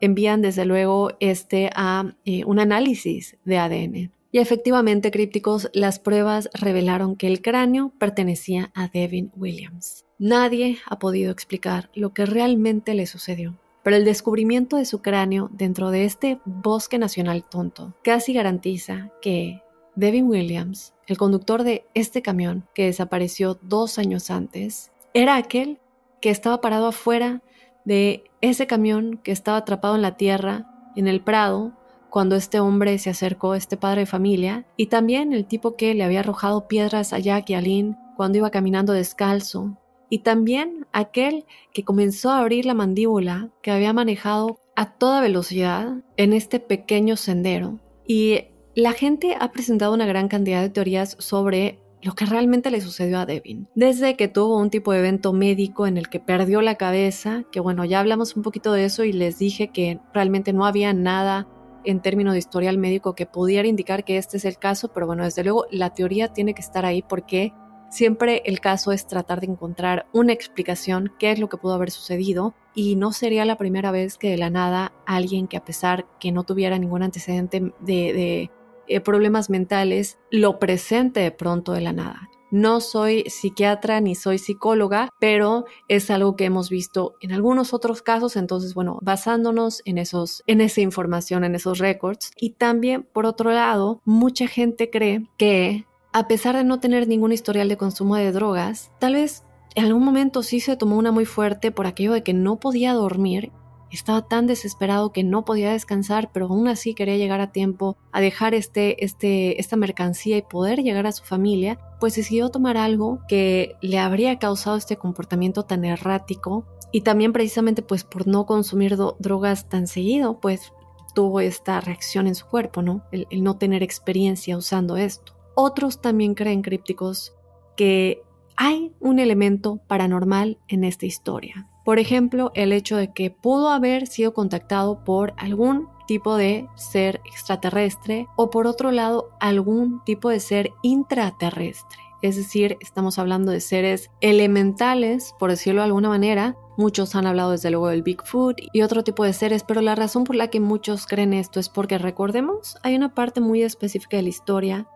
envían 0.00 0.42
desde 0.42 0.64
luego 0.64 1.12
este 1.20 1.70
a 1.74 2.14
eh, 2.24 2.44
un 2.44 2.58
análisis 2.58 3.38
de 3.44 3.58
ADN. 3.58 4.12
Y 4.32 4.38
efectivamente, 4.38 5.10
crípticos, 5.10 5.70
las 5.72 5.98
pruebas 5.98 6.50
revelaron 6.54 7.16
que 7.16 7.26
el 7.26 7.42
cráneo 7.42 7.92
pertenecía 7.98 8.70
a 8.74 8.88
Devin 8.88 9.32
Williams. 9.36 10.04
Nadie 10.22 10.76
ha 10.84 10.98
podido 10.98 11.32
explicar 11.32 11.88
lo 11.94 12.12
que 12.12 12.26
realmente 12.26 12.92
le 12.92 13.06
sucedió, 13.06 13.56
pero 13.82 13.96
el 13.96 14.04
descubrimiento 14.04 14.76
de 14.76 14.84
su 14.84 15.00
cráneo 15.00 15.48
dentro 15.50 15.90
de 15.90 16.04
este 16.04 16.40
bosque 16.44 16.98
nacional 16.98 17.42
tonto 17.42 17.94
casi 18.04 18.34
garantiza 18.34 19.12
que 19.22 19.62
Devin 19.94 20.28
Williams, 20.28 20.92
el 21.06 21.16
conductor 21.16 21.62
de 21.62 21.86
este 21.94 22.20
camión 22.20 22.68
que 22.74 22.84
desapareció 22.84 23.58
dos 23.62 23.98
años 23.98 24.30
antes, 24.30 24.92
era 25.14 25.36
aquel 25.36 25.78
que 26.20 26.28
estaba 26.28 26.60
parado 26.60 26.88
afuera 26.88 27.40
de 27.86 28.24
ese 28.42 28.66
camión 28.66 29.18
que 29.24 29.32
estaba 29.32 29.56
atrapado 29.56 29.94
en 29.94 30.02
la 30.02 30.18
tierra, 30.18 30.92
en 30.96 31.08
el 31.08 31.22
prado, 31.22 31.72
cuando 32.10 32.36
este 32.36 32.60
hombre 32.60 32.98
se 32.98 33.08
acercó, 33.08 33.54
este 33.54 33.78
padre 33.78 34.00
de 34.00 34.06
familia, 34.06 34.66
y 34.76 34.88
también 34.88 35.32
el 35.32 35.46
tipo 35.46 35.76
que 35.76 35.94
le 35.94 36.04
había 36.04 36.20
arrojado 36.20 36.68
piedras 36.68 37.14
a 37.14 37.18
Jack 37.20 37.48
y 37.48 37.54
a 37.54 37.62
Lynn 37.62 37.96
cuando 38.16 38.36
iba 38.36 38.50
caminando 38.50 38.92
descalzo 38.92 39.78
y 40.10 40.18
también 40.18 40.86
aquel 40.92 41.46
que 41.72 41.84
comenzó 41.84 42.30
a 42.30 42.40
abrir 42.40 42.66
la 42.66 42.74
mandíbula 42.74 43.48
que 43.62 43.70
había 43.70 43.92
manejado 43.94 44.60
a 44.76 44.92
toda 44.92 45.22
velocidad 45.22 46.02
en 46.16 46.32
este 46.32 46.60
pequeño 46.60 47.16
sendero. 47.16 47.78
Y 48.06 48.46
la 48.74 48.92
gente 48.92 49.36
ha 49.38 49.52
presentado 49.52 49.94
una 49.94 50.06
gran 50.06 50.28
cantidad 50.28 50.60
de 50.60 50.68
teorías 50.68 51.16
sobre 51.18 51.78
lo 52.02 52.14
que 52.14 52.24
realmente 52.24 52.70
le 52.70 52.80
sucedió 52.80 53.18
a 53.18 53.26
Devin. 53.26 53.68
Desde 53.74 54.16
que 54.16 54.26
tuvo 54.26 54.58
un 54.58 54.70
tipo 54.70 54.92
de 54.92 55.00
evento 55.00 55.32
médico 55.32 55.86
en 55.86 55.96
el 55.96 56.08
que 56.08 56.18
perdió 56.18 56.62
la 56.62 56.76
cabeza, 56.76 57.44
que 57.52 57.60
bueno, 57.60 57.84
ya 57.84 58.00
hablamos 58.00 58.36
un 58.36 58.42
poquito 58.42 58.72
de 58.72 58.86
eso 58.86 59.04
y 59.04 59.12
les 59.12 59.38
dije 59.38 59.68
que 59.68 60.00
realmente 60.12 60.52
no 60.52 60.64
había 60.64 60.92
nada 60.92 61.46
en 61.84 62.00
términos 62.00 62.32
de 62.32 62.38
historial 62.38 62.78
médico 62.78 63.14
que 63.14 63.26
pudiera 63.26 63.68
indicar 63.68 64.04
que 64.04 64.16
este 64.16 64.38
es 64.38 64.44
el 64.44 64.58
caso, 64.58 64.88
pero 64.88 65.06
bueno, 65.06 65.24
desde 65.24 65.44
luego 65.44 65.66
la 65.70 65.94
teoría 65.94 66.32
tiene 66.32 66.54
que 66.54 66.62
estar 66.62 66.84
ahí 66.84 67.02
porque 67.02 67.52
Siempre 67.90 68.42
el 68.46 68.60
caso 68.60 68.92
es 68.92 69.06
tratar 69.06 69.40
de 69.40 69.48
encontrar 69.48 70.06
una 70.12 70.32
explicación, 70.32 71.12
qué 71.18 71.32
es 71.32 71.40
lo 71.40 71.48
que 71.48 71.56
pudo 71.56 71.74
haber 71.74 71.90
sucedido, 71.90 72.54
y 72.72 72.94
no 72.94 73.12
sería 73.12 73.44
la 73.44 73.58
primera 73.58 73.90
vez 73.90 74.16
que 74.16 74.30
de 74.30 74.38
la 74.38 74.48
nada 74.48 74.92
alguien 75.06 75.48
que 75.48 75.56
a 75.56 75.64
pesar 75.64 76.06
que 76.20 76.30
no 76.30 76.44
tuviera 76.44 76.78
ningún 76.78 77.02
antecedente 77.02 77.72
de, 77.80 78.50
eh, 78.86 79.00
problemas 79.00 79.50
mentales, 79.50 80.18
lo 80.30 80.60
presente 80.60 81.20
de 81.20 81.32
pronto 81.32 81.72
de 81.72 81.80
la 81.80 81.92
nada. 81.92 82.30
No 82.52 82.80
soy 82.80 83.24
psiquiatra 83.28 84.00
ni 84.00 84.16
soy 84.16 84.38
psicóloga, 84.38 85.10
pero 85.20 85.64
es 85.86 86.10
algo 86.10 86.34
que 86.34 86.44
hemos 86.44 86.68
visto 86.68 87.14
en 87.20 87.32
algunos 87.32 87.72
otros 87.72 88.02
casos, 88.02 88.36
entonces 88.36 88.74
bueno, 88.74 88.98
basándonos 89.02 89.82
en 89.84 89.98
esos 89.98 90.42
en 90.48 90.60
esa 90.60 90.80
información, 90.80 91.44
en 91.44 91.54
esos 91.54 91.78
récords 91.78 92.32
y 92.36 92.50
también 92.50 93.06
por 93.12 93.24
otro 93.24 93.52
lado, 93.52 94.00
mucha 94.04 94.48
gente 94.48 94.90
cree 94.90 95.28
que 95.36 95.86
a 96.12 96.26
pesar 96.26 96.56
de 96.56 96.64
no 96.64 96.80
tener 96.80 97.06
ningún 97.06 97.32
historial 97.32 97.68
de 97.68 97.76
consumo 97.76 98.16
de 98.16 98.32
drogas, 98.32 98.90
tal 98.98 99.14
vez 99.14 99.44
en 99.74 99.84
algún 99.84 100.04
momento 100.04 100.42
sí 100.42 100.60
se 100.60 100.76
tomó 100.76 100.96
una 100.96 101.12
muy 101.12 101.24
fuerte 101.24 101.70
por 101.70 101.86
aquello 101.86 102.12
de 102.12 102.22
que 102.22 102.34
no 102.34 102.56
podía 102.56 102.92
dormir, 102.92 103.52
estaba 103.90 104.22
tan 104.22 104.46
desesperado 104.46 105.12
que 105.12 105.24
no 105.24 105.44
podía 105.44 105.72
descansar, 105.72 106.30
pero 106.32 106.46
aún 106.46 106.68
así 106.68 106.94
quería 106.94 107.16
llegar 107.16 107.40
a 107.40 107.52
tiempo 107.52 107.96
a 108.12 108.20
dejar 108.20 108.54
este, 108.54 109.04
este, 109.04 109.60
esta 109.60 109.76
mercancía 109.76 110.36
y 110.36 110.42
poder 110.42 110.82
llegar 110.82 111.06
a 111.06 111.12
su 111.12 111.24
familia, 111.24 111.78
pues 111.98 112.14
decidió 112.14 112.50
tomar 112.50 112.76
algo 112.76 113.20
que 113.28 113.76
le 113.80 113.98
habría 113.98 114.38
causado 114.38 114.76
este 114.76 114.96
comportamiento 114.96 115.64
tan 115.64 115.84
errático 115.84 116.64
y 116.92 117.02
también 117.02 117.32
precisamente 117.32 117.82
pues 117.82 118.04
por 118.04 118.26
no 118.26 118.46
consumir 118.46 118.96
drogas 119.18 119.68
tan 119.68 119.86
seguido, 119.86 120.40
pues 120.40 120.72
tuvo 121.14 121.40
esta 121.40 121.80
reacción 121.80 122.28
en 122.28 122.36
su 122.36 122.46
cuerpo, 122.46 122.82
¿no? 122.82 123.02
el 123.10 123.42
no 123.42 123.56
tener 123.58 123.82
experiencia 123.82 124.56
usando 124.56 124.96
esto. 124.96 125.39
Otros 125.54 126.00
también 126.00 126.34
creen 126.34 126.62
crípticos 126.62 127.34
que 127.76 128.22
hay 128.56 128.92
un 129.00 129.18
elemento 129.18 129.80
paranormal 129.86 130.58
en 130.68 130.84
esta 130.84 131.06
historia. 131.06 131.66
Por 131.84 131.98
ejemplo, 131.98 132.52
el 132.54 132.72
hecho 132.72 132.96
de 132.96 133.12
que 133.12 133.30
pudo 133.30 133.70
haber 133.70 134.06
sido 134.06 134.34
contactado 134.34 135.02
por 135.02 135.32
algún 135.38 135.88
tipo 136.06 136.36
de 136.36 136.68
ser 136.76 137.22
extraterrestre 137.24 138.26
o 138.36 138.50
por 138.50 138.66
otro 138.66 138.90
lado 138.90 139.30
algún 139.40 140.04
tipo 140.04 140.28
de 140.28 140.40
ser 140.40 140.72
intraterrestre. 140.82 141.98
Es 142.22 142.36
decir, 142.36 142.76
estamos 142.80 143.18
hablando 143.18 143.50
de 143.50 143.60
seres 143.60 144.10
elementales, 144.20 145.34
por 145.38 145.50
decirlo 145.50 145.80
de 145.80 145.86
alguna 145.86 146.10
manera. 146.10 146.54
Muchos 146.76 147.14
han 147.14 147.26
hablado 147.26 147.52
desde 147.52 147.70
luego 147.70 147.88
del 147.88 148.02
Bigfoot 148.02 148.58
y 148.72 148.82
otro 148.82 149.04
tipo 149.04 149.24
de 149.24 149.32
seres, 149.32 149.64
pero 149.66 149.80
la 149.80 149.94
razón 149.94 150.24
por 150.24 150.36
la 150.36 150.48
que 150.48 150.60
muchos 150.60 151.06
creen 151.06 151.32
esto 151.32 151.60
es 151.60 151.70
porque 151.70 151.96
recordemos, 151.96 152.76
hay 152.82 152.94
una 152.94 153.14
parte 153.14 153.40
muy 153.40 153.62
específica 153.62 154.18
de 154.18 154.24
la 154.24 154.28
historia 154.28 154.86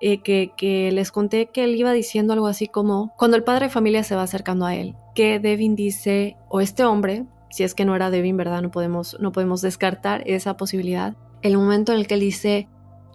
eh, 0.00 0.20
que, 0.22 0.90
les 0.92 1.12
conté 1.12 1.46
que 1.46 1.64
él 1.64 1.74
iba 1.76 1.92
diciendo 1.92 2.32
algo 2.32 2.46
así 2.46 2.68
como, 2.68 3.14
cuando 3.16 3.36
el 3.36 3.44
padre 3.44 3.66
de 3.66 3.72
familia 3.72 4.04
se 4.04 4.14
va 4.14 4.22
acercando 4.22 4.66
a 4.66 4.74
él, 4.74 4.94
que 5.14 5.40
Devin 5.40 5.76
dice, 5.76 6.36
o 6.48 6.60
este 6.60 6.84
hombre, 6.84 7.26
si 7.50 7.64
es 7.64 7.74
que 7.74 7.84
no 7.84 7.96
era 7.96 8.10
Devin, 8.10 8.36
¿verdad? 8.36 8.62
No 8.62 8.70
podemos, 8.70 9.16
no 9.20 9.32
podemos 9.32 9.62
descartar 9.62 10.22
esa 10.26 10.56
posibilidad. 10.56 11.16
El 11.42 11.56
momento 11.56 11.92
en 11.92 11.98
el 11.98 12.06
que 12.06 12.14
él 12.14 12.20
dice, 12.20 12.68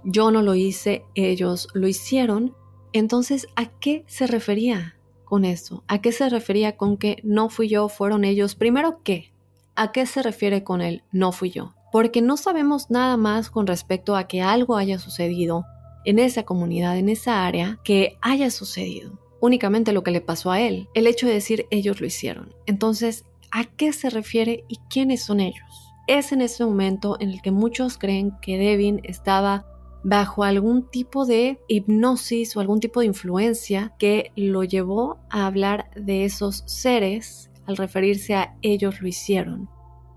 yo 0.03 0.31
no 0.31 0.41
lo 0.41 0.55
hice, 0.55 1.03
ellos 1.15 1.67
lo 1.73 1.87
hicieron, 1.87 2.55
entonces, 2.91 3.47
¿a 3.55 3.65
qué 3.79 4.03
se 4.07 4.27
refería 4.27 4.95
con 5.25 5.45
eso? 5.45 5.83
¿A 5.87 6.01
qué 6.01 6.11
se 6.11 6.29
refería 6.29 6.77
con 6.77 6.97
que 6.97 7.17
no 7.23 7.49
fui 7.49 7.67
yo, 7.67 7.89
fueron 7.89 8.23
ellos? 8.23 8.55
Primero, 8.55 9.01
¿qué? 9.03 9.33
¿A 9.75 9.91
qué 9.91 10.05
se 10.05 10.21
refiere 10.21 10.63
con 10.63 10.81
él 10.81 11.03
no 11.11 11.31
fui 11.31 11.49
yo? 11.49 11.73
porque 11.93 12.23
no 12.23 12.37
sabemos 12.37 12.89
nada 12.89 13.17
más 13.17 13.51
con 13.51 13.67
respecto 13.67 14.15
a 14.15 14.23
que 14.27 14.41
algo 14.41 14.77
haya 14.77 14.97
sucedido 14.97 15.63
en 16.05 16.19
esa 16.19 16.43
comunidad, 16.43 16.97
en 16.97 17.09
esa 17.09 17.45
área, 17.45 17.79
que 17.83 18.17
haya 18.21 18.49
sucedido. 18.51 19.19
Únicamente 19.39 19.91
lo 19.91 20.03
que 20.03 20.11
le 20.11 20.21
pasó 20.21 20.51
a 20.51 20.61
él, 20.61 20.87
el 20.93 21.07
hecho 21.07 21.27
de 21.27 21.33
decir 21.33 21.65
ellos 21.69 21.99
lo 21.99 22.07
hicieron. 22.07 22.53
Entonces, 22.65 23.25
¿a 23.51 23.65
qué 23.65 23.91
se 23.93 24.09
refiere 24.09 24.63
y 24.67 24.77
quiénes 24.89 25.23
son 25.23 25.39
ellos? 25.39 25.93
Es 26.07 26.31
en 26.31 26.41
ese 26.41 26.65
momento 26.65 27.17
en 27.19 27.29
el 27.29 27.41
que 27.41 27.51
muchos 27.51 27.97
creen 27.97 28.31
que 28.41 28.57
Devin 28.57 29.01
estaba 29.03 29.65
bajo 30.03 30.43
algún 30.43 30.89
tipo 30.89 31.25
de 31.25 31.59
hipnosis 31.67 32.55
o 32.55 32.59
algún 32.59 32.79
tipo 32.79 32.99
de 32.99 33.07
influencia 33.07 33.93
que 33.97 34.31
lo 34.35 34.63
llevó 34.63 35.17
a 35.29 35.45
hablar 35.45 35.89
de 35.95 36.25
esos 36.25 36.63
seres 36.65 37.49
al 37.65 37.77
referirse 37.77 38.35
a 38.35 38.55
ellos 38.61 39.01
lo 39.01 39.07
hicieron. 39.07 39.69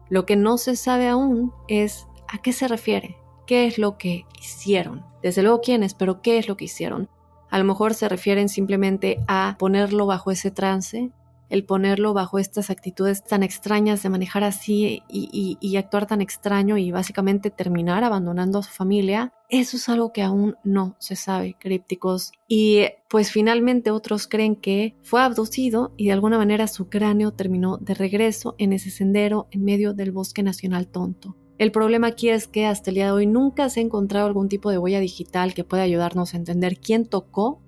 Lo 0.09 0.27
que 0.27 0.37
no 0.37 0.59
se 0.59 0.77
sabe 0.77 1.09
aún 1.09 1.53
es 1.69 2.07
a 2.29 2.39
qué 2.39 2.53
se 2.53 2.69
refiere, 2.69 3.17
qué 3.47 3.67
es 3.67 3.79
lo 3.79 3.97
que 3.97 4.27
hicieron. 4.41 5.05
Desde 5.23 5.43
luego 5.43 5.61
quiénes, 5.61 5.95
pero 5.95 6.21
qué 6.23 6.39
es 6.39 6.49
lo 6.49 6.57
que 6.57 6.67
hicieron. 6.67 7.09
A 7.49 7.59
lo 7.59 7.65
mejor 7.65 7.95
se 7.95 8.09
refieren 8.09 8.49
simplemente 8.49 9.19
a 9.29 9.57
ponerlo 9.59 10.07
bajo 10.07 10.31
ese 10.31 10.51
trance, 10.51 11.11
el 11.49 11.65
ponerlo 11.65 12.13
bajo 12.13 12.39
estas 12.39 12.71
actitudes 12.71 13.25
tan 13.25 13.43
extrañas 13.43 14.03
de 14.03 14.09
manejar 14.09 14.45
así 14.45 15.03
y, 15.09 15.77
actuar 15.77 16.07
tan 16.07 16.21
extraño 16.21 16.77
y 16.77 16.91
básicamente 16.91 17.51
terminar 17.51 18.03
abandonando 18.03 18.59
a 18.59 18.63
su 18.63 18.73
familia, 18.73 19.33
eso 19.49 19.77
es 19.77 19.89
algo 19.89 20.13
que 20.13 20.23
aún 20.23 20.57
no 20.65 20.97
se 20.99 21.15
sabe, 21.15 21.55
crípticos. 21.59 22.33
Y 22.49 22.87
pues 23.09 23.31
finalmente 23.31 23.91
otros 23.91 24.27
creen 24.27 24.57
que 24.57 24.97
fue 25.03 25.23
abducido 25.23 25.93
y 25.97 26.07
de 26.07 26.13
alguna 26.13 26.39
manera 26.39 26.67
su 26.67 26.89
cráneo 26.89 27.33
terminó 27.33 27.77
de 27.77 27.95
regreso 27.95 28.57
en 28.59 28.73
ese 28.73 28.91
sendero 28.91 29.47
en 29.51 29.65
medio 29.65 29.95
del 29.95 30.11
bosque 30.11 30.43
nacional 30.43 30.89
tonto. 30.89 31.37
El 31.59 31.73
problema 31.73 32.09
aquí 32.09 32.29
es 32.29 32.49
que 32.49 32.67
hasta 32.67 32.91
el 32.91 32.97
día 32.97 33.07
de 33.07 33.13
hoy 33.13 33.27
nunca 33.27 33.69
se 33.71 33.81
ha 33.81 33.83
encontrado 33.83 34.27
algún 34.27 34.49
tipo 34.49 34.71
de 34.71 34.79
huella 34.79 35.01
digital 35.01 35.55
que 35.55 35.65
pueda 35.65 35.83
ayudarnos 35.83 36.35
a 36.35 36.37
entender 36.37 36.79
quién 36.79 37.07
tocó 37.07 37.61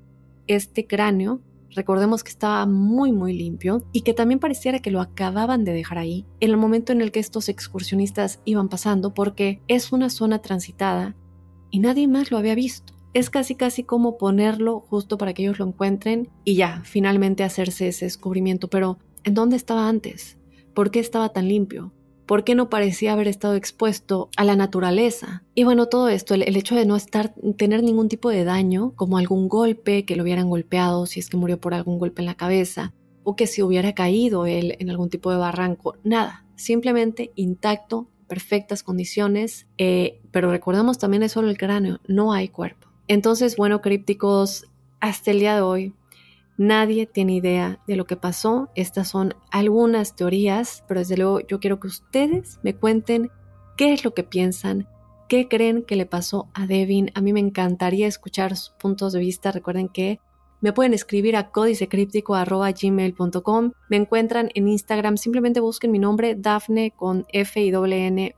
este 0.47 0.87
cráneo 0.87 1.41
Recordemos 1.75 2.25
que 2.25 2.31
estaba 2.31 2.65
muy 2.67 3.13
muy 3.13 3.33
limpio 3.35 3.83
y 3.93 4.01
que 4.01 4.15
también 4.15 4.41
pareciera 4.41 4.79
que 4.79 4.91
lo 4.91 5.01
acababan 5.01 5.65
de 5.65 5.73
dejar 5.73 5.99
ahí 5.99 6.27
en 6.41 6.51
el 6.51 6.57
momento 6.57 6.93
en 6.93 7.01
el 7.01 7.13
que 7.13 7.21
estos 7.21 7.49
excursionistas 7.49 8.41
iban 8.45 8.69
pasando 8.69 9.13
porque 9.13 9.61
es 9.69 9.93
una 9.93 10.11
zona 10.11 10.41
transitada 10.41 11.15
y 11.71 11.81
nadie 11.81 12.09
más 12.09 12.31
lo 12.31 12.39
había 12.39 12.55
visto. 12.55 12.95
Es 13.15 13.31
casi 13.31 13.55
casi 13.55 13.85
como 13.85 14.17
ponerlo 14.17 14.81
justo 14.81 15.19
para 15.19 15.35
que 15.35 15.43
ellos 15.43 15.59
lo 15.59 15.67
encuentren 15.67 16.29
y 16.45 16.57
ya, 16.57 16.83
finalmente 16.85 17.45
hacerse 17.45 17.89
ese 17.89 18.07
descubrimiento. 18.07 18.69
Pero, 18.69 18.99
¿en 19.25 19.35
dónde 19.35 19.57
estaba 19.57 19.89
antes? 19.89 20.39
¿Por 20.75 20.91
qué 20.91 21.01
estaba 21.01 21.31
tan 21.31 21.49
limpio? 21.49 21.93
¿Por 22.29 22.45
qué 22.45 22.55
no 22.55 22.69
parecía 22.69 23.15
haber 23.15 23.27
estado 23.27 23.55
expuesto 23.55 24.29
a 24.37 24.45
la 24.45 24.55
naturaleza? 24.55 25.45
Y 25.55 25.65
bueno, 25.65 25.87
todo 25.87 26.11
esto, 26.11 26.35
el, 26.35 26.57
hecho 26.57 26.75
de 26.75 26.85
no 26.85 26.95
estar, 26.95 27.33
tener 27.57 27.83
ningún 27.83 28.11
tipo 28.11 28.29
de 28.29 28.45
daño, 28.45 28.93
como 28.97 29.17
algún 29.17 29.49
golpe, 29.49 30.05
que 30.05 30.15
lo 30.15 30.25
hubieran 30.25 30.51
golpeado, 30.51 31.07
si 31.07 31.21
es 31.21 31.31
que 31.31 31.39
murió 31.39 31.59
por 31.59 31.73
algún 31.73 31.99
golpe 31.99 32.21
en 32.21 32.27
la 32.27 32.35
cabeza, 32.35 32.93
o 33.25 33.35
que 33.35 33.47
si 33.47 33.63
hubiera 33.63 33.95
caído 33.95 34.45
él 34.45 34.77
en 34.79 34.91
algún 34.91 35.09
tipo 35.09 35.31
de 35.31 35.39
barranco, 35.39 35.97
nada, 36.05 36.45
simplemente 36.55 37.33
intacto, 37.35 38.11
perfectas 38.29 38.83
condiciones, 38.83 39.67
eh, 39.79 40.21
pero 40.31 40.51
recordemos 40.51 40.99
también 40.99 41.23
es 41.23 41.33
solo 41.33 41.49
el 41.49 41.57
cráneo, 41.57 42.01
no 42.09 42.35
hay 42.35 42.49
cuerpo. 42.49 42.89
Entonces, 43.07 43.57
bueno, 43.57 43.81
crípticos, 43.81 44.67
hasta 45.01 45.31
el 45.31 45.39
día 45.39 45.55
de 45.55 45.63
hoy 45.63 45.95
Nadie 46.59 47.07
tiene 47.07 47.37
idea 47.37 47.81
de 47.87 47.95
lo 47.95 48.07
que 48.07 48.17
pasó. 48.17 48.71
Estas 48.75 49.07
son 49.09 49.35
algunas 49.53 50.17
teorías, 50.17 50.83
pero 50.89 50.99
desde 51.01 51.17
luego 51.17 51.39
yo 51.41 51.61
quiero 51.61 51.79
que 51.79 51.87
ustedes 51.87 52.59
me 52.65 52.75
cuenten 52.75 53.31
qué 53.77 53.93
es 53.93 54.05
lo 54.05 54.13
que 54.13 54.25
piensan, 54.25 54.89
qué 55.29 55.47
creen 55.47 55.85
que 55.85 55.95
le 55.95 56.05
pasó 56.05 56.49
a 56.55 56.67
Devin. 56.67 57.13
A 57.15 57.21
mí 57.21 57.33
me 57.33 57.39
encantaría 57.39 58.09
escuchar 58.09 58.57
sus 58.57 58.71
puntos 58.71 59.13
de 59.13 59.21
vista. 59.21 59.53
Recuerden 59.53 59.89
que 59.89 60.19
me 60.61 60.73
pueden 60.73 60.95
escribir 60.95 61.37
a 61.37 61.53
códicecríptico.gmail.com. 61.53 63.73
Me 63.89 63.97
encuentran 63.97 64.51
en 64.55 64.67
Instagram. 64.67 65.17
Simplemente 65.17 65.61
busquen 65.61 65.93
mi 65.93 66.01
nombre, 66.01 66.35
Dafne 66.35 66.91
con 66.91 67.25
F 67.33 67.63
y 67.63 67.69
N 67.69 68.35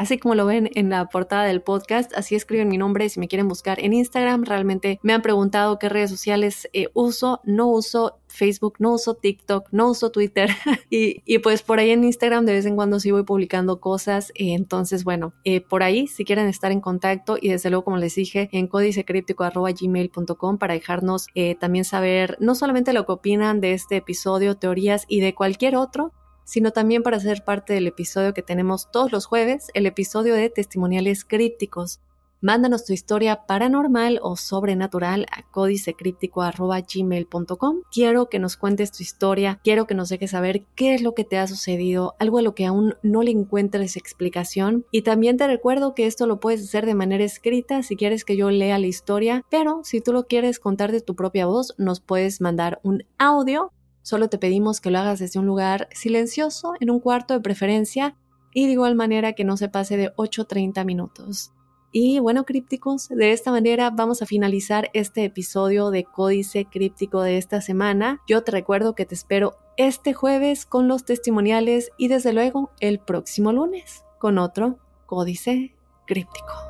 Así 0.00 0.16
como 0.16 0.34
lo 0.34 0.46
ven 0.46 0.70
en 0.76 0.88
la 0.88 1.10
portada 1.10 1.44
del 1.44 1.60
podcast, 1.60 2.10
así 2.16 2.34
escriben 2.34 2.68
mi 2.68 2.78
nombre 2.78 3.06
si 3.10 3.20
me 3.20 3.28
quieren 3.28 3.48
buscar 3.48 3.78
en 3.80 3.92
Instagram. 3.92 4.44
Realmente 4.44 4.98
me 5.02 5.12
han 5.12 5.20
preguntado 5.20 5.78
qué 5.78 5.90
redes 5.90 6.08
sociales 6.08 6.70
eh, 6.72 6.88
uso. 6.94 7.42
No 7.44 7.66
uso 7.68 8.18
Facebook, 8.26 8.76
no 8.78 8.94
uso 8.94 9.12
TikTok, 9.12 9.68
no 9.72 9.90
uso 9.90 10.10
Twitter. 10.10 10.48
y, 10.88 11.38
pues 11.40 11.62
por 11.62 11.80
ahí 11.80 11.90
en 11.90 12.02
Instagram 12.02 12.46
de 12.46 12.54
vez 12.54 12.64
en 12.64 12.76
cuando 12.76 12.98
sí 12.98 13.10
voy 13.10 13.24
publicando 13.24 13.78
cosas. 13.78 14.32
entonces, 14.36 15.04
bueno, 15.04 15.34
eh, 15.44 15.60
por 15.60 15.82
ahí 15.82 16.06
si 16.06 16.24
quieren 16.24 16.46
estar 16.48 16.72
en 16.72 16.80
contacto 16.80 17.36
y 17.38 17.50
desde 17.50 17.68
luego, 17.68 17.84
como 17.84 17.98
les 17.98 18.14
dije, 18.14 18.48
en 18.52 18.68
códicecríptico.gmail.com 18.68 20.56
para 20.56 20.72
dejarnos 20.72 21.26
eh, 21.34 21.56
también 21.56 21.84
saber 21.84 22.38
no 22.40 22.54
solamente 22.54 22.94
lo 22.94 23.04
que 23.04 23.12
opinan 23.12 23.60
de 23.60 23.74
este 23.74 23.96
episodio, 23.96 24.56
teorías 24.56 25.04
y 25.08 25.20
de 25.20 25.34
cualquier 25.34 25.76
otro, 25.76 26.14
sino 26.50 26.72
también 26.72 27.02
para 27.04 27.20
ser 27.20 27.44
parte 27.44 27.74
del 27.74 27.86
episodio 27.86 28.34
que 28.34 28.42
tenemos 28.42 28.90
todos 28.90 29.12
los 29.12 29.26
jueves, 29.26 29.68
el 29.72 29.86
episodio 29.86 30.34
de 30.34 30.50
testimoniales 30.50 31.24
crípticos. 31.24 32.00
Mándanos 32.40 32.84
tu 32.84 32.92
historia 32.92 33.46
paranormal 33.46 34.18
o 34.20 34.34
sobrenatural 34.34 35.26
a 35.30 35.48
códicecríptico.gmail.com. 35.48 37.82
Quiero 37.92 38.28
que 38.28 38.40
nos 38.40 38.56
cuentes 38.56 38.90
tu 38.90 39.04
historia, 39.04 39.60
quiero 39.62 39.86
que 39.86 39.94
nos 39.94 40.08
dejes 40.08 40.32
saber 40.32 40.64
qué 40.74 40.94
es 40.94 41.02
lo 41.02 41.14
que 41.14 41.22
te 41.22 41.38
ha 41.38 41.46
sucedido, 41.46 42.16
algo 42.18 42.38
a 42.38 42.42
lo 42.42 42.56
que 42.56 42.66
aún 42.66 42.96
no 43.04 43.22
le 43.22 43.30
encuentres 43.30 43.96
explicación. 43.96 44.84
Y 44.90 45.02
también 45.02 45.36
te 45.36 45.46
recuerdo 45.46 45.94
que 45.94 46.06
esto 46.06 46.26
lo 46.26 46.40
puedes 46.40 46.64
hacer 46.64 46.84
de 46.84 46.96
manera 46.96 47.22
escrita 47.22 47.84
si 47.84 47.94
quieres 47.94 48.24
que 48.24 48.36
yo 48.36 48.50
lea 48.50 48.80
la 48.80 48.88
historia, 48.88 49.44
pero 49.50 49.82
si 49.84 50.00
tú 50.00 50.12
lo 50.12 50.26
quieres 50.26 50.58
contar 50.58 50.90
de 50.90 51.00
tu 51.00 51.14
propia 51.14 51.46
voz, 51.46 51.76
nos 51.78 52.00
puedes 52.00 52.40
mandar 52.40 52.80
un 52.82 53.04
audio 53.18 53.70
Solo 54.10 54.28
te 54.28 54.38
pedimos 54.38 54.80
que 54.80 54.90
lo 54.90 54.98
hagas 54.98 55.20
desde 55.20 55.38
un 55.38 55.46
lugar 55.46 55.88
silencioso, 55.92 56.72
en 56.80 56.90
un 56.90 56.98
cuarto 56.98 57.32
de 57.32 57.40
preferencia, 57.40 58.16
y 58.52 58.66
de 58.66 58.72
igual 58.72 58.96
manera 58.96 59.34
que 59.34 59.44
no 59.44 59.56
se 59.56 59.68
pase 59.68 59.96
de 59.96 60.12
8.30 60.16 60.84
minutos. 60.84 61.52
Y 61.92 62.18
bueno, 62.18 62.44
crípticos, 62.44 63.08
de 63.08 63.30
esta 63.30 63.52
manera 63.52 63.90
vamos 63.90 64.20
a 64.20 64.26
finalizar 64.26 64.90
este 64.94 65.22
episodio 65.22 65.92
de 65.92 66.02
Códice 66.02 66.64
Críptico 66.64 67.22
de 67.22 67.38
esta 67.38 67.60
semana. 67.60 68.20
Yo 68.26 68.42
te 68.42 68.50
recuerdo 68.50 68.96
que 68.96 69.06
te 69.06 69.14
espero 69.14 69.54
este 69.76 70.12
jueves 70.12 70.66
con 70.66 70.88
los 70.88 71.04
testimoniales 71.04 71.92
y 71.96 72.08
desde 72.08 72.32
luego 72.32 72.72
el 72.80 72.98
próximo 72.98 73.52
lunes 73.52 74.04
con 74.18 74.38
otro 74.38 74.80
Códice 75.06 75.72
Críptico. 76.08 76.69